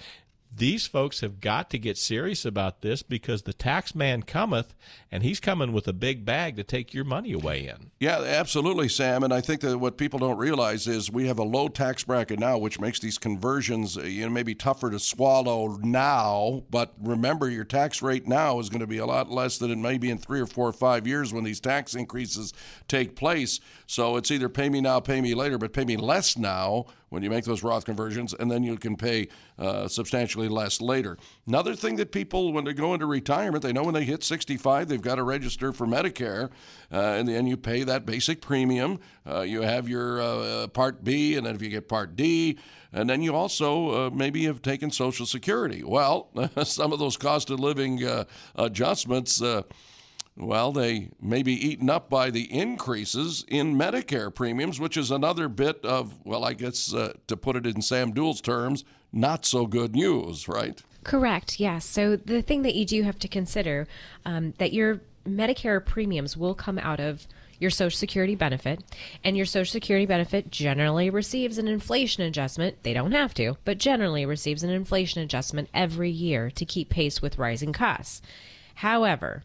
these 0.51 0.87
folks 0.87 1.21
have 1.21 1.39
got 1.39 1.69
to 1.69 1.77
get 1.77 1.97
serious 1.97 2.43
about 2.43 2.81
this 2.81 3.03
because 3.03 3.43
the 3.43 3.53
tax 3.53 3.93
man 3.93 4.23
cometh 4.23 4.73
and 5.11 5.21
he's 5.21 5.39
coming 5.39 5.71
with 5.71 5.87
a 5.87 5.93
big 5.93 6.25
bag 6.25 6.55
to 6.55 6.63
take 6.63 6.93
your 6.93 7.03
money 7.03 7.33
away 7.33 7.67
in. 7.67 7.91
Yeah, 7.99 8.21
absolutely, 8.21 8.89
Sam. 8.89 9.23
And 9.23 9.33
I 9.33 9.41
think 9.41 9.61
that 9.61 9.77
what 9.77 9.97
people 9.97 10.19
don't 10.19 10.37
realize 10.37 10.87
is 10.87 11.11
we 11.11 11.27
have 11.27 11.37
a 11.37 11.43
low 11.43 11.67
tax 11.67 12.03
bracket 12.03 12.39
now, 12.39 12.57
which 12.57 12.79
makes 12.79 12.99
these 12.99 13.17
conversions 13.17 13.97
uh, 13.97 14.01
you 14.01 14.25
know 14.25 14.31
maybe 14.31 14.55
tougher 14.55 14.89
to 14.89 14.99
swallow 14.99 15.77
now. 15.83 16.63
But 16.69 16.93
remember, 16.99 17.49
your 17.49 17.65
tax 17.65 18.01
rate 18.01 18.27
now 18.27 18.59
is 18.59 18.69
going 18.69 18.81
to 18.81 18.87
be 18.87 18.97
a 18.97 19.05
lot 19.05 19.29
less 19.29 19.57
than 19.59 19.71
it 19.71 19.77
may 19.77 19.97
be 19.97 20.09
in 20.09 20.17
three 20.17 20.39
or 20.39 20.47
four 20.47 20.67
or 20.67 20.73
five 20.73 21.05
years 21.05 21.31
when 21.31 21.43
these 21.43 21.59
tax 21.59 21.93
increases 21.93 22.53
take 22.87 23.15
place. 23.15 23.59
So 23.85 24.17
it's 24.17 24.31
either 24.31 24.49
pay 24.49 24.69
me 24.69 24.81
now, 24.81 24.99
pay 24.99 25.21
me 25.21 25.35
later, 25.35 25.57
but 25.57 25.73
pay 25.73 25.85
me 25.85 25.97
less 25.97 26.37
now 26.37 26.85
when 27.09 27.23
you 27.23 27.29
make 27.29 27.45
those 27.45 27.63
Roth 27.63 27.85
conversions, 27.85 28.33
and 28.33 28.49
then 28.49 28.63
you 28.63 28.77
can 28.77 28.95
pay 28.95 29.27
uh, 29.57 29.87
substantially 29.87 30.47
less 30.47 30.81
later. 30.81 31.17
Another 31.47 31.75
thing 31.75 31.95
that 31.97 32.11
people, 32.11 32.53
when 32.53 32.65
they 32.65 32.73
go 32.73 32.93
into 32.93 33.05
retirement, 33.05 33.63
they 33.63 33.73
know 33.73 33.83
when 33.83 33.93
they 33.93 34.03
hit 34.03 34.23
65, 34.23 34.87
they've 34.87 35.01
got 35.01 35.15
to 35.15 35.23
register 35.23 35.73
for 35.73 35.87
Medicare, 35.87 36.49
uh, 36.91 36.97
and 36.97 37.27
then 37.27 37.47
you 37.47 37.57
pay 37.57 37.83
that 37.83 38.05
basic 38.05 38.41
premium. 38.41 38.99
Uh, 39.27 39.41
you 39.41 39.61
have 39.61 39.89
your 39.89 40.21
uh, 40.21 40.67
Part 40.67 41.03
B, 41.03 41.35
and 41.35 41.45
then 41.45 41.55
if 41.55 41.61
you 41.61 41.69
get 41.69 41.87
Part 41.87 42.15
D, 42.15 42.57
and 42.91 43.09
then 43.09 43.21
you 43.21 43.35
also 43.35 44.07
uh, 44.07 44.09
maybe 44.09 44.45
have 44.45 44.61
taken 44.61 44.91
Social 44.91 45.25
Security. 45.25 45.83
Well, 45.83 46.29
some 46.63 46.93
of 46.93 46.99
those 46.99 47.17
cost 47.17 47.49
of 47.49 47.59
living 47.59 48.03
uh, 48.03 48.25
adjustments 48.55 49.41
well, 50.39 50.71
they 50.71 51.09
may 51.21 51.43
be 51.43 51.53
eaten 51.53 51.89
up 51.89 52.09
by 52.09 52.29
the 52.29 52.51
increases 52.51 53.45
in 53.47 53.75
Medicare 53.75 54.33
premiums, 54.33 54.79
which 54.79 54.97
is 54.97 55.11
another 55.11 55.47
bit 55.49 55.83
of, 55.83 56.15
well, 56.25 56.45
I 56.45 56.53
guess 56.53 56.93
uh, 56.93 57.13
to 57.27 57.37
put 57.37 57.55
it 57.55 57.65
in 57.65 57.81
Sam 57.81 58.13
Duell's 58.13 58.41
terms, 58.41 58.85
not 59.11 59.45
so 59.45 59.65
good 59.65 59.95
news, 59.95 60.47
right? 60.47 60.81
Correct. 61.03 61.59
Yes. 61.59 61.85
So 61.85 62.15
the 62.15 62.41
thing 62.41 62.61
that 62.63 62.75
you 62.75 62.85
do 62.85 63.03
have 63.03 63.19
to 63.19 63.27
consider 63.27 63.87
um, 64.25 64.53
that 64.57 64.73
your 64.73 65.01
Medicare 65.27 65.83
premiums 65.83 66.37
will 66.37 66.55
come 66.55 66.79
out 66.79 66.99
of 66.99 67.27
your 67.59 67.69
Social 67.69 67.97
Security 67.97 68.35
benefit, 68.35 68.81
and 69.21 69.35
your 69.35 69.45
Social 69.45 69.69
Security 69.69 70.05
benefit 70.05 70.49
generally 70.49 71.09
receives 71.09 71.57
an 71.57 71.67
inflation 71.67 72.23
adjustment. 72.23 72.81
They 72.83 72.93
don't 72.93 73.11
have 73.11 73.33
to, 73.33 73.57
but 73.65 73.77
generally 73.77 74.25
receives 74.25 74.63
an 74.63 74.69
inflation 74.69 75.21
adjustment 75.21 75.69
every 75.73 76.09
year 76.09 76.49
to 76.51 76.65
keep 76.65 76.89
pace 76.89 77.21
with 77.21 77.37
rising 77.37 77.73
costs. 77.73 78.21
However, 78.75 79.43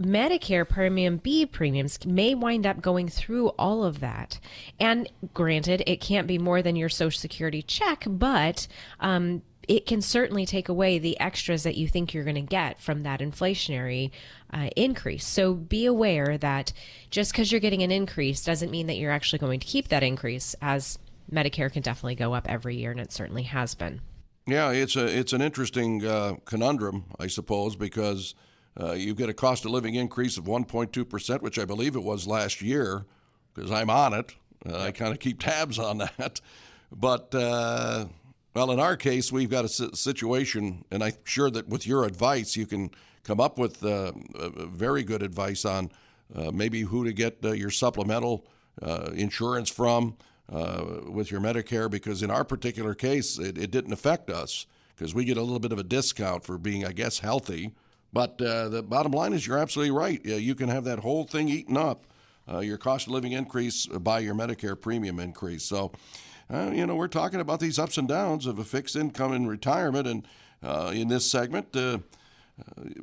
Medicare 0.00 0.68
Premium 0.68 1.16
B 1.16 1.44
premiums 1.44 2.04
may 2.06 2.34
wind 2.34 2.66
up 2.66 2.80
going 2.80 3.08
through 3.08 3.48
all 3.50 3.84
of 3.84 4.00
that. 4.00 4.38
And 4.78 5.10
granted, 5.34 5.82
it 5.86 6.00
can't 6.00 6.26
be 6.26 6.38
more 6.38 6.62
than 6.62 6.76
your 6.76 6.88
Social 6.88 7.18
Security 7.18 7.62
check, 7.62 8.04
but 8.06 8.68
um, 9.00 9.42
it 9.66 9.86
can 9.86 10.00
certainly 10.00 10.46
take 10.46 10.68
away 10.68 10.98
the 10.98 11.18
extras 11.20 11.62
that 11.62 11.76
you 11.76 11.86
think 11.86 12.14
you're 12.14 12.24
going 12.24 12.34
to 12.34 12.40
get 12.40 12.80
from 12.80 13.02
that 13.02 13.20
inflationary 13.20 14.10
uh, 14.52 14.70
increase. 14.76 15.26
So 15.26 15.52
be 15.52 15.84
aware 15.84 16.38
that 16.38 16.72
just 17.10 17.32
because 17.32 17.52
you're 17.52 17.60
getting 17.60 17.82
an 17.82 17.92
increase 17.92 18.44
doesn't 18.44 18.70
mean 18.70 18.86
that 18.86 18.96
you're 18.96 19.12
actually 19.12 19.40
going 19.40 19.60
to 19.60 19.66
keep 19.66 19.88
that 19.88 20.02
increase, 20.02 20.54
as 20.62 20.98
Medicare 21.30 21.70
can 21.70 21.82
definitely 21.82 22.14
go 22.14 22.32
up 22.32 22.48
every 22.48 22.76
year, 22.76 22.90
and 22.90 23.00
it 23.00 23.12
certainly 23.12 23.42
has 23.42 23.74
been. 23.74 24.00
Yeah, 24.46 24.70
it's 24.70 24.96
a 24.96 25.04
it's 25.04 25.34
an 25.34 25.42
interesting 25.42 26.06
uh, 26.06 26.36
conundrum, 26.46 27.04
I 27.18 27.26
suppose, 27.26 27.76
because 27.76 28.34
uh, 28.80 28.92
you 28.92 29.14
get 29.14 29.28
a 29.28 29.34
cost 29.34 29.64
of 29.64 29.70
living 29.70 29.94
increase 29.94 30.36
of 30.36 30.44
1.2%, 30.44 31.42
which 31.42 31.58
I 31.58 31.64
believe 31.64 31.96
it 31.96 32.02
was 32.02 32.26
last 32.26 32.62
year, 32.62 33.06
because 33.54 33.70
I'm 33.70 33.90
on 33.90 34.14
it. 34.14 34.34
Uh, 34.66 34.78
I 34.78 34.90
kind 34.92 35.12
of 35.12 35.18
keep 35.18 35.40
tabs 35.42 35.78
on 35.78 35.98
that. 35.98 36.40
But, 36.92 37.34
uh, 37.34 38.06
well, 38.54 38.70
in 38.70 38.80
our 38.80 38.96
case, 38.96 39.30
we've 39.32 39.50
got 39.50 39.64
a 39.64 39.68
situation, 39.68 40.84
and 40.90 41.02
I'm 41.02 41.14
sure 41.24 41.50
that 41.50 41.68
with 41.68 41.86
your 41.86 42.04
advice, 42.04 42.56
you 42.56 42.66
can 42.66 42.90
come 43.24 43.40
up 43.40 43.58
with 43.58 43.84
uh, 43.84 44.12
very 44.68 45.02
good 45.02 45.22
advice 45.22 45.64
on 45.64 45.90
uh, 46.34 46.50
maybe 46.50 46.82
who 46.82 47.04
to 47.04 47.12
get 47.12 47.38
uh, 47.44 47.52
your 47.52 47.70
supplemental 47.70 48.46
insurance 49.12 49.68
from 49.68 50.16
with 50.48 51.30
your 51.30 51.40
Medicare, 51.40 51.90
because 51.90 52.22
in 52.22 52.30
our 52.30 52.44
particular 52.44 52.94
case, 52.94 53.38
it, 53.38 53.58
it 53.58 53.70
didn't 53.70 53.92
affect 53.92 54.30
us 54.30 54.66
because 54.94 55.14
we 55.14 55.24
get 55.24 55.36
a 55.36 55.42
little 55.42 55.58
bit 55.58 55.72
of 55.72 55.78
a 55.78 55.84
discount 55.84 56.44
for 56.44 56.58
being, 56.58 56.84
I 56.84 56.92
guess, 56.92 57.18
healthy. 57.18 57.72
But 58.12 58.40
uh, 58.40 58.68
the 58.68 58.82
bottom 58.82 59.12
line 59.12 59.32
is 59.32 59.46
you're 59.46 59.58
absolutely 59.58 59.90
right. 59.90 60.20
Uh, 60.26 60.36
you 60.36 60.54
can 60.54 60.68
have 60.68 60.84
that 60.84 61.00
whole 61.00 61.24
thing 61.24 61.48
eaten 61.48 61.76
up, 61.76 62.06
uh, 62.50 62.60
your 62.60 62.78
cost 62.78 63.06
of 63.06 63.12
living 63.12 63.32
increase 63.32 63.86
by 63.86 64.20
your 64.20 64.34
Medicare 64.34 64.80
premium 64.80 65.20
increase. 65.20 65.64
So, 65.64 65.92
uh, 66.52 66.70
you 66.72 66.86
know, 66.86 66.96
we're 66.96 67.08
talking 67.08 67.40
about 67.40 67.60
these 67.60 67.78
ups 67.78 67.98
and 67.98 68.08
downs 68.08 68.46
of 68.46 68.58
a 68.58 68.64
fixed 68.64 68.96
income 68.96 69.34
in 69.34 69.46
retirement. 69.46 70.06
And 70.06 70.26
uh, 70.62 70.92
in 70.94 71.08
this 71.08 71.30
segment, 71.30 71.76
uh, 71.76 71.98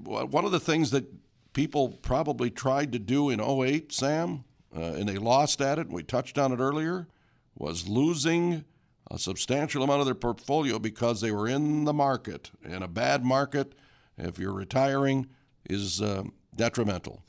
one 0.04 0.44
of 0.44 0.52
the 0.52 0.60
things 0.60 0.92
that 0.92 1.06
people 1.54 1.90
probably 1.90 2.50
tried 2.50 2.92
to 2.94 3.00
do 3.00 3.30
in 3.30 3.40
08, 3.40 3.94
Sam, 3.94 4.44
and 4.74 5.08
they 5.08 5.18
lost 5.18 5.62
at 5.62 5.80
it, 5.80 5.86
and 5.86 5.96
we 5.96 6.04
touched 6.04 6.38
on 6.38 6.52
it 6.52 6.60
earlier, 6.60 7.08
was 7.56 7.88
losing 7.88 8.66
a 9.10 9.18
substantial 9.18 9.84
amount 9.84 10.02
of 10.02 10.06
their 10.06 10.16
portfolio 10.16 10.80
because 10.80 11.22
they 11.22 11.32
were 11.32 11.48
in 11.48 11.86
the 11.86 11.94
market. 11.94 12.52
In 12.66 12.84
a 12.84 12.88
bad 12.88 13.24
market, 13.24 13.74
if 14.18 14.40
you're 14.40 14.54
retiring, 14.54 15.28
is 15.70 16.02
uh, 16.02 16.24
detrimental. 16.56 17.22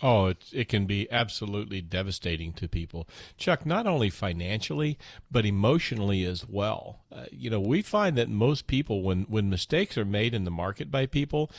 Oh, 0.00 0.26
it, 0.26 0.44
it 0.52 0.68
can 0.68 0.86
be 0.86 1.10
absolutely 1.10 1.80
devastating 1.80 2.52
to 2.54 2.68
people. 2.68 3.08
Chuck, 3.36 3.66
not 3.66 3.86
only 3.86 4.10
financially, 4.10 4.96
but 5.30 5.44
emotionally 5.44 6.24
as 6.24 6.48
well. 6.48 7.00
Uh, 7.10 7.24
you 7.32 7.50
know, 7.50 7.60
we 7.60 7.82
find 7.82 8.16
that 8.16 8.28
most 8.28 8.68
people, 8.68 9.02
when, 9.02 9.22
when 9.22 9.50
mistakes 9.50 9.98
are 9.98 10.04
made 10.04 10.34
in 10.34 10.44
the 10.44 10.52
market 10.52 10.90
by 10.90 11.06
people, 11.06 11.50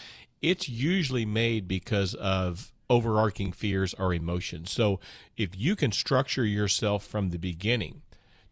it's 0.41 0.69
usually 0.69 1.25
made 1.25 1.67
because 1.67 2.13
of 2.15 2.71
overarching 2.89 3.51
fears 3.51 3.93
or 3.95 4.13
emotions. 4.13 4.71
So 4.71 5.01
if 5.35 5.49
you 5.53 5.75
can 5.75 5.91
structure 5.91 6.45
yourself 6.45 7.05
from 7.05 7.29
the 7.29 7.37
beginning 7.37 8.01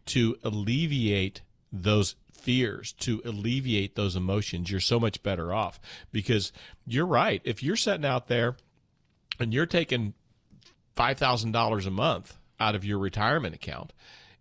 to 0.06 0.36
alleviate 0.44 1.40
those 1.72 2.14
fears 2.38 2.92
to 2.92 3.20
alleviate 3.24 3.94
those 3.94 4.16
emotions, 4.16 4.70
you're 4.70 4.80
so 4.80 5.00
much 5.00 5.22
better 5.22 5.52
off. 5.52 5.80
Because 6.12 6.52
you're 6.86 7.06
right. 7.06 7.42
If 7.44 7.62
you're 7.62 7.76
sitting 7.76 8.06
out 8.06 8.28
there 8.28 8.56
and 9.38 9.52
you're 9.52 9.66
taking 9.66 10.14
$5,000 10.96 11.86
a 11.86 11.90
month 11.90 12.38
out 12.60 12.74
of 12.74 12.84
your 12.84 12.98
retirement 12.98 13.54
account 13.54 13.92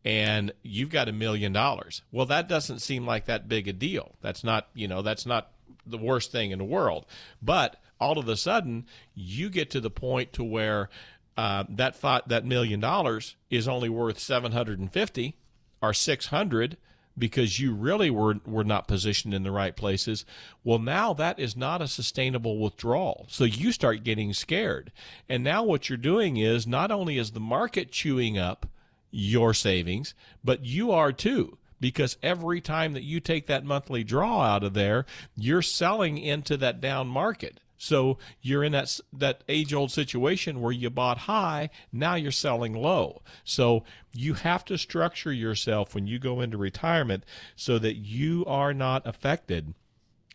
and 0.04 0.52
you've 0.64 0.90
got 0.90 1.10
a 1.10 1.14
million 1.14 1.52
dollars, 1.54 2.02
well, 2.12 2.26
that 2.26 2.48
doesn't 2.48 2.80
seem 2.80 3.06
like 3.06 3.26
that 3.26 3.48
big 3.48 3.68
a 3.68 3.74
deal. 3.74 4.16
That's 4.22 4.44
not, 4.44 4.68
you 4.74 4.88
know, 4.88 5.02
that's 5.02 5.26
not 5.26 5.52
the 5.86 5.98
worst 5.98 6.32
thing 6.32 6.52
in 6.52 6.60
the 6.60 6.66
world. 6.66 7.06
But 7.42 7.82
all 8.00 8.18
of 8.18 8.28
a 8.28 8.38
sudden, 8.38 8.86
you 9.14 9.50
get 9.50 9.70
to 9.72 9.80
the 9.80 9.90
point 9.90 10.34
to 10.34 10.44
where 10.44 10.90
uh, 11.36 11.66
that 11.70 12.00
that 12.28 12.46
million 12.46 12.80
dollars 12.80 13.36
is 13.50 13.68
only 13.68 13.90
worth 13.90 14.20
750 14.20 15.36
or 15.82 15.94
600 15.94 16.78
because 17.18 17.60
you 17.60 17.74
really 17.74 18.10
were 18.10 18.36
were 18.46 18.64
not 18.64 18.88
positioned 18.88 19.34
in 19.34 19.44
the 19.44 19.52
right 19.52 19.76
places. 19.76 20.26
Well, 20.64 20.80
now 20.80 21.14
that 21.14 21.40
is 21.40 21.56
not 21.56 21.82
a 21.82 21.88
sustainable 21.88 22.60
withdrawal. 22.60 23.26
So 23.30 23.44
you 23.44 23.72
start 23.72 24.04
getting 24.04 24.34
scared. 24.34 24.92
And 25.28 25.44
now 25.44 25.64
what 25.64 25.90
you're 25.90 25.98
doing 25.98 26.38
is 26.38 26.68
not 26.68 26.92
only 26.92 27.18
is 27.18 27.32
the 27.32 27.40
market 27.40 27.92
chewing 27.92 28.38
up 28.38 28.68
your 29.12 29.54
savings, 29.54 30.13
but 30.44 30.65
you 30.65 30.92
are 30.92 31.12
too 31.12 31.58
because 31.80 32.18
every 32.24 32.62
time 32.62 32.94
that 32.94 33.04
you 33.04 33.20
take 33.20 33.48
that 33.48 33.63
monthly 33.63 34.04
draw 34.04 34.42
out 34.42 34.63
of 34.63 34.74
there, 34.74 35.06
you're 35.36 35.62
selling 35.62 36.18
into 36.18 36.58
that 36.58 36.82
down 36.82 37.08
market. 37.08 37.60
So 37.78 38.17
you're 38.42 38.63
in 38.63 38.71
that 38.71 39.00
that 39.13 39.44
age 39.48 39.73
old 39.73 39.92
situation 39.92 40.62
where 40.62 40.71
you 40.71 40.90
bought 40.90 41.19
high, 41.19 41.69
now 41.92 42.15
you're 42.15 42.32
selling 42.32 42.73
low. 42.73 43.21
So 43.44 43.84
you 44.13 44.34
have 44.34 44.65
to 44.65 44.78
structure 44.78 45.32
yourself 45.32 45.94
when 45.94 46.08
you 46.08 46.19
go 46.19 46.42
into 46.42 46.58
retirement 46.58 47.23
so 47.56 47.78
that 47.80 47.96
you 47.96 48.44
are 48.46 48.73
not 48.73 49.06
affected 49.06 49.73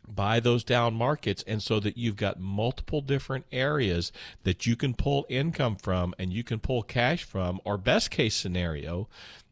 by 0.08 0.40
those 0.40 0.64
down 0.64 0.94
markets 0.94 1.44
and 1.46 1.62
so 1.62 1.80
that 1.80 1.96
you've 1.96 2.16
got 2.16 2.40
multiple 2.40 3.00
different 3.00 3.46
areas 3.52 4.12
that 4.42 4.66
you 4.66 4.76
can 4.76 4.94
pull 4.94 5.24
income 5.28 5.76
from 5.76 6.14
and 6.18 6.32
you 6.32 6.42
can 6.42 6.58
pull 6.58 6.82
cash 6.82 7.24
from 7.24 7.60
or 7.64 7.78
best 7.78 8.10
case 8.10 8.34
scenario 8.34 9.08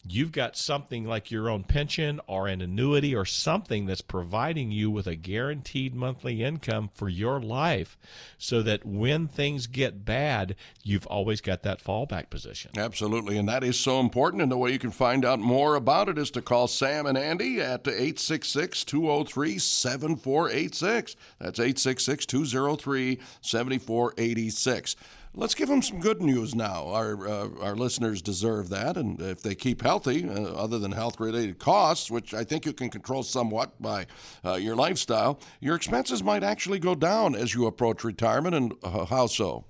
you've 0.07 0.33
got 0.33 0.57
something 0.57 1.05
like 1.05 1.31
your 1.31 1.49
own 1.49 1.65
pension 1.65 2.21
or 2.27 2.49
an 2.49 2.63
annuity 2.63 3.15
or 3.15 3.25
something 3.25 3.87
that's 3.87 4.01
providing 4.01 4.71
you 4.71 4.91
with 4.91 5.07
a 5.07 5.15
guaranteed 5.15 5.95
monthly 5.95 6.43
income 6.43 6.91
for 6.95 7.09
your 7.09 7.41
life 7.41 7.99
so 8.39 8.63
that 8.63 8.85
when 8.85 9.29
things 9.29 9.67
get 9.67 10.05
bad, 10.05 10.57
you've 10.83 11.07
always 11.07 11.41
got 11.41 11.63
that 11.63 11.83
fallback 11.83 12.31
position. 12.31 12.71
Absolutely. 12.77 13.37
And 13.37 13.49
that 13.49 13.63
is 13.63 13.79
so 13.79 14.01
important. 14.01 14.43
And 14.43 14.51
the 14.51 14.59
way 14.59 14.73
you 14.73 14.79
can 14.79 14.91
find 14.91 15.25
out 15.25 15.39
more 15.39 15.75
about 15.75 16.09
it 16.09 16.19
is 16.19 16.31
to 16.33 16.43
call 16.43 16.67
Sam 16.67 17.07
and 17.07 17.19
Andy 17.19 17.61
at 17.61 17.87
866 17.87 18.85
203 18.85 19.59
7486. 19.59 21.17
That's 21.39 21.59
866 21.59 22.27
203 22.27 23.21
7486. 23.43 24.97
Let's 25.33 25.55
give 25.55 25.69
them 25.69 25.81
some 25.81 26.01
good 26.01 26.21
news 26.21 26.57
now. 26.57 26.89
Our 26.89 27.29
uh, 27.29 27.49
our 27.61 27.77
listeners 27.77 28.21
deserve 28.21 28.69
that, 28.71 28.97
and 28.97 29.21
if 29.21 29.43
they 29.43 29.55
keep 29.55 29.81
healthy, 29.81 30.29
uh, 30.29 30.33
other 30.33 30.81
than 30.81 30.91
health 30.91 31.21
related 31.21 31.61
costs, 31.61 32.11
which 32.11 32.35
I 32.35 32.43
think 32.43 32.67
you 32.67 32.73
can 32.73 32.91
control 32.91 33.23
somewhat 33.23 33.81
by 33.81 34.07
uh, 34.45 34.55
your 34.55 34.75
lifestyle, 34.75 35.39
your 35.61 35.77
expenses 35.77 36.25
might 36.25 36.43
actually 36.43 36.81
go 36.81 36.97
down 36.97 37.37
as 37.37 37.55
you 37.55 37.67
approach 37.67 38.03
retirement. 38.03 38.57
And 38.57 38.75
uh, 38.83 39.05
how 39.05 39.29
so? 39.29 39.67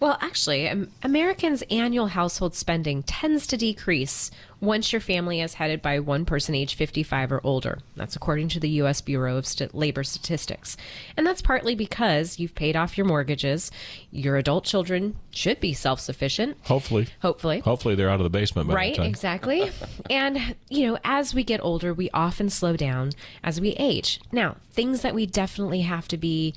Well, 0.00 0.18
actually, 0.20 0.70
Americans' 1.02 1.62
annual 1.70 2.08
household 2.08 2.54
spending 2.54 3.02
tends 3.04 3.46
to 3.48 3.56
decrease 3.56 4.30
once 4.64 4.92
your 4.92 5.00
family 5.00 5.40
is 5.40 5.54
headed 5.54 5.80
by 5.82 5.98
one 6.00 6.24
person 6.24 6.54
age 6.54 6.74
55 6.74 7.32
or 7.32 7.40
older. 7.44 7.78
That's 7.96 8.16
according 8.16 8.48
to 8.50 8.60
the 8.60 8.68
U.S. 8.70 9.00
Bureau 9.00 9.36
of 9.36 9.46
St- 9.46 9.74
Labor 9.74 10.04
Statistics. 10.04 10.76
And 11.16 11.26
that's 11.26 11.42
partly 11.42 11.74
because 11.74 12.38
you've 12.38 12.54
paid 12.54 12.76
off 12.76 12.96
your 12.98 13.06
mortgages. 13.06 13.70
Your 14.10 14.36
adult 14.36 14.64
children 14.64 15.16
should 15.30 15.60
be 15.60 15.72
self 15.74 16.00
sufficient. 16.00 16.56
Hopefully. 16.64 17.08
Hopefully. 17.20 17.60
Hopefully 17.60 17.94
they're 17.94 18.10
out 18.10 18.20
of 18.20 18.24
the 18.24 18.30
basement 18.30 18.68
by 18.68 18.74
Right, 18.74 18.98
exactly. 18.98 19.70
and, 20.10 20.54
you 20.68 20.86
know, 20.86 20.98
as 21.04 21.34
we 21.34 21.44
get 21.44 21.60
older, 21.62 21.92
we 21.94 22.10
often 22.10 22.50
slow 22.50 22.76
down 22.76 23.12
as 23.42 23.60
we 23.60 23.70
age. 23.72 24.20
Now, 24.32 24.56
things 24.72 25.02
that 25.02 25.14
we 25.14 25.26
definitely 25.26 25.82
have 25.82 26.08
to 26.08 26.16
be 26.16 26.54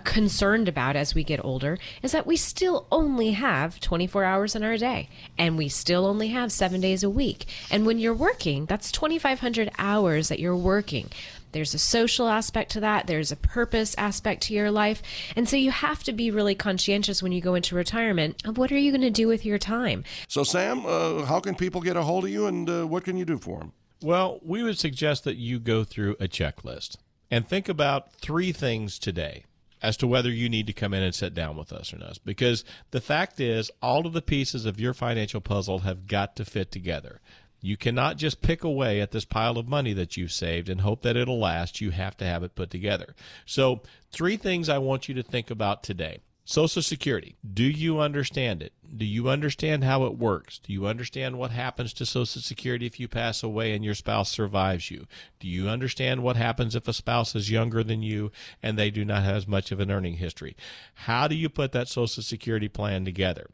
concerned 0.00 0.68
about 0.68 0.96
as 0.96 1.14
we 1.14 1.24
get 1.24 1.44
older 1.44 1.78
is 2.02 2.12
that 2.12 2.26
we 2.26 2.36
still 2.36 2.86
only 2.90 3.32
have 3.32 3.80
24 3.80 4.24
hours 4.24 4.54
in 4.54 4.62
our 4.62 4.76
day 4.76 5.08
and 5.38 5.56
we 5.56 5.68
still 5.68 6.06
only 6.06 6.28
have 6.28 6.50
seven 6.50 6.80
days 6.80 7.02
a 7.02 7.10
week. 7.10 7.46
And 7.70 7.86
when 7.86 7.98
you're 7.98 8.14
working, 8.14 8.66
that's 8.66 8.90
2,500 8.92 9.70
hours 9.78 10.28
that 10.28 10.40
you're 10.40 10.56
working. 10.56 11.10
There's 11.54 11.72
a 11.72 11.78
social 11.78 12.28
aspect 12.28 12.72
to 12.72 12.80
that. 12.80 13.06
There's 13.06 13.30
a 13.30 13.36
purpose 13.36 13.94
aspect 13.96 14.42
to 14.44 14.54
your 14.54 14.72
life. 14.72 15.00
And 15.36 15.48
so 15.48 15.56
you 15.56 15.70
have 15.70 16.02
to 16.02 16.12
be 16.12 16.32
really 16.32 16.56
conscientious 16.56 17.22
when 17.22 17.30
you 17.30 17.40
go 17.40 17.54
into 17.54 17.76
retirement 17.76 18.44
of 18.44 18.58
what 18.58 18.72
are 18.72 18.76
you 18.76 18.90
going 18.90 19.02
to 19.02 19.10
do 19.10 19.28
with 19.28 19.44
your 19.44 19.58
time? 19.58 20.02
So, 20.26 20.42
Sam, 20.42 20.84
uh, 20.84 21.24
how 21.24 21.38
can 21.38 21.54
people 21.54 21.80
get 21.80 21.96
a 21.96 22.02
hold 22.02 22.24
of 22.24 22.30
you, 22.30 22.46
and 22.46 22.68
uh, 22.68 22.84
what 22.84 23.04
can 23.04 23.16
you 23.16 23.24
do 23.24 23.38
for 23.38 23.60
them? 23.60 23.72
Well, 24.02 24.40
we 24.42 24.64
would 24.64 24.80
suggest 24.80 25.22
that 25.24 25.36
you 25.36 25.60
go 25.60 25.84
through 25.84 26.16
a 26.18 26.26
checklist 26.26 26.96
and 27.30 27.46
think 27.46 27.68
about 27.68 28.12
three 28.14 28.50
things 28.50 28.98
today 28.98 29.44
as 29.84 29.98
to 29.98 30.06
whether 30.06 30.30
you 30.30 30.48
need 30.48 30.66
to 30.66 30.72
come 30.72 30.94
in 30.94 31.02
and 31.02 31.14
sit 31.14 31.34
down 31.34 31.58
with 31.58 31.70
us 31.70 31.92
or 31.92 31.98
not. 31.98 32.18
Because 32.24 32.64
the 32.90 33.02
fact 33.02 33.38
is, 33.38 33.70
all 33.82 34.06
of 34.06 34.14
the 34.14 34.22
pieces 34.22 34.64
of 34.64 34.80
your 34.80 34.94
financial 34.94 35.42
puzzle 35.42 35.80
have 35.80 36.06
got 36.06 36.36
to 36.36 36.44
fit 36.46 36.72
together. 36.72 37.20
You 37.60 37.76
cannot 37.76 38.16
just 38.16 38.40
pick 38.40 38.64
away 38.64 39.02
at 39.02 39.10
this 39.10 39.26
pile 39.26 39.58
of 39.58 39.68
money 39.68 39.92
that 39.92 40.16
you've 40.16 40.32
saved 40.32 40.70
and 40.70 40.80
hope 40.80 41.02
that 41.02 41.16
it'll 41.16 41.38
last. 41.38 41.82
You 41.82 41.90
have 41.90 42.16
to 42.16 42.24
have 42.24 42.42
it 42.42 42.54
put 42.54 42.70
together. 42.70 43.14
So, 43.44 43.82
three 44.10 44.38
things 44.38 44.70
I 44.70 44.78
want 44.78 45.06
you 45.06 45.14
to 45.16 45.22
think 45.22 45.50
about 45.50 45.82
today. 45.82 46.20
Social 46.46 46.82
Security. 46.82 47.36
Do 47.54 47.64
you 47.64 48.00
understand 48.00 48.62
it? 48.62 48.74
Do 48.94 49.06
you 49.06 49.30
understand 49.30 49.82
how 49.82 50.04
it 50.04 50.18
works? 50.18 50.58
Do 50.58 50.74
you 50.74 50.86
understand 50.86 51.38
what 51.38 51.50
happens 51.50 51.94
to 51.94 52.04
Social 52.04 52.42
Security 52.42 52.84
if 52.84 53.00
you 53.00 53.08
pass 53.08 53.42
away 53.42 53.72
and 53.72 53.82
your 53.82 53.94
spouse 53.94 54.30
survives 54.30 54.90
you? 54.90 55.06
Do 55.40 55.48
you 55.48 55.70
understand 55.70 56.22
what 56.22 56.36
happens 56.36 56.74
if 56.74 56.86
a 56.86 56.92
spouse 56.92 57.34
is 57.34 57.50
younger 57.50 57.82
than 57.82 58.02
you 58.02 58.30
and 58.62 58.78
they 58.78 58.90
do 58.90 59.06
not 59.06 59.22
have 59.22 59.36
as 59.36 59.48
much 59.48 59.72
of 59.72 59.80
an 59.80 59.90
earning 59.90 60.16
history? 60.16 60.54
How 60.94 61.28
do 61.28 61.34
you 61.34 61.48
put 61.48 61.72
that 61.72 61.88
Social 61.88 62.22
Security 62.22 62.68
plan 62.68 63.06
together? 63.06 63.48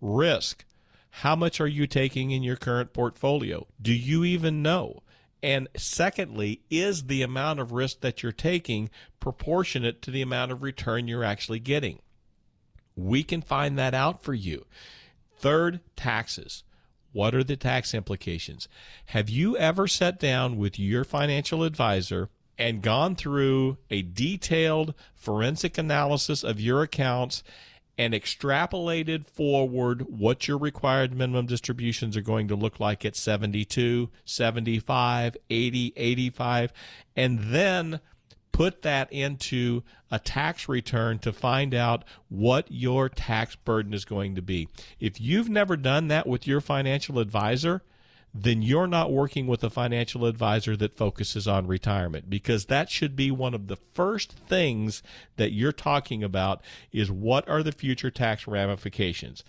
Risk. 0.00 0.64
How 1.10 1.34
much 1.34 1.60
are 1.60 1.66
you 1.66 1.88
taking 1.88 2.30
in 2.30 2.44
your 2.44 2.56
current 2.56 2.92
portfolio? 2.92 3.66
Do 3.82 3.92
you 3.92 4.22
even 4.22 4.62
know? 4.62 5.02
And 5.42 5.66
secondly, 5.76 6.62
is 6.70 7.04
the 7.06 7.22
amount 7.22 7.58
of 7.58 7.72
risk 7.72 8.00
that 8.02 8.22
you're 8.22 8.30
taking 8.30 8.90
proportionate 9.18 10.02
to 10.02 10.12
the 10.12 10.22
amount 10.22 10.52
of 10.52 10.62
return 10.62 11.08
you're 11.08 11.24
actually 11.24 11.58
getting? 11.58 11.98
We 12.98 13.22
can 13.22 13.42
find 13.42 13.78
that 13.78 13.94
out 13.94 14.22
for 14.22 14.34
you. 14.34 14.66
Third, 15.38 15.80
taxes. 15.94 16.64
What 17.12 17.34
are 17.34 17.44
the 17.44 17.56
tax 17.56 17.94
implications? 17.94 18.68
Have 19.06 19.30
you 19.30 19.56
ever 19.56 19.86
sat 19.86 20.18
down 20.18 20.56
with 20.58 20.78
your 20.78 21.04
financial 21.04 21.62
advisor 21.62 22.28
and 22.58 22.82
gone 22.82 23.14
through 23.14 23.78
a 23.88 24.02
detailed 24.02 24.94
forensic 25.14 25.78
analysis 25.78 26.42
of 26.42 26.60
your 26.60 26.82
accounts 26.82 27.44
and 27.96 28.14
extrapolated 28.14 29.26
forward 29.26 30.06
what 30.08 30.48
your 30.48 30.58
required 30.58 31.16
minimum 31.16 31.46
distributions 31.46 32.16
are 32.16 32.22
going 32.22 32.48
to 32.48 32.56
look 32.56 32.80
like 32.80 33.04
at 33.04 33.16
72, 33.16 34.10
75, 34.24 35.36
80, 35.48 35.92
85, 35.96 36.72
and 37.16 37.38
then 37.38 38.00
put 38.58 38.82
that 38.82 39.12
into 39.12 39.84
a 40.10 40.18
tax 40.18 40.68
return 40.68 41.16
to 41.20 41.32
find 41.32 41.72
out 41.72 42.02
what 42.28 42.66
your 42.68 43.08
tax 43.08 43.54
burden 43.54 43.94
is 43.94 44.04
going 44.04 44.34
to 44.34 44.42
be. 44.42 44.68
If 44.98 45.20
you've 45.20 45.48
never 45.48 45.76
done 45.76 46.08
that 46.08 46.26
with 46.26 46.44
your 46.44 46.60
financial 46.60 47.20
advisor, 47.20 47.84
then 48.34 48.60
you're 48.60 48.88
not 48.88 49.12
working 49.12 49.46
with 49.46 49.62
a 49.62 49.70
financial 49.70 50.26
advisor 50.26 50.76
that 50.76 50.96
focuses 50.96 51.46
on 51.46 51.68
retirement 51.68 52.28
because 52.28 52.64
that 52.64 52.90
should 52.90 53.14
be 53.14 53.30
one 53.30 53.54
of 53.54 53.68
the 53.68 53.78
first 53.94 54.32
things 54.32 55.04
that 55.36 55.52
you're 55.52 55.70
talking 55.70 56.24
about 56.24 56.60
is 56.90 57.12
what 57.12 57.48
are 57.48 57.62
the 57.62 57.70
future 57.70 58.10
tax 58.10 58.48
ramifications. 58.48 59.44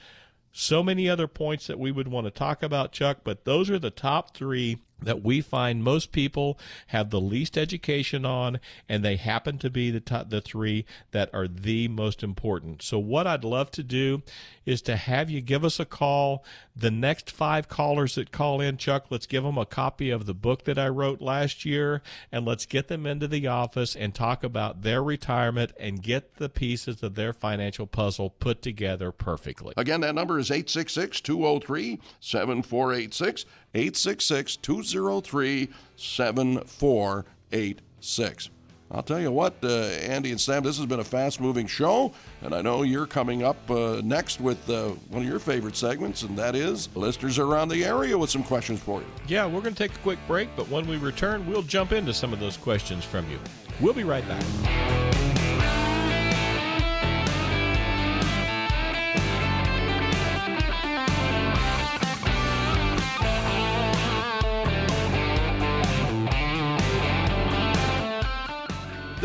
So 0.51 0.83
many 0.83 1.09
other 1.09 1.27
points 1.27 1.65
that 1.65 1.79
we 1.79 1.91
would 1.91 2.09
want 2.09 2.27
to 2.27 2.31
talk 2.31 2.61
about, 2.61 2.91
Chuck, 2.91 3.21
but 3.23 3.43
those 3.43 3.71
are 3.71 3.79
the 3.79 3.89
top 3.89 4.37
three 4.37 4.77
that 5.01 5.23
we 5.23 5.41
find 5.41 5.83
most 5.83 6.11
people 6.11 6.59
have 6.87 7.09
the 7.09 7.21
least 7.21 7.57
education 7.57 8.25
on, 8.25 8.59
and 8.87 9.03
they 9.03 9.15
happen 9.15 9.57
to 9.59 9.69
be 9.69 9.91
the 9.91 9.99
top, 9.99 10.29
the 10.29 10.41
three 10.41 10.85
that 11.11 11.29
are 11.33 11.47
the 11.47 11.87
most 11.87 12.23
important. 12.23 12.81
So, 12.81 12.99
what 12.99 13.27
I'd 13.27 13.43
love 13.43 13.71
to 13.71 13.83
do 13.83 14.21
is 14.65 14.81
to 14.83 14.95
have 14.95 15.29
you 15.29 15.41
give 15.41 15.65
us 15.65 15.79
a 15.79 15.85
call. 15.85 16.43
The 16.75 16.91
next 16.91 17.31
five 17.31 17.67
callers 17.67 18.15
that 18.15 18.31
call 18.31 18.61
in, 18.61 18.77
Chuck, 18.77 19.05
let's 19.09 19.25
give 19.25 19.43
them 19.43 19.57
a 19.57 19.65
copy 19.65 20.11
of 20.11 20.25
the 20.25 20.33
book 20.33 20.63
that 20.65 20.77
I 20.77 20.87
wrote 20.87 21.21
last 21.21 21.65
year, 21.65 22.01
and 22.31 22.45
let's 22.45 22.65
get 22.65 22.87
them 22.87 23.05
into 23.05 23.27
the 23.27 23.47
office 23.47 23.95
and 23.95 24.13
talk 24.13 24.43
about 24.43 24.83
their 24.83 25.03
retirement 25.03 25.71
and 25.79 26.01
get 26.01 26.35
the 26.35 26.49
pieces 26.49 27.03
of 27.03 27.15
their 27.15 27.33
financial 27.33 27.87
puzzle 27.87 28.29
put 28.29 28.61
together 28.61 29.11
perfectly. 29.11 29.73
Again, 29.75 30.01
that 30.01 30.15
number 30.15 30.39
is 30.39 30.51
866 30.51 31.21
203 31.21 31.99
7486. 32.19 33.45
866 33.73 34.57
203 34.57 35.69
7486. 35.95 38.49
I'll 38.91 39.03
tell 39.03 39.19
you 39.19 39.31
what, 39.31 39.53
uh, 39.63 39.67
Andy 39.67 40.31
and 40.31 40.41
Sam, 40.41 40.63
this 40.63 40.77
has 40.77 40.87
been 40.87 40.99
a 40.99 41.03
fast 41.03 41.39
moving 41.39 41.67
show, 41.67 42.11
and 42.41 42.55
I 42.55 42.63
know 42.63 42.81
you're 42.81 43.05
coming 43.05 43.43
up 43.43 43.69
uh, 43.69 44.01
next 44.03 44.41
with 44.41 44.67
uh, 44.67 44.87
one 45.09 45.21
of 45.21 45.27
your 45.27 45.37
favorite 45.37 45.75
segments, 45.75 46.23
and 46.23 46.35
that 46.39 46.55
is 46.55 46.89
listeners 46.95 47.37
around 47.37 47.69
the 47.69 47.85
area 47.85 48.17
with 48.17 48.31
some 48.31 48.43
questions 48.43 48.79
for 48.79 49.01
you. 49.01 49.07
Yeah, 49.27 49.45
we're 49.45 49.61
going 49.61 49.75
to 49.75 49.87
take 49.87 49.95
a 49.95 49.99
quick 49.99 50.17
break, 50.25 50.49
but 50.55 50.67
when 50.69 50.87
we 50.87 50.97
return, 50.97 51.45
we'll 51.45 51.61
jump 51.61 51.91
into 51.91 52.15
some 52.15 52.33
of 52.33 52.39
those 52.39 52.57
questions 52.57 53.05
from 53.05 53.29
you. 53.29 53.37
We'll 53.79 53.93
be 53.93 54.03
right 54.03 54.27
back. 54.27 55.38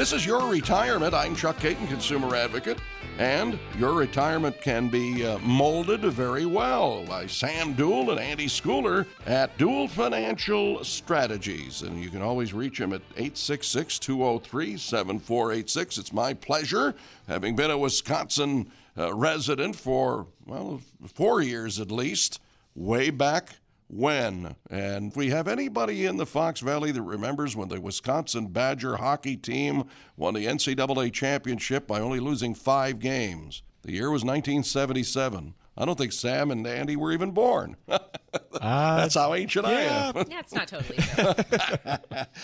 This 0.04 0.12
is 0.12 0.26
Your 0.26 0.50
Retirement. 0.50 1.14
I'm 1.14 1.34
Chuck 1.34 1.58
Caton, 1.58 1.86
consumer 1.86 2.36
advocate. 2.36 2.78
And 3.16 3.58
your 3.78 3.94
retirement 3.94 4.60
can 4.60 4.90
be 4.90 5.24
uh, 5.24 5.38
molded 5.38 6.02
very 6.02 6.44
well 6.44 7.06
by 7.06 7.26
Sam 7.26 7.74
Duell 7.74 8.10
and 8.10 8.20
Andy 8.20 8.44
Schooler 8.44 9.06
at 9.24 9.56
Duell 9.56 9.88
Financial 9.88 10.84
Strategies. 10.84 11.80
And 11.80 12.04
you 12.04 12.10
can 12.10 12.20
always 12.20 12.52
reach 12.52 12.78
him 12.78 12.92
at 12.92 13.00
866 13.16 13.98
203 13.98 14.76
7486. 14.76 15.96
It's 15.96 16.12
my 16.12 16.34
pleasure, 16.34 16.94
having 17.26 17.56
been 17.56 17.70
a 17.70 17.78
Wisconsin 17.78 18.70
uh, 18.98 19.14
resident 19.14 19.74
for, 19.74 20.26
well, 20.44 20.82
four 21.14 21.40
years 21.40 21.80
at 21.80 21.90
least, 21.90 22.42
way 22.74 23.08
back 23.08 23.56
when. 23.94 24.56
And 24.68 25.10
if 25.10 25.16
we 25.16 25.30
have 25.30 25.46
anybody 25.46 26.04
in 26.04 26.16
the 26.16 26.26
Fox 26.26 26.60
Valley 26.60 26.90
that 26.90 27.02
remembers 27.02 27.54
when 27.54 27.68
the 27.68 27.80
Wisconsin 27.80 28.48
Badger 28.48 28.96
hockey 28.96 29.36
team 29.36 29.84
won 30.16 30.34
the 30.34 30.46
NCAA 30.46 31.12
championship 31.12 31.86
by 31.86 32.00
only 32.00 32.20
losing 32.20 32.54
five 32.54 32.98
games, 32.98 33.62
the 33.82 33.92
year 33.92 34.10
was 34.10 34.24
1977. 34.24 35.54
I 35.76 35.84
don't 35.84 35.98
think 35.98 36.12
Sam 36.12 36.50
and 36.50 36.66
Andy 36.66 36.96
were 36.96 37.12
even 37.12 37.30
born. 37.30 37.76
That's 38.60 39.14
how 39.14 39.34
ancient 39.34 39.66
I 39.66 39.80
am. 39.82 40.16
Yeah, 40.30 40.40
it's 40.40 40.54
not 40.54 40.68
totally 40.68 40.98
true. 40.98 41.34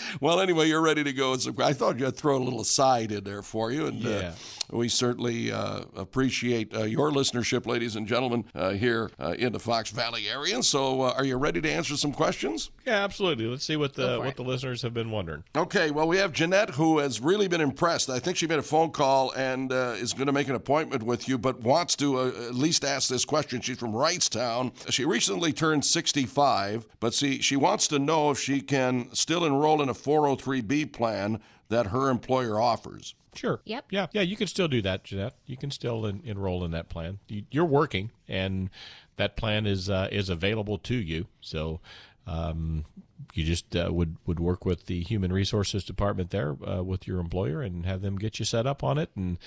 well, 0.21 0.41
anyway, 0.41 0.69
you're 0.69 0.83
ready 0.83 1.05
to 1.05 1.13
go. 1.13 1.35
I 1.59 1.73
thought 1.73 2.01
I'd 2.03 2.17
throw 2.17 2.37
a 2.37 2.43
little 2.43 2.61
aside 2.61 3.13
in 3.13 3.25
there 3.25 3.43
for 3.43 3.73
you. 3.73 3.87
And 3.87 4.01
Yeah. 4.01 4.11
uh, 4.73 4.77
we 4.77 4.89
certainly 4.89 5.51
uh, 5.51 5.81
appreciate 5.97 6.75
uh, 6.75 6.85
your 6.85 7.11
listenership, 7.11 7.67
ladies 7.67 7.97
and 7.97 8.07
gentlemen, 8.07 8.45
uh, 8.55 8.71
here 8.71 9.11
uh, 9.19 9.35
in 9.39 9.53
the 9.53 9.59
Fox 9.59 9.91
Valley 9.91 10.29
area. 10.29 10.63
So, 10.63 11.03
uh, 11.03 11.15
are 11.17 11.25
you 11.25 11.37
ready 11.37 11.61
to 11.61 11.71
answer 11.71 11.97
some 11.97 12.13
questions? 12.13 12.71
Yeah, 12.87 13.03
absolutely. 13.05 13.47
Let's 13.47 13.65
see 13.65 13.77
what 13.77 13.95
the 13.95 14.19
what 14.19 14.29
it. 14.29 14.37
the 14.37 14.43
listeners 14.45 14.83
have 14.83 14.95
been 14.95 15.11
wondering. 15.11 15.43
Okay, 15.57 15.91
well, 15.91 16.07
we 16.07 16.19
have 16.19 16.33
Jeanette 16.33 16.71
who 16.71 16.99
has 16.99 17.21
really 17.21 17.49
been 17.49 17.61
impressed. 17.61 18.11
I 18.11 18.19
think 18.19 18.37
she 18.37 18.47
made 18.47 18.59
a 18.59 18.63
phone 18.63 18.91
call 18.91 19.33
and 19.33 19.73
uh, 19.73 19.95
is 19.99 20.13
going 20.13 20.27
to 20.27 20.33
make 20.33 20.49
an 20.49 20.55
appointment 20.55 21.03
with 21.03 21.29
you, 21.29 21.37
but 21.39 21.61
wants 21.61 21.97
to 21.97 22.19
uh, 22.19 22.27
at 22.49 22.55
least 22.55 22.85
ask 22.85 23.09
this 23.09 23.25
question. 23.25 23.61
She's 23.61 23.79
from 23.79 23.93
Wrightstown. 23.93 24.73
She 24.93 25.05
recently 25.05 25.53
turned 25.53 25.80
65, 25.83 26.87
but 27.01 27.15
see, 27.15 27.41
she 27.41 27.57
wants 27.57 27.89
to 27.89 27.99
know 27.99 28.31
if 28.31 28.39
she 28.39 28.61
can 28.61 29.13
still 29.15 29.45
enroll 29.45 29.83
in 29.83 29.89
a 29.89 29.95
403B 29.95 30.93
plan 30.93 31.41
that 31.69 31.89
her 31.89 32.11
employer 32.11 32.61
offers. 32.61 33.15
Sure. 33.35 33.61
Yep. 33.65 33.87
Yeah, 33.91 34.07
yeah, 34.13 34.23
you 34.23 34.37
can 34.37 34.47
still 34.49 34.69
do 34.69 34.83
that, 34.83 35.05
Jeanette. 35.05 35.35
You 35.47 35.57
can 35.57 35.71
still 35.71 36.07
en- 36.07 36.23
enroll 36.25 36.65
in 36.65 36.73
that 36.73 36.89
plan. 36.89 37.21
You, 37.29 37.45
you're 37.51 37.65
working, 37.65 38.11
and 38.29 38.71
that 39.17 39.37
plan 39.37 39.67
is 39.67 39.89
uh, 39.89 40.09
is 40.11 40.29
available 40.29 40.79
to 40.79 40.97
you. 40.97 41.27
So 41.41 41.81
um, 42.27 42.85
you 43.35 43.45
just 43.45 43.75
uh, 43.77 43.89
would 43.91 44.17
would 44.27 44.41
work 44.41 44.65
with 44.65 44.87
the 44.87 45.03
human 45.03 45.33
resources 45.33 45.85
department 45.85 46.31
there 46.31 46.57
uh, 46.67 46.83
with 46.83 47.07
your 47.07 47.21
employer 47.21 47.63
and 47.63 47.87
have 47.87 48.03
them 48.03 48.17
get 48.17 48.39
you 48.39 48.45
set 48.45 48.67
up 48.67 48.83
on 48.83 48.99
it, 48.99 49.11
and 49.17 49.39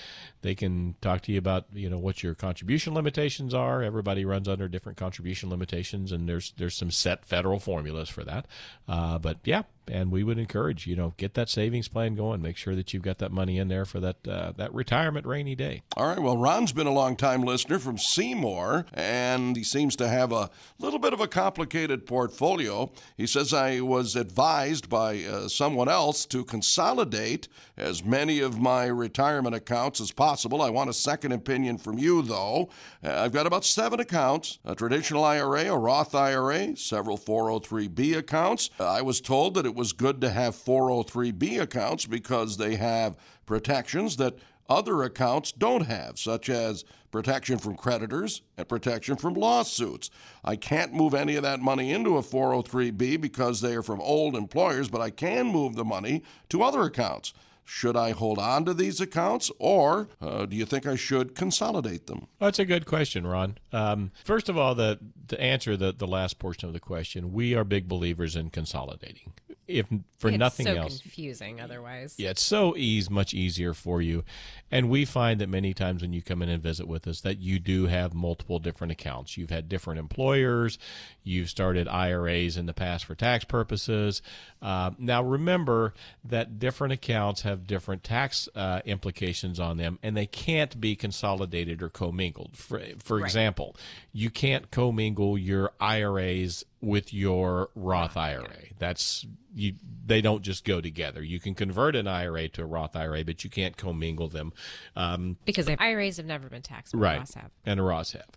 they 0.42 0.54
can 0.54 0.94
talk 1.00 1.22
to 1.22 1.32
you 1.32 1.38
about 1.38 1.66
you 1.72 1.88
know 1.88 1.98
what 1.98 2.22
your 2.22 2.34
contribution 2.34 2.94
limitations 2.94 3.54
are. 3.54 3.82
Everybody 3.82 4.24
runs 4.24 4.48
under 4.48 4.68
different 4.68 4.98
contribution 4.98 5.50
limitations, 5.50 6.12
and 6.12 6.28
there's 6.28 6.52
there's 6.56 6.76
some 6.76 6.90
set 6.90 7.24
federal 7.24 7.60
formulas 7.60 8.08
for 8.08 8.24
that. 8.24 8.46
Uh, 8.88 9.18
but 9.18 9.38
yeah, 9.44 9.62
and 9.88 10.10
we 10.10 10.24
would 10.24 10.38
encourage 10.38 10.86
you 10.86 10.96
know 10.96 11.14
get 11.16 11.34
that 11.34 11.48
savings 11.48 11.88
plan 11.88 12.14
going. 12.14 12.42
Make 12.42 12.56
sure 12.56 12.74
that 12.74 12.92
you've 12.92 13.02
got 13.02 13.18
that 13.18 13.32
money 13.32 13.58
in 13.58 13.68
there 13.68 13.84
for 13.84 14.00
that 14.00 14.26
uh, 14.26 14.52
that 14.56 14.72
retirement 14.74 15.26
rainy 15.26 15.54
day. 15.54 15.82
All 15.96 16.06
right. 16.06 16.18
Well, 16.18 16.36
Ron's 16.36 16.72
been 16.72 16.86
a 16.86 16.92
long 16.92 17.16
time 17.16 17.42
listener 17.42 17.78
from 17.78 17.98
Seymour, 17.98 18.86
and 18.92 19.56
he 19.56 19.64
seems 19.64 19.96
to 19.96 20.08
have 20.08 20.32
a 20.32 20.50
little 20.78 20.98
bit 20.98 21.12
of 21.12 21.20
a 21.20 21.28
complicated 21.28 22.06
portfolio. 22.06 22.90
He 23.16 23.26
says, 23.26 23.52
I 23.52 23.80
was 23.80 24.16
advised 24.16 24.88
by 24.88 25.22
uh, 25.22 25.48
someone 25.48 25.88
else 25.88 26.26
to 26.26 26.44
consolidate 26.44 27.48
as 27.76 28.04
many 28.04 28.40
of 28.40 28.58
my 28.58 28.86
retirement 28.86 29.54
accounts 29.54 30.00
as 30.00 30.12
possible. 30.12 30.62
I 30.62 30.70
want 30.70 30.90
a 30.90 30.94
second 30.94 31.32
opinion 31.32 31.78
from 31.78 31.98
you, 31.98 32.22
though. 32.22 32.70
Uh, 33.02 33.20
I've 33.20 33.32
got 33.32 33.46
about 33.46 33.64
seven 33.64 34.00
accounts 34.00 34.58
a 34.64 34.74
traditional 34.74 35.24
IRA, 35.24 35.64
a 35.64 35.78
Roth 35.78 36.14
IRA, 36.14 36.76
several 36.76 37.18
403B 37.18 38.16
accounts. 38.16 38.70
Uh, 38.78 38.90
I 38.90 39.02
was 39.02 39.20
told 39.20 39.54
that 39.54 39.66
it 39.66 39.73
was 39.74 39.92
good 39.92 40.20
to 40.20 40.30
have 40.30 40.54
403B 40.54 41.60
accounts 41.60 42.06
because 42.06 42.56
they 42.56 42.76
have 42.76 43.16
protections 43.46 44.16
that 44.16 44.36
other 44.68 45.02
accounts 45.02 45.52
don't 45.52 45.86
have, 45.86 46.18
such 46.18 46.48
as 46.48 46.84
protection 47.10 47.58
from 47.58 47.76
creditors 47.76 48.42
and 48.56 48.68
protection 48.68 49.16
from 49.16 49.34
lawsuits. 49.34 50.10
I 50.42 50.56
can't 50.56 50.92
move 50.92 51.14
any 51.14 51.36
of 51.36 51.42
that 51.42 51.60
money 51.60 51.92
into 51.92 52.16
a 52.16 52.22
403B 52.22 53.20
because 53.20 53.60
they 53.60 53.74
are 53.76 53.82
from 53.82 54.00
old 54.00 54.34
employers, 54.34 54.88
but 54.88 55.00
I 55.00 55.10
can 55.10 55.46
move 55.46 55.76
the 55.76 55.84
money 55.84 56.22
to 56.48 56.62
other 56.62 56.82
accounts. 56.82 57.34
Should 57.66 57.96
I 57.96 58.10
hold 58.10 58.38
on 58.38 58.66
to 58.66 58.74
these 58.74 59.00
accounts 59.00 59.50
or 59.58 60.08
uh, 60.20 60.44
do 60.44 60.54
you 60.54 60.66
think 60.66 60.86
I 60.86 60.96
should 60.96 61.34
consolidate 61.34 62.06
them? 62.06 62.26
That's 62.38 62.58
a 62.58 62.66
good 62.66 62.84
question, 62.84 63.26
Ron. 63.26 63.56
Um, 63.72 64.10
first 64.22 64.50
of 64.50 64.58
all, 64.58 64.74
the 64.74 64.98
to 65.28 65.40
answer 65.40 65.74
the 65.74 65.90
the 65.92 66.06
last 66.06 66.38
portion 66.38 66.68
of 66.68 66.74
the 66.74 66.80
question, 66.80 67.32
we 67.32 67.54
are 67.54 67.64
big 67.64 67.88
believers 67.88 68.36
in 68.36 68.50
consolidating. 68.50 69.32
If 69.66 69.86
for 70.24 70.30
it's 70.30 70.38
nothing 70.38 70.66
so 70.66 70.74
else, 70.74 71.00
confusing 71.00 71.60
otherwise. 71.60 72.14
Yeah, 72.16 72.30
it's 72.30 72.42
so 72.42 72.74
easy, 72.76 73.12
much 73.12 73.34
easier 73.34 73.74
for 73.74 74.00
you. 74.00 74.24
And 74.70 74.88
we 74.88 75.04
find 75.04 75.40
that 75.40 75.48
many 75.48 75.74
times 75.74 76.02
when 76.02 76.12
you 76.12 76.22
come 76.22 76.42
in 76.42 76.48
and 76.48 76.62
visit 76.62 76.88
with 76.88 77.06
us 77.06 77.20
that 77.20 77.38
you 77.38 77.58
do 77.58 77.86
have 77.86 78.14
multiple 78.14 78.58
different 78.58 78.90
accounts. 78.90 79.36
You've 79.36 79.50
had 79.50 79.68
different 79.68 80.00
employers. 80.00 80.78
You've 81.22 81.50
started 81.50 81.86
IRAs 81.86 82.56
in 82.56 82.66
the 82.66 82.74
past 82.74 83.04
for 83.04 83.14
tax 83.14 83.44
purposes. 83.44 84.22
Uh, 84.62 84.92
now, 84.98 85.22
remember 85.22 85.92
that 86.24 86.58
different 86.58 86.94
accounts 86.94 87.42
have 87.42 87.66
different 87.66 88.02
tax 88.02 88.48
uh, 88.54 88.80
implications 88.84 89.60
on 89.60 89.76
them, 89.76 89.98
and 90.02 90.16
they 90.16 90.26
can't 90.26 90.80
be 90.80 90.96
consolidated 90.96 91.82
or 91.82 91.90
commingled. 91.90 92.56
For, 92.56 92.80
for 92.98 93.20
example, 93.20 93.76
you 94.12 94.30
can't 94.30 94.70
commingle 94.70 95.36
your 95.36 95.72
IRAs 95.80 96.64
with 96.80 97.12
your 97.12 97.70
Roth 97.74 98.16
IRA. 98.16 98.48
That's 98.78 99.26
you. 99.54 99.74
They 100.06 100.13
don't 100.20 100.42
just 100.42 100.64
go 100.64 100.80
together. 100.80 101.22
You 101.22 101.40
can 101.40 101.54
convert 101.54 101.96
an 101.96 102.06
IRA 102.06 102.48
to 102.50 102.62
a 102.62 102.66
Roth 102.66 102.94
IRA, 102.96 103.24
but 103.24 103.44
you 103.44 103.50
can't 103.50 103.76
commingle 103.76 104.28
them. 104.28 104.52
Um, 104.96 105.36
Because 105.44 105.68
IRAs 105.68 106.16
have 106.18 106.26
never 106.26 106.48
been 106.48 106.62
taxed, 106.62 106.94
right 106.94 107.20
Roths 107.20 107.34
have. 107.34 107.50
and 107.64 107.80
a 107.80 107.82
Ross 107.82 108.12
have. 108.12 108.30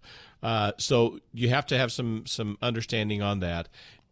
Uh, 0.44 0.72
so 0.78 1.20
you 1.34 1.50
have 1.50 1.66
to 1.66 1.78
have 1.78 1.92
some 1.92 2.26
some 2.28 2.58
understanding 2.62 3.22
on 3.22 3.40
that. 3.40 3.70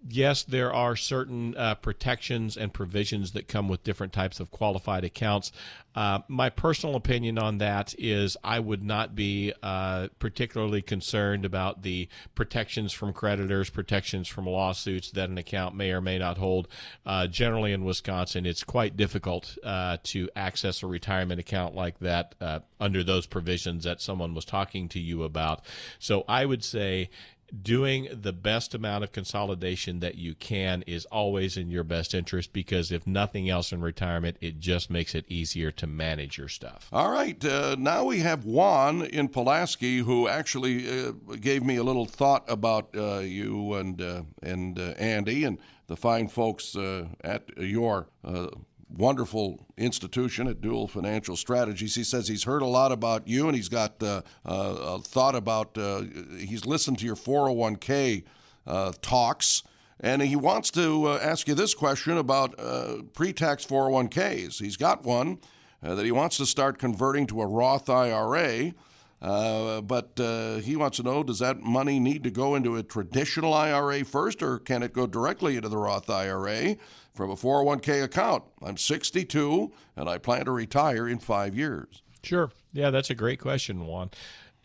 Yes, 0.07 0.43
there 0.43 0.71
are 0.71 0.95
certain 0.95 1.57
uh, 1.57 1.73
protections 1.75 2.57
and 2.57 2.71
provisions 2.71 3.31
that 3.31 3.47
come 3.47 3.67
with 3.67 3.83
different 3.83 4.13
types 4.13 4.39
of 4.39 4.51
qualified 4.51 5.03
accounts. 5.03 5.51
Uh, 5.95 6.19
my 6.27 6.49
personal 6.49 6.95
opinion 6.95 7.39
on 7.39 7.57
that 7.57 7.95
is 7.97 8.37
I 8.43 8.59
would 8.59 8.83
not 8.83 9.15
be 9.15 9.53
uh, 9.63 10.09
particularly 10.19 10.83
concerned 10.83 11.43
about 11.43 11.81
the 11.81 12.07
protections 12.35 12.93
from 12.93 13.13
creditors, 13.13 13.71
protections 13.71 14.27
from 14.27 14.45
lawsuits 14.45 15.09
that 15.11 15.29
an 15.29 15.39
account 15.39 15.73
may 15.73 15.91
or 15.91 16.01
may 16.01 16.19
not 16.19 16.37
hold. 16.37 16.67
Uh, 17.03 17.25
generally, 17.25 17.71
in 17.71 17.83
Wisconsin, 17.83 18.45
it's 18.45 18.63
quite 18.63 18.95
difficult 18.95 19.57
uh, 19.63 19.97
to 20.03 20.29
access 20.35 20.83
a 20.83 20.87
retirement 20.87 21.39
account 21.39 21.73
like 21.73 21.97
that 21.99 22.35
uh, 22.39 22.59
under 22.79 23.03
those 23.03 23.25
provisions 23.25 23.85
that 23.85 24.01
someone 24.01 24.35
was 24.35 24.45
talking 24.45 24.87
to 24.89 24.99
you 24.99 25.23
about. 25.23 25.63
So 25.97 26.25
I 26.27 26.45
would 26.45 26.63
say 26.63 27.09
doing 27.61 28.07
the 28.11 28.33
best 28.33 28.73
amount 28.73 29.03
of 29.03 29.11
consolidation 29.11 29.99
that 29.99 30.15
you 30.15 30.35
can 30.35 30.83
is 30.83 31.05
always 31.05 31.57
in 31.57 31.69
your 31.69 31.83
best 31.83 32.13
interest 32.13 32.53
because 32.53 32.91
if 32.91 33.05
nothing 33.05 33.49
else 33.49 33.71
in 33.71 33.81
retirement, 33.81 34.37
it 34.41 34.59
just 34.59 34.89
makes 34.89 35.15
it 35.15 35.25
easier 35.27 35.71
to 35.71 35.87
manage 35.87 36.37
your 36.37 36.47
stuff. 36.47 36.89
All 36.91 37.11
right, 37.11 37.43
uh, 37.43 37.75
now 37.77 38.05
we 38.05 38.19
have 38.19 38.45
Juan 38.45 39.03
in 39.03 39.29
Pulaski 39.29 39.99
who 39.99 40.27
actually 40.27 41.07
uh, 41.07 41.11
gave 41.39 41.63
me 41.63 41.75
a 41.75 41.83
little 41.83 42.05
thought 42.05 42.43
about 42.47 42.89
uh, 42.95 43.19
you 43.19 43.73
and 43.73 44.01
uh, 44.01 44.23
and 44.41 44.79
uh, 44.79 44.93
Andy 44.97 45.43
and 45.43 45.59
the 45.87 45.95
fine 45.95 46.27
folks 46.27 46.75
uh, 46.75 47.07
at 47.23 47.43
your 47.57 48.07
wonderful 48.89 49.65
institution 49.77 50.47
at 50.47 50.61
Duell 50.61 50.89
Financial 50.89 51.35
Strategies. 51.35 51.95
He 51.95 52.03
says 52.03 52.27
he's 52.27 52.43
heard 52.43 52.61
a 52.61 52.67
lot 52.67 52.91
about 52.91 53.27
you 53.27 53.47
and 53.47 53.55
he's 53.55 53.69
got 53.69 54.01
uh, 54.01 54.21
uh, 54.45 54.75
a 54.97 54.99
thought 54.99 55.35
about. 55.35 55.77
Uh, 55.77 56.03
he's 56.37 56.65
listened 56.65 56.99
to 56.99 57.05
your 57.05 57.15
401k 57.15 58.23
uh, 58.67 58.93
talks. 59.01 59.63
And 60.01 60.21
he 60.21 60.35
wants 60.35 60.71
to 60.71 61.05
uh, 61.07 61.19
ask 61.21 61.47
you 61.47 61.55
this 61.55 61.73
question 61.73 62.17
about 62.17 62.59
uh, 62.59 63.03
pre 63.13 63.31
tax 63.31 63.65
401ks. 63.65 64.59
He's 64.59 64.75
got 64.75 65.03
one 65.03 65.39
that 65.81 66.03
he 66.03 66.11
wants 66.11 66.37
to 66.37 66.45
start 66.47 66.79
converting 66.79 67.27
to 67.27 67.41
a 67.41 67.45
Roth 67.45 67.89
IRA. 67.89 68.73
Uh, 69.21 69.81
but 69.81 70.19
uh, 70.19 70.57
he 70.57 70.75
wants 70.75 70.97
to 70.97 71.03
know 71.03 71.23
does 71.23 71.39
that 71.39 71.61
money 71.61 71.99
need 71.99 72.23
to 72.23 72.29
go 72.29 72.55
into 72.55 72.75
a 72.75 72.83
traditional 72.83 73.53
IRA 73.53 74.03
first, 74.03 74.43
or 74.43 74.59
can 74.59 74.83
it 74.83 74.93
go 74.93 75.07
directly 75.07 75.55
into 75.55 75.69
the 75.69 75.77
Roth 75.77 76.09
IRA 76.09 76.75
from 77.15 77.31
a 77.31 77.35
401k 77.35 78.03
account? 78.03 78.43
I'm 78.61 78.77
62 78.77 79.71
and 79.95 80.09
I 80.09 80.17
plan 80.17 80.45
to 80.45 80.51
retire 80.51 81.07
in 81.07 81.19
five 81.19 81.55
years. 81.55 82.01
Sure. 82.23 82.51
Yeah, 82.73 82.89
that's 82.89 83.09
a 83.09 83.15
great 83.15 83.39
question, 83.39 83.85
Juan. 83.85 84.11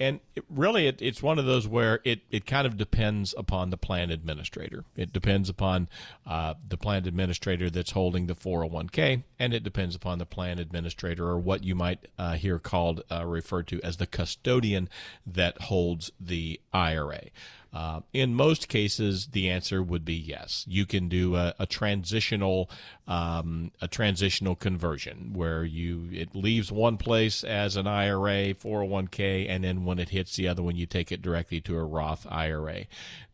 And 0.00 0.20
it, 0.34 0.44
really, 0.48 0.86
it, 0.86 1.02
it's 1.02 1.22
one 1.22 1.38
of 1.38 1.44
those 1.44 1.68
where 1.68 2.00
it, 2.04 2.22
it 2.30 2.46
kind 2.46 2.66
of 2.66 2.78
depends 2.78 3.34
upon 3.36 3.68
the 3.68 3.76
plan 3.76 4.10
administrator. 4.10 4.86
It 4.96 5.12
depends 5.12 5.50
upon 5.50 5.90
uh, 6.26 6.54
the 6.66 6.78
plan 6.78 7.06
administrator 7.06 7.68
that's 7.68 7.90
holding 7.90 8.26
the 8.26 8.34
401k, 8.34 9.24
and 9.38 9.52
it 9.52 9.62
depends 9.62 9.94
upon 9.94 10.18
the 10.18 10.24
plan 10.24 10.58
administrator 10.58 11.28
or 11.28 11.38
what 11.38 11.64
you 11.64 11.74
might 11.74 12.08
uh, 12.18 12.32
hear 12.32 12.58
called, 12.58 13.02
uh, 13.12 13.26
referred 13.26 13.66
to 13.68 13.80
as 13.82 13.98
the 13.98 14.06
custodian 14.06 14.88
that 15.26 15.60
holds 15.62 16.10
the 16.18 16.58
IRA. 16.72 17.24
Uh, 17.72 18.00
in 18.12 18.34
most 18.34 18.68
cases, 18.68 19.28
the 19.28 19.48
answer 19.48 19.80
would 19.82 20.04
be 20.04 20.14
yes. 20.14 20.64
You 20.66 20.86
can 20.86 21.08
do 21.08 21.36
a, 21.36 21.54
a 21.58 21.66
transitional 21.66 22.68
um, 23.06 23.70
a 23.80 23.86
transitional 23.86 24.56
conversion 24.56 25.32
where 25.34 25.64
you 25.64 26.08
it 26.12 26.34
leaves 26.34 26.72
one 26.72 26.96
place 26.96 27.44
as 27.44 27.76
an 27.76 27.86
IRA 27.86 28.54
401k, 28.54 29.48
and 29.48 29.62
then 29.62 29.84
when 29.84 29.98
it 30.00 30.08
hits 30.08 30.34
the 30.34 30.48
other 30.48 30.62
one, 30.62 30.76
you 30.76 30.86
take 30.86 31.12
it 31.12 31.22
directly 31.22 31.60
to 31.62 31.76
a 31.76 31.84
Roth 31.84 32.26
IRA. 32.28 32.86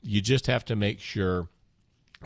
You 0.03 0.21
just 0.21 0.47
have 0.49 0.65
to 0.67 0.77
make 0.77 1.01
sure 1.01 1.49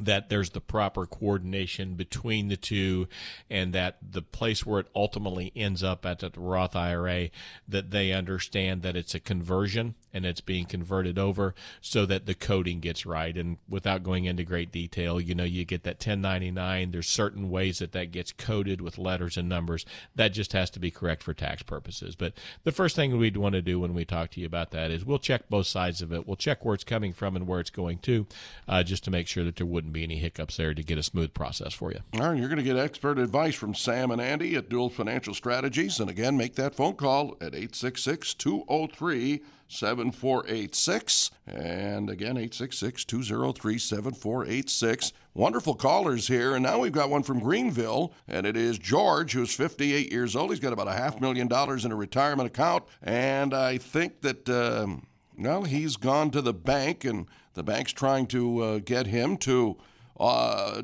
that 0.05 0.29
there's 0.29 0.51
the 0.51 0.61
proper 0.61 1.07
coordination 1.07 1.95
between 1.95 2.49
the 2.49 2.57
two 2.57 3.09
and 3.49 3.73
that 3.73 3.99
the 4.03 4.23
place 4.23 4.65
where 4.65 4.81
it 4.81 4.87
ultimately 4.95 5.53
ends 5.55 5.83
up 5.83 6.05
at 6.07 6.21
the 6.21 6.31
Roth 6.37 6.77
IRA 6.77 7.31
that 7.69 7.91
they 7.91 8.13
understand 8.13 8.83
that 8.83 8.97
it's 8.97 9.15
a 9.15 9.21
conversion 9.21 9.95
and 10.13 10.27
it's 10.27 10.41
being 10.41 10.67
converted 10.67 11.19
over 11.19 11.55
so 11.81 12.05
that 12.07 12.27
the 12.27 12.35
coding 12.35 12.81
gets 12.81 13.07
right. 13.07 13.37
And 13.37 13.59
without 13.69 14.03
going 14.03 14.25
into 14.25 14.43
great 14.43 14.73
detail 14.73 15.21
you 15.21 15.35
know 15.35 15.45
you 15.45 15.65
get 15.65 15.85
that 15.85 15.97
1099 15.97 16.91
there's 16.91 17.09
certain 17.09 17.51
ways 17.51 17.79
that 17.79 17.93
that 17.93 18.13
gets 18.13 18.33
coded 18.33 18.81
with 18.81 18.99
letters 18.99 19.37
and 19.37 19.49
numbers. 19.49 19.87
That 20.15 20.29
just 20.29 20.53
has 20.53 20.71
to 20.71 20.81
be 20.81 20.91
correct 20.91 21.23
for 21.23 21.35
tax 21.35 21.63
purposes. 21.63 22.15
But 22.17 22.35
the 22.65 22.73
first 22.73 22.97
thing 22.97 23.17
we'd 23.17 23.37
want 23.37 23.55
to 23.55 23.63
do 23.63 23.81
when 23.81 23.95
we 23.95 24.05
talk 24.05 24.31
to 24.33 24.41
you 24.41 24.47
about 24.47 24.71
that 24.73 24.91
is 24.91 25.05
we'll 25.05 25.19
check 25.19 25.49
both 25.49 25.67
sides 25.67 26.03
of 26.03 26.13
it. 26.13 26.27
We'll 26.27 26.37
check 26.37 26.65
where 26.65 26.75
it's 26.75 26.85
coming 26.85 27.13
from 27.13 27.37
and 27.37 27.47
where 27.47 27.61
it's 27.61 27.71
going 27.71 27.99
to 27.99 28.27
uh, 28.69 28.83
just 28.83 29.05
to 29.05 29.11
make 29.11 29.27
sure 29.27 29.45
that 29.45 29.57
there 29.57 29.67
wouldn't 29.67 29.90
be 29.91 30.03
any 30.03 30.17
hiccups 30.17 30.57
there 30.57 30.75
to 30.75 30.83
get 30.83 30.99
a 30.99 31.03
smooth 31.03 31.35
process 31.35 31.75
for 31.75 31.93
you 31.93 32.01
All 32.15 32.31
right, 32.31 32.39
you're 32.39 32.49
going 32.49 32.59
to 32.59 32.65
get 32.65 32.77
expert 32.77 33.19
advice 33.19 33.55
from 33.55 33.75
Sam 33.75 34.11
and 34.11 34.21
Andy 34.21 34.57
at 34.57 34.69
Duell 34.69 34.91
Financial 34.91 35.35
Strategies. 35.35 36.01
And 36.01 36.11
again, 36.11 36.37
make 36.37 36.55
that 36.57 36.75
phone 36.75 36.95
call 36.95 37.37
at 37.41 37.55
866 37.55 38.35
203 38.35 39.43
7486. 39.71 41.31
And 41.47 42.11
again, 42.11 42.37
866 42.37 43.05
203 43.05 43.79
7486. 43.79 45.13
Wonderful 45.35 45.75
callers 45.75 46.27
here. 46.27 46.55
And 46.55 46.63
now 46.65 46.81
we've 46.81 46.93
got 46.93 47.11
one 47.11 47.23
from 47.23 47.39
Greenville, 47.39 48.13
and 48.27 48.47
it 48.47 48.57
is 48.57 48.79
George, 48.79 49.33
who's 49.33 49.55
58 49.55 50.11
years 50.11 50.35
old. 50.35 50.51
He's 50.51 50.61
got 50.61 50.73
about 50.73 50.89
a 50.89 50.93
half 50.93 51.21
million 51.21 51.47
dollars 51.47 51.85
in 51.85 51.93
a 51.93 51.97
retirement 51.97 52.49
account. 52.49 52.85
And 53.03 53.55
I 53.55 53.79
think 53.79 54.23
that, 54.23 54.49
um, 54.49 55.07
well, 55.39 55.63
he's 55.63 55.97
gone 55.97 56.31
to 56.33 56.43
the 56.43 56.53
bank, 56.55 57.05
and 57.05 57.27
the 57.61 57.73
bank's 57.73 57.93
trying 57.93 58.27
to 58.27 58.61
uh, 58.61 58.79
get 58.79 59.07
him 59.07 59.37
to. 59.37 59.77
Uh, 60.19 60.81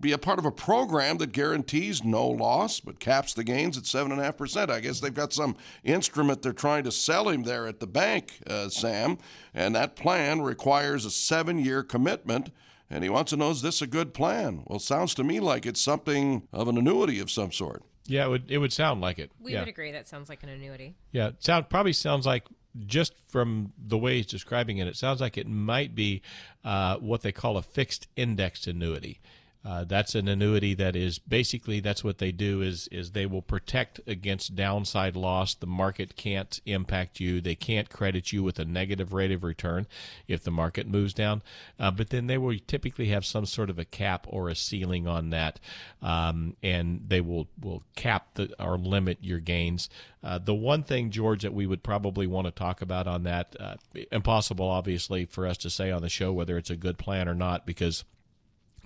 be 0.00 0.10
a 0.12 0.18
part 0.18 0.38
of 0.38 0.44
a 0.44 0.50
program 0.52 1.18
that 1.18 1.32
guarantees 1.32 2.04
no 2.04 2.26
loss 2.26 2.78
but 2.78 3.00
caps 3.00 3.34
the 3.34 3.42
gains 3.42 3.76
at 3.76 3.82
7.5%. 3.82 4.70
I 4.70 4.78
guess 4.78 5.00
they've 5.00 5.12
got 5.12 5.32
some 5.32 5.56
instrument 5.82 6.42
they're 6.42 6.52
trying 6.52 6.84
to 6.84 6.92
sell 6.92 7.28
him 7.28 7.42
there 7.42 7.66
at 7.66 7.80
the 7.80 7.86
bank, 7.86 8.38
uh, 8.46 8.68
Sam, 8.68 9.18
and 9.52 9.74
that 9.74 9.96
plan 9.96 10.42
requires 10.42 11.04
a 11.04 11.10
seven 11.10 11.58
year 11.58 11.82
commitment. 11.82 12.50
And 12.90 13.02
he 13.02 13.10
wants 13.10 13.30
to 13.30 13.36
know 13.36 13.50
is 13.50 13.62
this 13.62 13.82
a 13.82 13.86
good 13.86 14.14
plan? 14.14 14.62
Well, 14.66 14.78
sounds 14.78 15.14
to 15.16 15.24
me 15.24 15.40
like 15.40 15.66
it's 15.66 15.80
something 15.80 16.46
of 16.52 16.68
an 16.68 16.78
annuity 16.78 17.18
of 17.20 17.30
some 17.30 17.50
sort. 17.52 17.82
yeah 18.06 18.26
it 18.26 18.28
would, 18.28 18.50
it 18.50 18.58
would 18.58 18.72
sound 18.72 19.00
like 19.00 19.18
it 19.18 19.30
We 19.40 19.52
yeah. 19.52 19.60
would 19.60 19.68
agree 19.68 19.92
that 19.92 20.06
sounds 20.08 20.28
like 20.28 20.42
an 20.42 20.48
annuity. 20.48 20.96
Yeah, 21.12 21.28
it 21.28 21.42
sound 21.42 21.68
probably 21.68 21.92
sounds 21.92 22.24
like 22.26 22.44
just 22.86 23.12
from 23.28 23.72
the 23.78 23.98
way 23.98 24.16
he's 24.16 24.26
describing 24.26 24.78
it, 24.78 24.86
it 24.86 24.96
sounds 24.96 25.20
like 25.20 25.36
it 25.36 25.48
might 25.48 25.94
be 25.94 26.22
uh, 26.64 26.96
what 26.96 27.22
they 27.22 27.32
call 27.32 27.56
a 27.56 27.62
fixed 27.62 28.06
indexed 28.16 28.66
annuity. 28.66 29.20
Uh, 29.64 29.84
that's 29.84 30.14
an 30.14 30.28
annuity 30.28 30.72
that 30.72 30.94
is 30.94 31.18
basically 31.18 31.80
that's 31.80 32.04
what 32.04 32.18
they 32.18 32.30
do 32.30 32.62
is 32.62 32.88
is 32.88 33.10
they 33.10 33.26
will 33.26 33.42
protect 33.42 34.00
against 34.06 34.54
downside 34.54 35.16
loss. 35.16 35.54
The 35.54 35.66
market 35.66 36.16
can't 36.16 36.60
impact 36.64 37.18
you. 37.18 37.40
They 37.40 37.56
can't 37.56 37.90
credit 37.90 38.32
you 38.32 38.42
with 38.42 38.58
a 38.58 38.64
negative 38.64 39.12
rate 39.12 39.32
of 39.32 39.42
return 39.42 39.86
if 40.28 40.44
the 40.44 40.52
market 40.52 40.86
moves 40.86 41.12
down. 41.12 41.42
Uh, 41.78 41.90
but 41.90 42.10
then 42.10 42.28
they 42.28 42.38
will 42.38 42.56
typically 42.66 43.08
have 43.08 43.26
some 43.26 43.46
sort 43.46 43.68
of 43.68 43.78
a 43.78 43.84
cap 43.84 44.26
or 44.28 44.48
a 44.48 44.54
ceiling 44.54 45.08
on 45.08 45.30
that, 45.30 45.58
um, 46.02 46.56
and 46.62 47.04
they 47.08 47.20
will 47.20 47.48
will 47.60 47.82
cap 47.96 48.34
the 48.34 48.50
or 48.62 48.78
limit 48.78 49.18
your 49.20 49.40
gains. 49.40 49.90
Uh, 50.22 50.38
the 50.38 50.54
one 50.54 50.82
thing, 50.82 51.10
George, 51.10 51.42
that 51.42 51.54
we 51.54 51.66
would 51.66 51.82
probably 51.82 52.26
want 52.26 52.46
to 52.46 52.50
talk 52.50 52.80
about 52.82 53.06
on 53.06 53.22
that, 53.22 53.54
uh, 53.60 53.74
impossible, 54.10 54.66
obviously, 54.68 55.24
for 55.24 55.46
us 55.46 55.56
to 55.56 55.70
say 55.70 55.90
on 55.90 56.02
the 56.02 56.08
show 56.08 56.32
whether 56.32 56.56
it's 56.56 56.70
a 56.70 56.76
good 56.76 56.98
plan 56.98 57.28
or 57.28 57.34
not, 57.34 57.64
because 57.66 58.04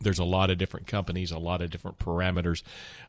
there's 0.00 0.18
a 0.18 0.24
lot 0.24 0.50
of 0.50 0.58
different 0.58 0.86
companies, 0.86 1.30
a 1.30 1.38
lot 1.38 1.62
of 1.62 1.70
different 1.70 1.98
parameters. 1.98 2.62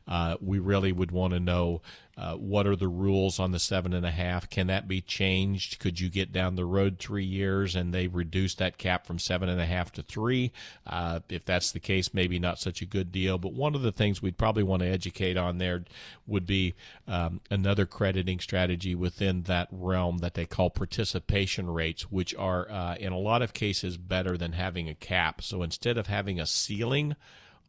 Uh, 0.06 0.36
we 0.40 0.58
really 0.58 0.92
would 0.92 1.10
want 1.10 1.32
to 1.32 1.40
know 1.40 1.82
uh, 2.16 2.34
what 2.34 2.66
are 2.66 2.76
the 2.76 2.88
rules 2.88 3.40
on 3.40 3.50
the 3.50 3.58
seven 3.58 3.92
and 3.92 4.06
a 4.06 4.10
half. 4.10 4.48
Can 4.48 4.68
that 4.68 4.86
be 4.86 5.00
changed? 5.00 5.78
Could 5.78 5.98
you 5.98 6.08
get 6.08 6.32
down 6.32 6.54
the 6.54 6.64
road 6.64 6.98
three 6.98 7.24
years 7.24 7.74
and 7.74 7.92
they 7.92 8.06
reduce 8.06 8.54
that 8.56 8.78
cap 8.78 9.06
from 9.06 9.18
seven 9.18 9.48
and 9.48 9.60
a 9.60 9.66
half 9.66 9.92
to 9.92 10.02
three? 10.02 10.52
Uh, 10.86 11.20
if 11.28 11.44
that's 11.44 11.72
the 11.72 11.80
case, 11.80 12.14
maybe 12.14 12.38
not 12.38 12.58
such 12.58 12.82
a 12.82 12.86
good 12.86 13.10
deal. 13.10 13.38
But 13.38 13.52
one 13.52 13.74
of 13.74 13.82
the 13.82 13.92
things 13.92 14.22
we'd 14.22 14.38
probably 14.38 14.62
want 14.62 14.82
to 14.82 14.88
educate 14.88 15.36
on 15.36 15.58
there 15.58 15.84
would 16.26 16.46
be 16.46 16.74
um, 17.08 17.40
another 17.50 17.86
crediting 17.86 18.38
strategy 18.38 18.94
within 18.94 19.42
that 19.42 19.68
realm 19.72 20.18
that 20.18 20.34
they 20.34 20.46
call 20.46 20.70
participation 20.70 21.68
rates, 21.68 22.10
which 22.10 22.34
are 22.36 22.70
uh, 22.70 22.94
in 22.96 23.12
a 23.12 23.18
lot 23.18 23.42
of 23.42 23.52
cases 23.52 23.96
better 23.96 24.36
than 24.36 24.52
having 24.52 24.88
a 24.88 24.94
cap. 24.94 25.42
So 25.42 25.62
instead 25.62 25.98
of 25.98 26.06
having 26.06 26.38
a 26.38 26.46
ceiling 26.46 27.16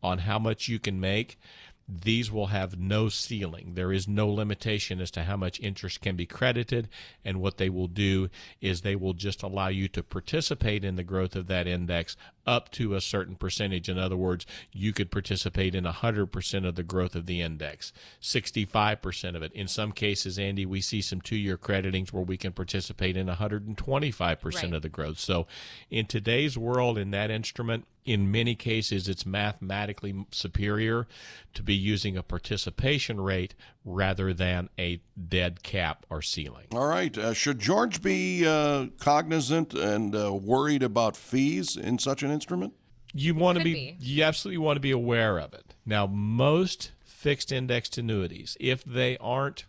on 0.03 0.19
how 0.19 0.37
much 0.37 0.67
you 0.67 0.77
can 0.77 0.99
make, 0.99 1.39
these 1.87 2.31
will 2.31 2.47
have 2.47 2.79
no 2.79 3.09
ceiling. 3.09 3.73
There 3.75 3.93
is 3.93 4.07
no 4.07 4.27
limitation 4.27 4.99
as 4.99 5.11
to 5.11 5.23
how 5.23 5.37
much 5.37 5.59
interest 5.59 6.01
can 6.01 6.15
be 6.15 6.25
credited. 6.25 6.89
And 7.23 7.39
what 7.39 7.57
they 7.57 7.69
will 7.69 7.87
do 7.87 8.29
is 8.59 8.81
they 8.81 8.95
will 8.95 9.13
just 9.13 9.43
allow 9.43 9.67
you 9.67 9.87
to 9.89 10.01
participate 10.01 10.83
in 10.83 10.95
the 10.95 11.03
growth 11.03 11.35
of 11.35 11.45
that 11.47 11.67
index 11.67 12.17
up 12.47 12.71
to 12.71 12.95
a 12.95 13.01
certain 13.01 13.35
percentage. 13.35 13.87
In 13.87 13.99
other 13.99 14.17
words, 14.17 14.47
you 14.71 14.93
could 14.93 15.11
participate 15.11 15.75
in 15.75 15.83
100% 15.83 16.67
of 16.67 16.75
the 16.75 16.83
growth 16.83 17.15
of 17.15 17.27
the 17.27 17.41
index, 17.41 17.93
65% 18.19 19.35
of 19.35 19.43
it. 19.43 19.51
In 19.53 19.67
some 19.67 19.91
cases, 19.91 20.39
Andy, 20.39 20.65
we 20.65 20.81
see 20.81 21.01
some 21.01 21.21
two 21.21 21.35
year 21.37 21.57
creditings 21.57 22.11
where 22.11 22.23
we 22.23 22.37
can 22.37 22.51
participate 22.51 23.15
in 23.15 23.27
125% 23.27 24.43
Right. 24.55 24.73
of 24.73 24.81
the 24.81 24.89
growth. 24.89 25.19
So 25.19 25.45
in 25.91 26.07
today's 26.07 26.57
world, 26.57 26.97
in 26.97 27.11
that 27.11 27.29
instrument, 27.29 27.85
in 28.05 28.31
many 28.31 28.53
cases, 28.55 29.09
it's 29.09 29.25
mathematically 29.25 30.25
superior 30.31 31.07
to 31.55 31.63
be 31.63 31.73
using 31.73 32.15
a 32.15 32.23
participation 32.23 33.19
rate 33.19 33.55
rather 33.83 34.33
than 34.33 34.69
a 34.77 35.01
dead 35.27 35.63
cap 35.63 36.05
or 36.09 36.21
ceiling. 36.21 36.67
All 36.71 36.87
right. 36.87 37.17
Uh, 37.17 37.33
should 37.33 37.59
George 37.59 38.01
be 38.01 38.45
uh, 38.45 38.87
cognizant 38.99 39.73
and 39.73 40.15
uh, 40.15 40.31
worried 40.33 40.83
about 40.83 41.17
fees 41.17 41.75
in 41.75 41.97
such 41.97 42.21
an 42.21 42.29
instrument? 42.29 42.73
You 43.13 43.33
want 43.33 43.57
to 43.57 43.63
be, 43.63 43.73
be. 43.73 43.97
you 43.99 44.23
absolutely 44.23 44.59
want 44.59 44.75
to 44.75 44.81
be 44.81 44.91
aware 44.91 45.39
of 45.39 45.53
it. 45.53 45.73
Now, 45.85 46.05
most 46.05 46.91
fixed 47.03 47.51
indexed 47.51 47.97
annuities, 47.97 48.55
if 48.59 48.83
they 48.83 49.17
aren't 49.17 49.65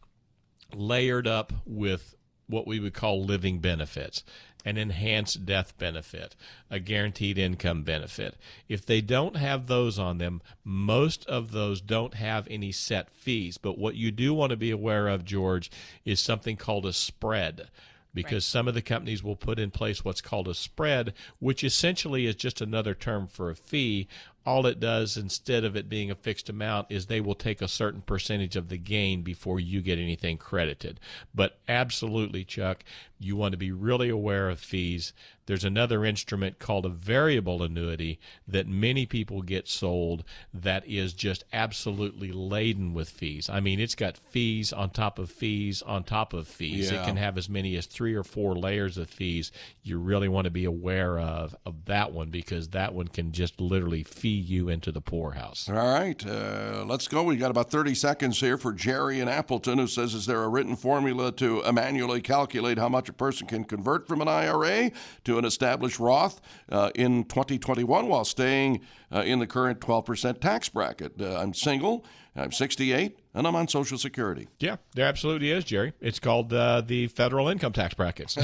layered 0.74 1.26
up 1.26 1.53
with 1.64 2.16
what 2.49 2.66
we 2.66 2.80
would 2.80 2.95
call 2.95 3.24
living 3.24 3.61
benefits, 3.61 4.24
an 4.67 4.77
enhanced 4.77 5.47
death 5.47 5.79
benefit, 5.79 6.35
a 6.69 6.81
guaranteed 6.81 7.39
income 7.39 7.85
benefit. 7.85 8.35
If 8.69 8.85
they 8.85 9.01
don't 9.01 9.37
have 9.37 9.69
those 9.69 9.97
on 9.97 10.19
them, 10.19 10.43
most 10.64 11.25
of 11.27 11.53
those 11.53 11.81
don't 11.81 12.14
have 12.14 12.49
any 12.51 12.73
set 12.73 13.09
fees. 13.09 13.59
But 13.59 13.79
what 13.79 13.95
you 13.95 14.11
do 14.11 14.35
want 14.35 14.51
to 14.51 14.57
be 14.57 14.73
aware 14.73 15.07
of, 15.07 15.25
George, 15.25 15.71
is 16.05 16.19
something 16.19 16.57
called 16.57 16.85
a 16.85 16.93
spread. 16.93 17.69
Because 18.12 18.47
some 18.47 18.67
of 18.67 18.75
the 18.75 18.83
companies 18.83 19.23
will 19.23 19.37
put 19.37 19.59
in 19.59 19.71
place 19.71 20.03
what's 20.03 20.23
called 20.23 20.49
a 20.49 20.55
spread, 20.55 21.12
which 21.39 21.62
essentially 21.62 22.27
is 22.27 22.35
just 22.35 22.62
another 22.62 22.95
term 22.95 23.27
for 23.27 23.51
a 23.51 23.55
fee. 23.55 24.09
All 24.47 24.64
it 24.66 24.78
does, 24.78 25.16
instead 25.16 25.64
of 25.64 25.74
it 25.74 25.88
being 25.88 26.09
a 26.09 26.14
fixed 26.14 26.49
amount, 26.49 26.86
is 26.88 27.07
they 27.07 27.20
will 27.20 27.34
take 27.34 27.61
a 27.61 27.66
certain 27.66 28.01
percentage 28.01 28.55
of 28.55 28.68
the 28.68 28.78
gain 28.78 29.22
before 29.22 29.59
you 29.59 29.82
get 29.82 29.99
anything 29.99 30.38
credited. 30.38 31.01
But 31.34 31.59
absolutely, 31.68 32.44
Chuck, 32.44 32.84
you 33.18 33.34
want 33.34 33.53
to 33.53 33.59
be 33.59 33.72
really 33.72 34.09
aware 34.09 34.49
of 34.49 34.61
fees. 34.61 35.12
There's 35.47 35.64
another 35.64 36.05
instrument 36.05 36.59
called 36.59 36.84
a 36.84 36.90
variable 36.90 37.62
annuity 37.62 38.18
that 38.47 38.66
many 38.66 39.07
people 39.07 39.42
get 39.42 39.68
sold 39.68 40.24
that 40.53 40.86
is 40.86 41.12
just 41.12 41.44
absolutely 41.53 42.32
laden 42.32 42.92
with 42.92 43.09
fees. 43.09 43.49
I 43.49 43.61
mean, 43.61 43.80
it's 43.80 43.94
got 43.94 44.16
fees 44.16 44.72
on 44.72 44.90
top 44.90 45.18
of 45.18 45.30
fees 45.30 45.82
on 45.82 46.05
top 46.05 46.32
of 46.32 46.49
fees. 46.49 46.90
Yeah. 46.90 47.03
It 47.03 47.07
can 47.07 47.16
have 47.16 47.38
as 47.38 47.49
many 47.49 47.76
as 47.76 47.86
three 47.86 48.14
or 48.14 48.24
four 48.24 48.55
layers 48.55 48.99
of 48.99 49.09
fees. 49.09 49.53
You 49.82 49.99
really 49.99 50.28
want 50.28 50.47
to 50.47 50.51
be 50.51 50.64
aware 50.64 51.18
of 51.18 51.55
of 51.64 51.84
that 51.86 52.12
one 52.12 52.30
because 52.30 52.68
that 52.68 52.94
one 52.94 53.09
can 53.09 53.32
just 53.32 53.61
literally 53.61 54.03
feed 54.03 54.47
you 54.47 54.68
into 54.68 54.90
the 54.90 55.01
poorhouse. 55.01 55.68
All 55.68 55.76
right, 55.76 56.24
uh, 56.26 56.84
let's 56.86 57.09
go. 57.09 57.22
We 57.22 57.36
got 57.36 57.51
about 57.51 57.70
30 57.70 57.94
seconds 57.94 58.40
here 58.40 58.59
for 58.59 58.72
Jerry 58.72 59.20
in 59.20 59.28
Appleton, 59.28 59.78
who 59.78 59.86
says, 59.86 60.14
"Is 60.14 60.26
there 60.26 60.42
a 60.42 60.49
written 60.49 60.76
formula 60.76 61.32
to 61.32 61.62
manually 61.72 62.20
calculate 62.20 62.78
how 62.78 62.88
much 62.88 63.09
a 63.09 63.12
person 63.12 63.47
can 63.47 63.64
convert 63.64 64.09
from 64.09 64.20
an 64.20 64.28
IRA 64.28 64.90
to 65.24 65.36
an 65.39 65.45
established 65.45 65.99
Roth 65.99 66.41
uh, 66.70 66.91
in 66.95 67.24
2021 67.24 68.07
while 68.07 68.24
staying 68.24 68.80
uh, 69.12 69.20
in 69.20 69.39
the 69.39 69.47
current 69.47 69.80
12% 69.80 70.41
tax 70.41 70.68
bracket? 70.68 71.20
Uh, 71.20 71.39
I'm 71.39 71.55
single." 71.55 72.05
I'm 72.37 72.53
68 72.53 73.18
and 73.37 73.47
I'm 73.47 73.57
on 73.57 73.66
Social 73.68 73.97
Security. 73.97 74.49
Yeah, 74.59 74.76
there 74.95 75.07
absolutely 75.07 75.51
is, 75.51 75.64
Jerry. 75.64 75.95
It's 76.01 76.18
called 76.18 76.53
uh, 76.53 76.82
the 76.82 77.07
federal 77.09 77.49
income 77.49 77.72
tax 77.72 77.95
brackets. 77.95 78.37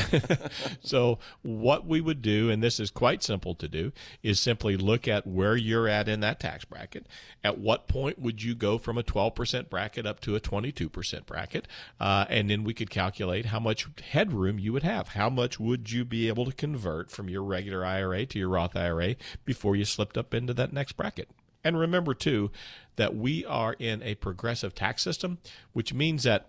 so, 0.82 1.18
what 1.42 1.86
we 1.86 2.00
would 2.00 2.22
do, 2.22 2.50
and 2.50 2.62
this 2.62 2.80
is 2.80 2.90
quite 2.90 3.22
simple 3.22 3.54
to 3.54 3.68
do, 3.68 3.92
is 4.22 4.40
simply 4.40 4.76
look 4.76 5.06
at 5.06 5.26
where 5.26 5.56
you're 5.56 5.88
at 5.88 6.08
in 6.08 6.20
that 6.20 6.40
tax 6.40 6.64
bracket. 6.64 7.06
At 7.44 7.58
what 7.58 7.86
point 7.86 8.18
would 8.18 8.42
you 8.42 8.54
go 8.54 8.78
from 8.78 8.96
a 8.96 9.02
12% 9.02 9.68
bracket 9.68 10.06
up 10.06 10.20
to 10.20 10.36
a 10.36 10.40
22% 10.40 11.26
bracket? 11.26 11.68
Uh, 12.00 12.24
and 12.28 12.50
then 12.50 12.64
we 12.64 12.74
could 12.74 12.90
calculate 12.90 13.46
how 13.46 13.60
much 13.60 13.88
headroom 14.10 14.58
you 14.58 14.72
would 14.72 14.84
have. 14.84 15.08
How 15.08 15.28
much 15.28 15.60
would 15.60 15.90
you 15.90 16.04
be 16.04 16.28
able 16.28 16.44
to 16.46 16.52
convert 16.52 17.10
from 17.10 17.28
your 17.28 17.42
regular 17.42 17.84
IRA 17.84 18.26
to 18.26 18.38
your 18.38 18.48
Roth 18.48 18.76
IRA 18.76 19.16
before 19.44 19.76
you 19.76 19.84
slipped 19.84 20.16
up 20.16 20.32
into 20.32 20.54
that 20.54 20.72
next 20.72 20.92
bracket? 20.98 21.28
And 21.64 21.78
remember, 21.78 22.14
too, 22.14 22.50
that 22.96 23.14
we 23.14 23.44
are 23.44 23.74
in 23.74 24.02
a 24.02 24.16
progressive 24.16 24.74
tax 24.74 25.02
system, 25.02 25.38
which 25.72 25.94
means 25.94 26.24
that 26.24 26.48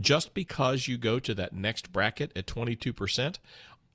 just 0.00 0.34
because 0.34 0.88
you 0.88 0.96
go 0.96 1.18
to 1.18 1.34
that 1.34 1.52
next 1.52 1.92
bracket 1.92 2.32
at 2.36 2.46
22%, 2.46 3.38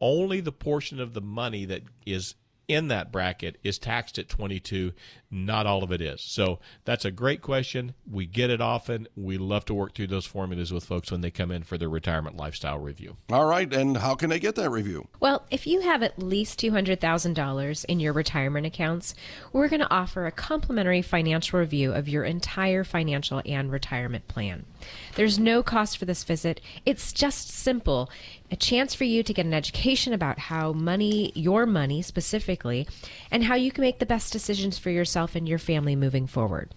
only 0.01 0.41
the 0.41 0.51
portion 0.51 0.99
of 0.99 1.13
the 1.13 1.21
money 1.21 1.65
that 1.65 1.83
is 2.05 2.35
in 2.67 2.87
that 2.89 3.11
bracket 3.11 3.57
is 3.63 3.77
taxed 3.77 4.17
at 4.17 4.29
22 4.29 4.93
not 5.35 5.65
all 5.65 5.83
of 5.83 5.91
it 5.91 6.01
is. 6.01 6.21
So 6.21 6.59
that's 6.85 7.05
a 7.05 7.11
great 7.11 7.41
question. 7.41 7.93
We 8.09 8.25
get 8.25 8.49
it 8.49 8.61
often. 8.61 9.07
We 9.15 9.37
love 9.37 9.65
to 9.65 9.73
work 9.73 9.93
through 9.93 10.07
those 10.07 10.25
formulas 10.25 10.71
with 10.71 10.85
folks 10.85 11.11
when 11.11 11.21
they 11.21 11.31
come 11.31 11.51
in 11.51 11.63
for 11.63 11.77
their 11.77 11.89
retirement 11.89 12.37
lifestyle 12.37 12.79
review. 12.79 13.17
All 13.29 13.45
right 13.45 13.71
and 13.71 13.97
how 13.97 14.15
can 14.15 14.29
they 14.29 14.39
get 14.39 14.55
that 14.55 14.69
review? 14.69 15.07
Well 15.19 15.45
if 15.51 15.67
you 15.67 15.81
have 15.81 16.03
at 16.03 16.19
least 16.19 16.59
$200000 16.59 17.85
in 17.85 17.99
your 17.99 18.13
retirement 18.13 18.65
accounts 18.65 19.13
we're 19.51 19.67
going 19.67 19.81
to 19.81 19.93
offer 19.93 20.25
a 20.25 20.31
complimentary 20.31 21.01
financial 21.01 21.59
review 21.59 21.91
of 21.91 22.07
your 22.07 22.23
entire 22.23 22.83
financial 22.83 23.41
and 23.45 23.71
retirement 23.71 24.27
plan. 24.27 24.65
There's 25.15 25.39
no 25.39 25.63
cost 25.63 25.97
for 25.97 26.05
this 26.05 26.23
visit. 26.23 26.61
It's 26.85 27.11
just 27.11 27.49
simple 27.49 28.09
a 28.51 28.55
chance 28.55 28.93
for 28.93 29.03
you 29.03 29.23
to 29.23 29.33
get 29.33 29.45
an 29.45 29.53
education 29.53 30.13
about 30.13 30.39
how 30.39 30.71
money, 30.71 31.31
your 31.35 31.65
money 31.65 32.01
specifically, 32.01 32.87
and 33.31 33.43
how 33.43 33.55
you 33.55 33.71
can 33.71 33.81
make 33.81 33.99
the 33.99 34.05
best 34.05 34.31
decisions 34.31 34.77
for 34.77 34.89
yourself 34.89 35.35
and 35.35 35.47
your 35.47 35.59
family 35.59 35.95
moving 35.95 36.27
forward. 36.27 36.73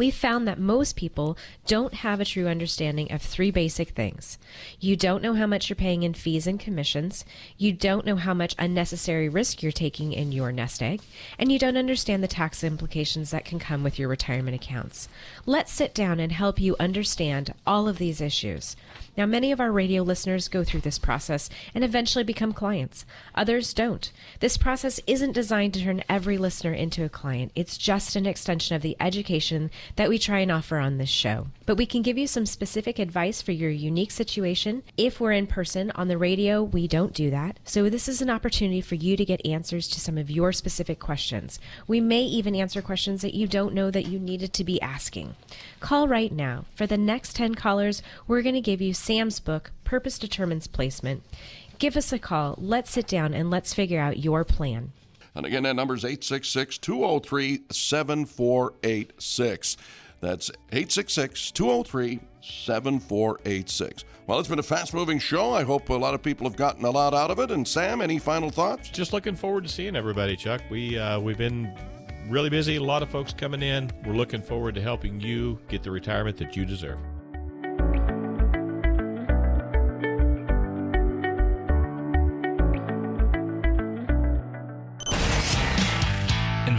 We've 0.00 0.14
found 0.14 0.48
that 0.48 0.58
most 0.58 0.96
people 0.96 1.36
don't 1.66 1.92
have 1.92 2.20
a 2.20 2.24
true 2.24 2.48
understanding 2.48 3.12
of 3.12 3.20
three 3.20 3.50
basic 3.50 3.90
things. 3.90 4.38
You 4.80 4.96
don't 4.96 5.22
know 5.22 5.34
how 5.34 5.46
much 5.46 5.68
you're 5.68 5.76
paying 5.76 6.04
in 6.04 6.14
fees 6.14 6.46
and 6.46 6.58
commissions, 6.58 7.26
you 7.58 7.74
don't 7.74 8.06
know 8.06 8.16
how 8.16 8.32
much 8.32 8.54
unnecessary 8.58 9.28
risk 9.28 9.62
you're 9.62 9.72
taking 9.72 10.14
in 10.14 10.32
your 10.32 10.52
nest 10.52 10.82
egg, 10.82 11.02
and 11.38 11.52
you 11.52 11.58
don't 11.58 11.76
understand 11.76 12.22
the 12.22 12.28
tax 12.28 12.64
implications 12.64 13.30
that 13.32 13.44
can 13.44 13.58
come 13.58 13.82
with 13.84 13.98
your 13.98 14.08
retirement 14.08 14.54
accounts. 14.54 15.06
Let's 15.44 15.70
sit 15.70 15.92
down 15.92 16.18
and 16.18 16.32
help 16.32 16.58
you 16.58 16.76
understand 16.80 17.52
all 17.66 17.86
of 17.86 17.98
these 17.98 18.22
issues. 18.22 18.76
Now, 19.18 19.26
many 19.26 19.52
of 19.52 19.60
our 19.60 19.70
radio 19.70 20.02
listeners 20.02 20.48
go 20.48 20.64
through 20.64 20.80
this 20.80 20.98
process 20.98 21.50
and 21.74 21.84
eventually 21.84 22.24
become 22.24 22.54
clients. 22.54 23.04
Others 23.34 23.74
don't. 23.74 24.10
This 24.38 24.56
process 24.56 24.98
isn't 25.06 25.32
designed 25.32 25.74
to 25.74 25.82
turn 25.82 26.02
every 26.08 26.38
listener 26.38 26.72
into 26.72 27.04
a 27.04 27.10
client. 27.10 27.52
It's 27.54 27.76
just 27.76 28.16
an 28.16 28.24
extension 28.24 28.76
of 28.76 28.80
the 28.80 28.96
education 28.98 29.70
that 29.96 30.08
we 30.08 30.18
try 30.18 30.38
and 30.40 30.50
offer 30.50 30.78
on 30.78 30.98
this 30.98 31.08
show. 31.08 31.48
But 31.66 31.76
we 31.76 31.86
can 31.86 32.02
give 32.02 32.18
you 32.18 32.26
some 32.26 32.46
specific 32.46 32.98
advice 32.98 33.42
for 33.42 33.52
your 33.52 33.70
unique 33.70 34.10
situation. 34.10 34.82
If 34.96 35.20
we're 35.20 35.32
in 35.32 35.46
person 35.46 35.90
on 35.92 36.08
the 36.08 36.18
radio, 36.18 36.62
we 36.62 36.88
don't 36.88 37.12
do 37.12 37.30
that. 37.30 37.58
So 37.64 37.88
this 37.88 38.08
is 38.08 38.20
an 38.20 38.30
opportunity 38.30 38.80
for 38.80 38.94
you 38.94 39.16
to 39.16 39.24
get 39.24 39.44
answers 39.46 39.88
to 39.88 40.00
some 40.00 40.18
of 40.18 40.30
your 40.30 40.52
specific 40.52 40.98
questions. 40.98 41.60
We 41.86 42.00
may 42.00 42.22
even 42.22 42.54
answer 42.54 42.82
questions 42.82 43.22
that 43.22 43.34
you 43.34 43.46
don't 43.46 43.74
know 43.74 43.90
that 43.90 44.06
you 44.06 44.18
needed 44.18 44.52
to 44.54 44.64
be 44.64 44.80
asking. 44.80 45.34
Call 45.80 46.08
right 46.08 46.32
now. 46.32 46.64
For 46.74 46.86
the 46.86 46.98
next 46.98 47.36
10 47.36 47.54
callers, 47.54 48.02
we're 48.26 48.42
going 48.42 48.54
to 48.54 48.60
give 48.60 48.80
you 48.80 48.94
Sam's 48.94 49.40
book, 49.40 49.70
Purpose 49.84 50.18
Determines 50.18 50.66
Placement. 50.66 51.22
Give 51.78 51.96
us 51.96 52.12
a 52.12 52.18
call. 52.18 52.56
Let's 52.58 52.90
sit 52.90 53.06
down 53.06 53.32
and 53.32 53.50
let's 53.50 53.72
figure 53.72 54.00
out 54.00 54.18
your 54.18 54.44
plan. 54.44 54.92
And 55.34 55.46
again, 55.46 55.62
that 55.64 55.76
number 55.76 55.94
is 55.94 56.04
866 56.04 56.78
203 56.78 57.62
7486. 57.70 59.76
That's 60.20 60.50
866 60.72 61.50
203 61.52 62.20
7486. 62.42 64.04
Well, 64.26 64.38
it's 64.38 64.48
been 64.48 64.58
a 64.58 64.62
fast 64.62 64.94
moving 64.94 65.18
show. 65.18 65.52
I 65.52 65.64
hope 65.64 65.88
a 65.88 65.94
lot 65.94 66.14
of 66.14 66.22
people 66.22 66.46
have 66.46 66.56
gotten 66.56 66.84
a 66.84 66.90
lot 66.90 67.14
out 67.14 67.30
of 67.30 67.38
it. 67.38 67.50
And 67.50 67.66
Sam, 67.66 68.00
any 68.00 68.18
final 68.18 68.50
thoughts? 68.50 68.90
Just 68.90 69.12
looking 69.12 69.34
forward 69.34 69.64
to 69.64 69.68
seeing 69.68 69.96
everybody, 69.96 70.36
Chuck. 70.36 70.62
We, 70.70 70.98
uh, 70.98 71.18
we've 71.20 71.38
been 71.38 71.74
really 72.28 72.50
busy, 72.50 72.76
a 72.76 72.82
lot 72.82 73.02
of 73.02 73.08
folks 73.08 73.32
coming 73.32 73.62
in. 73.62 73.90
We're 74.04 74.14
looking 74.14 74.42
forward 74.42 74.74
to 74.76 74.82
helping 74.82 75.20
you 75.20 75.58
get 75.68 75.82
the 75.82 75.90
retirement 75.90 76.36
that 76.36 76.56
you 76.56 76.64
deserve. 76.64 76.98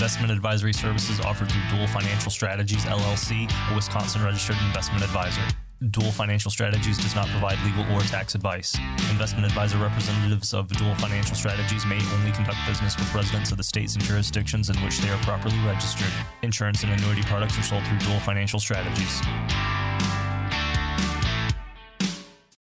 Investment 0.02 0.32
advisory 0.32 0.74
services 0.74 1.20
offered 1.20 1.52
through 1.52 1.62
Duell 1.70 1.88
Financial 1.88 2.32
Strategies 2.32 2.86
LLC, 2.86 3.48
a 3.72 3.76
Wisconsin 3.76 4.24
registered 4.24 4.56
investment 4.66 5.04
advisor. 5.04 5.44
Duell 5.92 6.12
Financial 6.12 6.50
Strategies 6.50 6.98
does 6.98 7.14
not 7.14 7.28
provide 7.28 7.64
legal 7.64 7.84
or 7.96 8.02
tax 8.02 8.34
advice. 8.34 8.76
Investment 9.12 9.46
advisor 9.46 9.78
representatives 9.78 10.56
of 10.56 10.70
Duell 10.70 11.00
Financial 11.00 11.36
Strategies 11.36 11.86
may 11.86 12.00
only 12.16 12.32
conduct 12.32 12.58
business 12.66 12.98
with 12.98 13.14
residents 13.14 13.52
of 13.52 13.58
the 13.58 13.64
states 13.64 13.94
and 13.94 14.04
jurisdictions 14.04 14.72
in 14.72 14.76
which 14.78 14.98
they 15.02 15.10
are 15.10 15.22
properly 15.22 15.60
registered. 15.60 16.12
Insurance 16.42 16.82
and 16.82 16.92
annuity 16.94 17.22
products 17.22 17.60
are 17.60 17.62
sold 17.62 17.84
through 17.84 18.00
Duell 18.00 18.22
Financial 18.22 18.60
Strategies. 18.60 19.22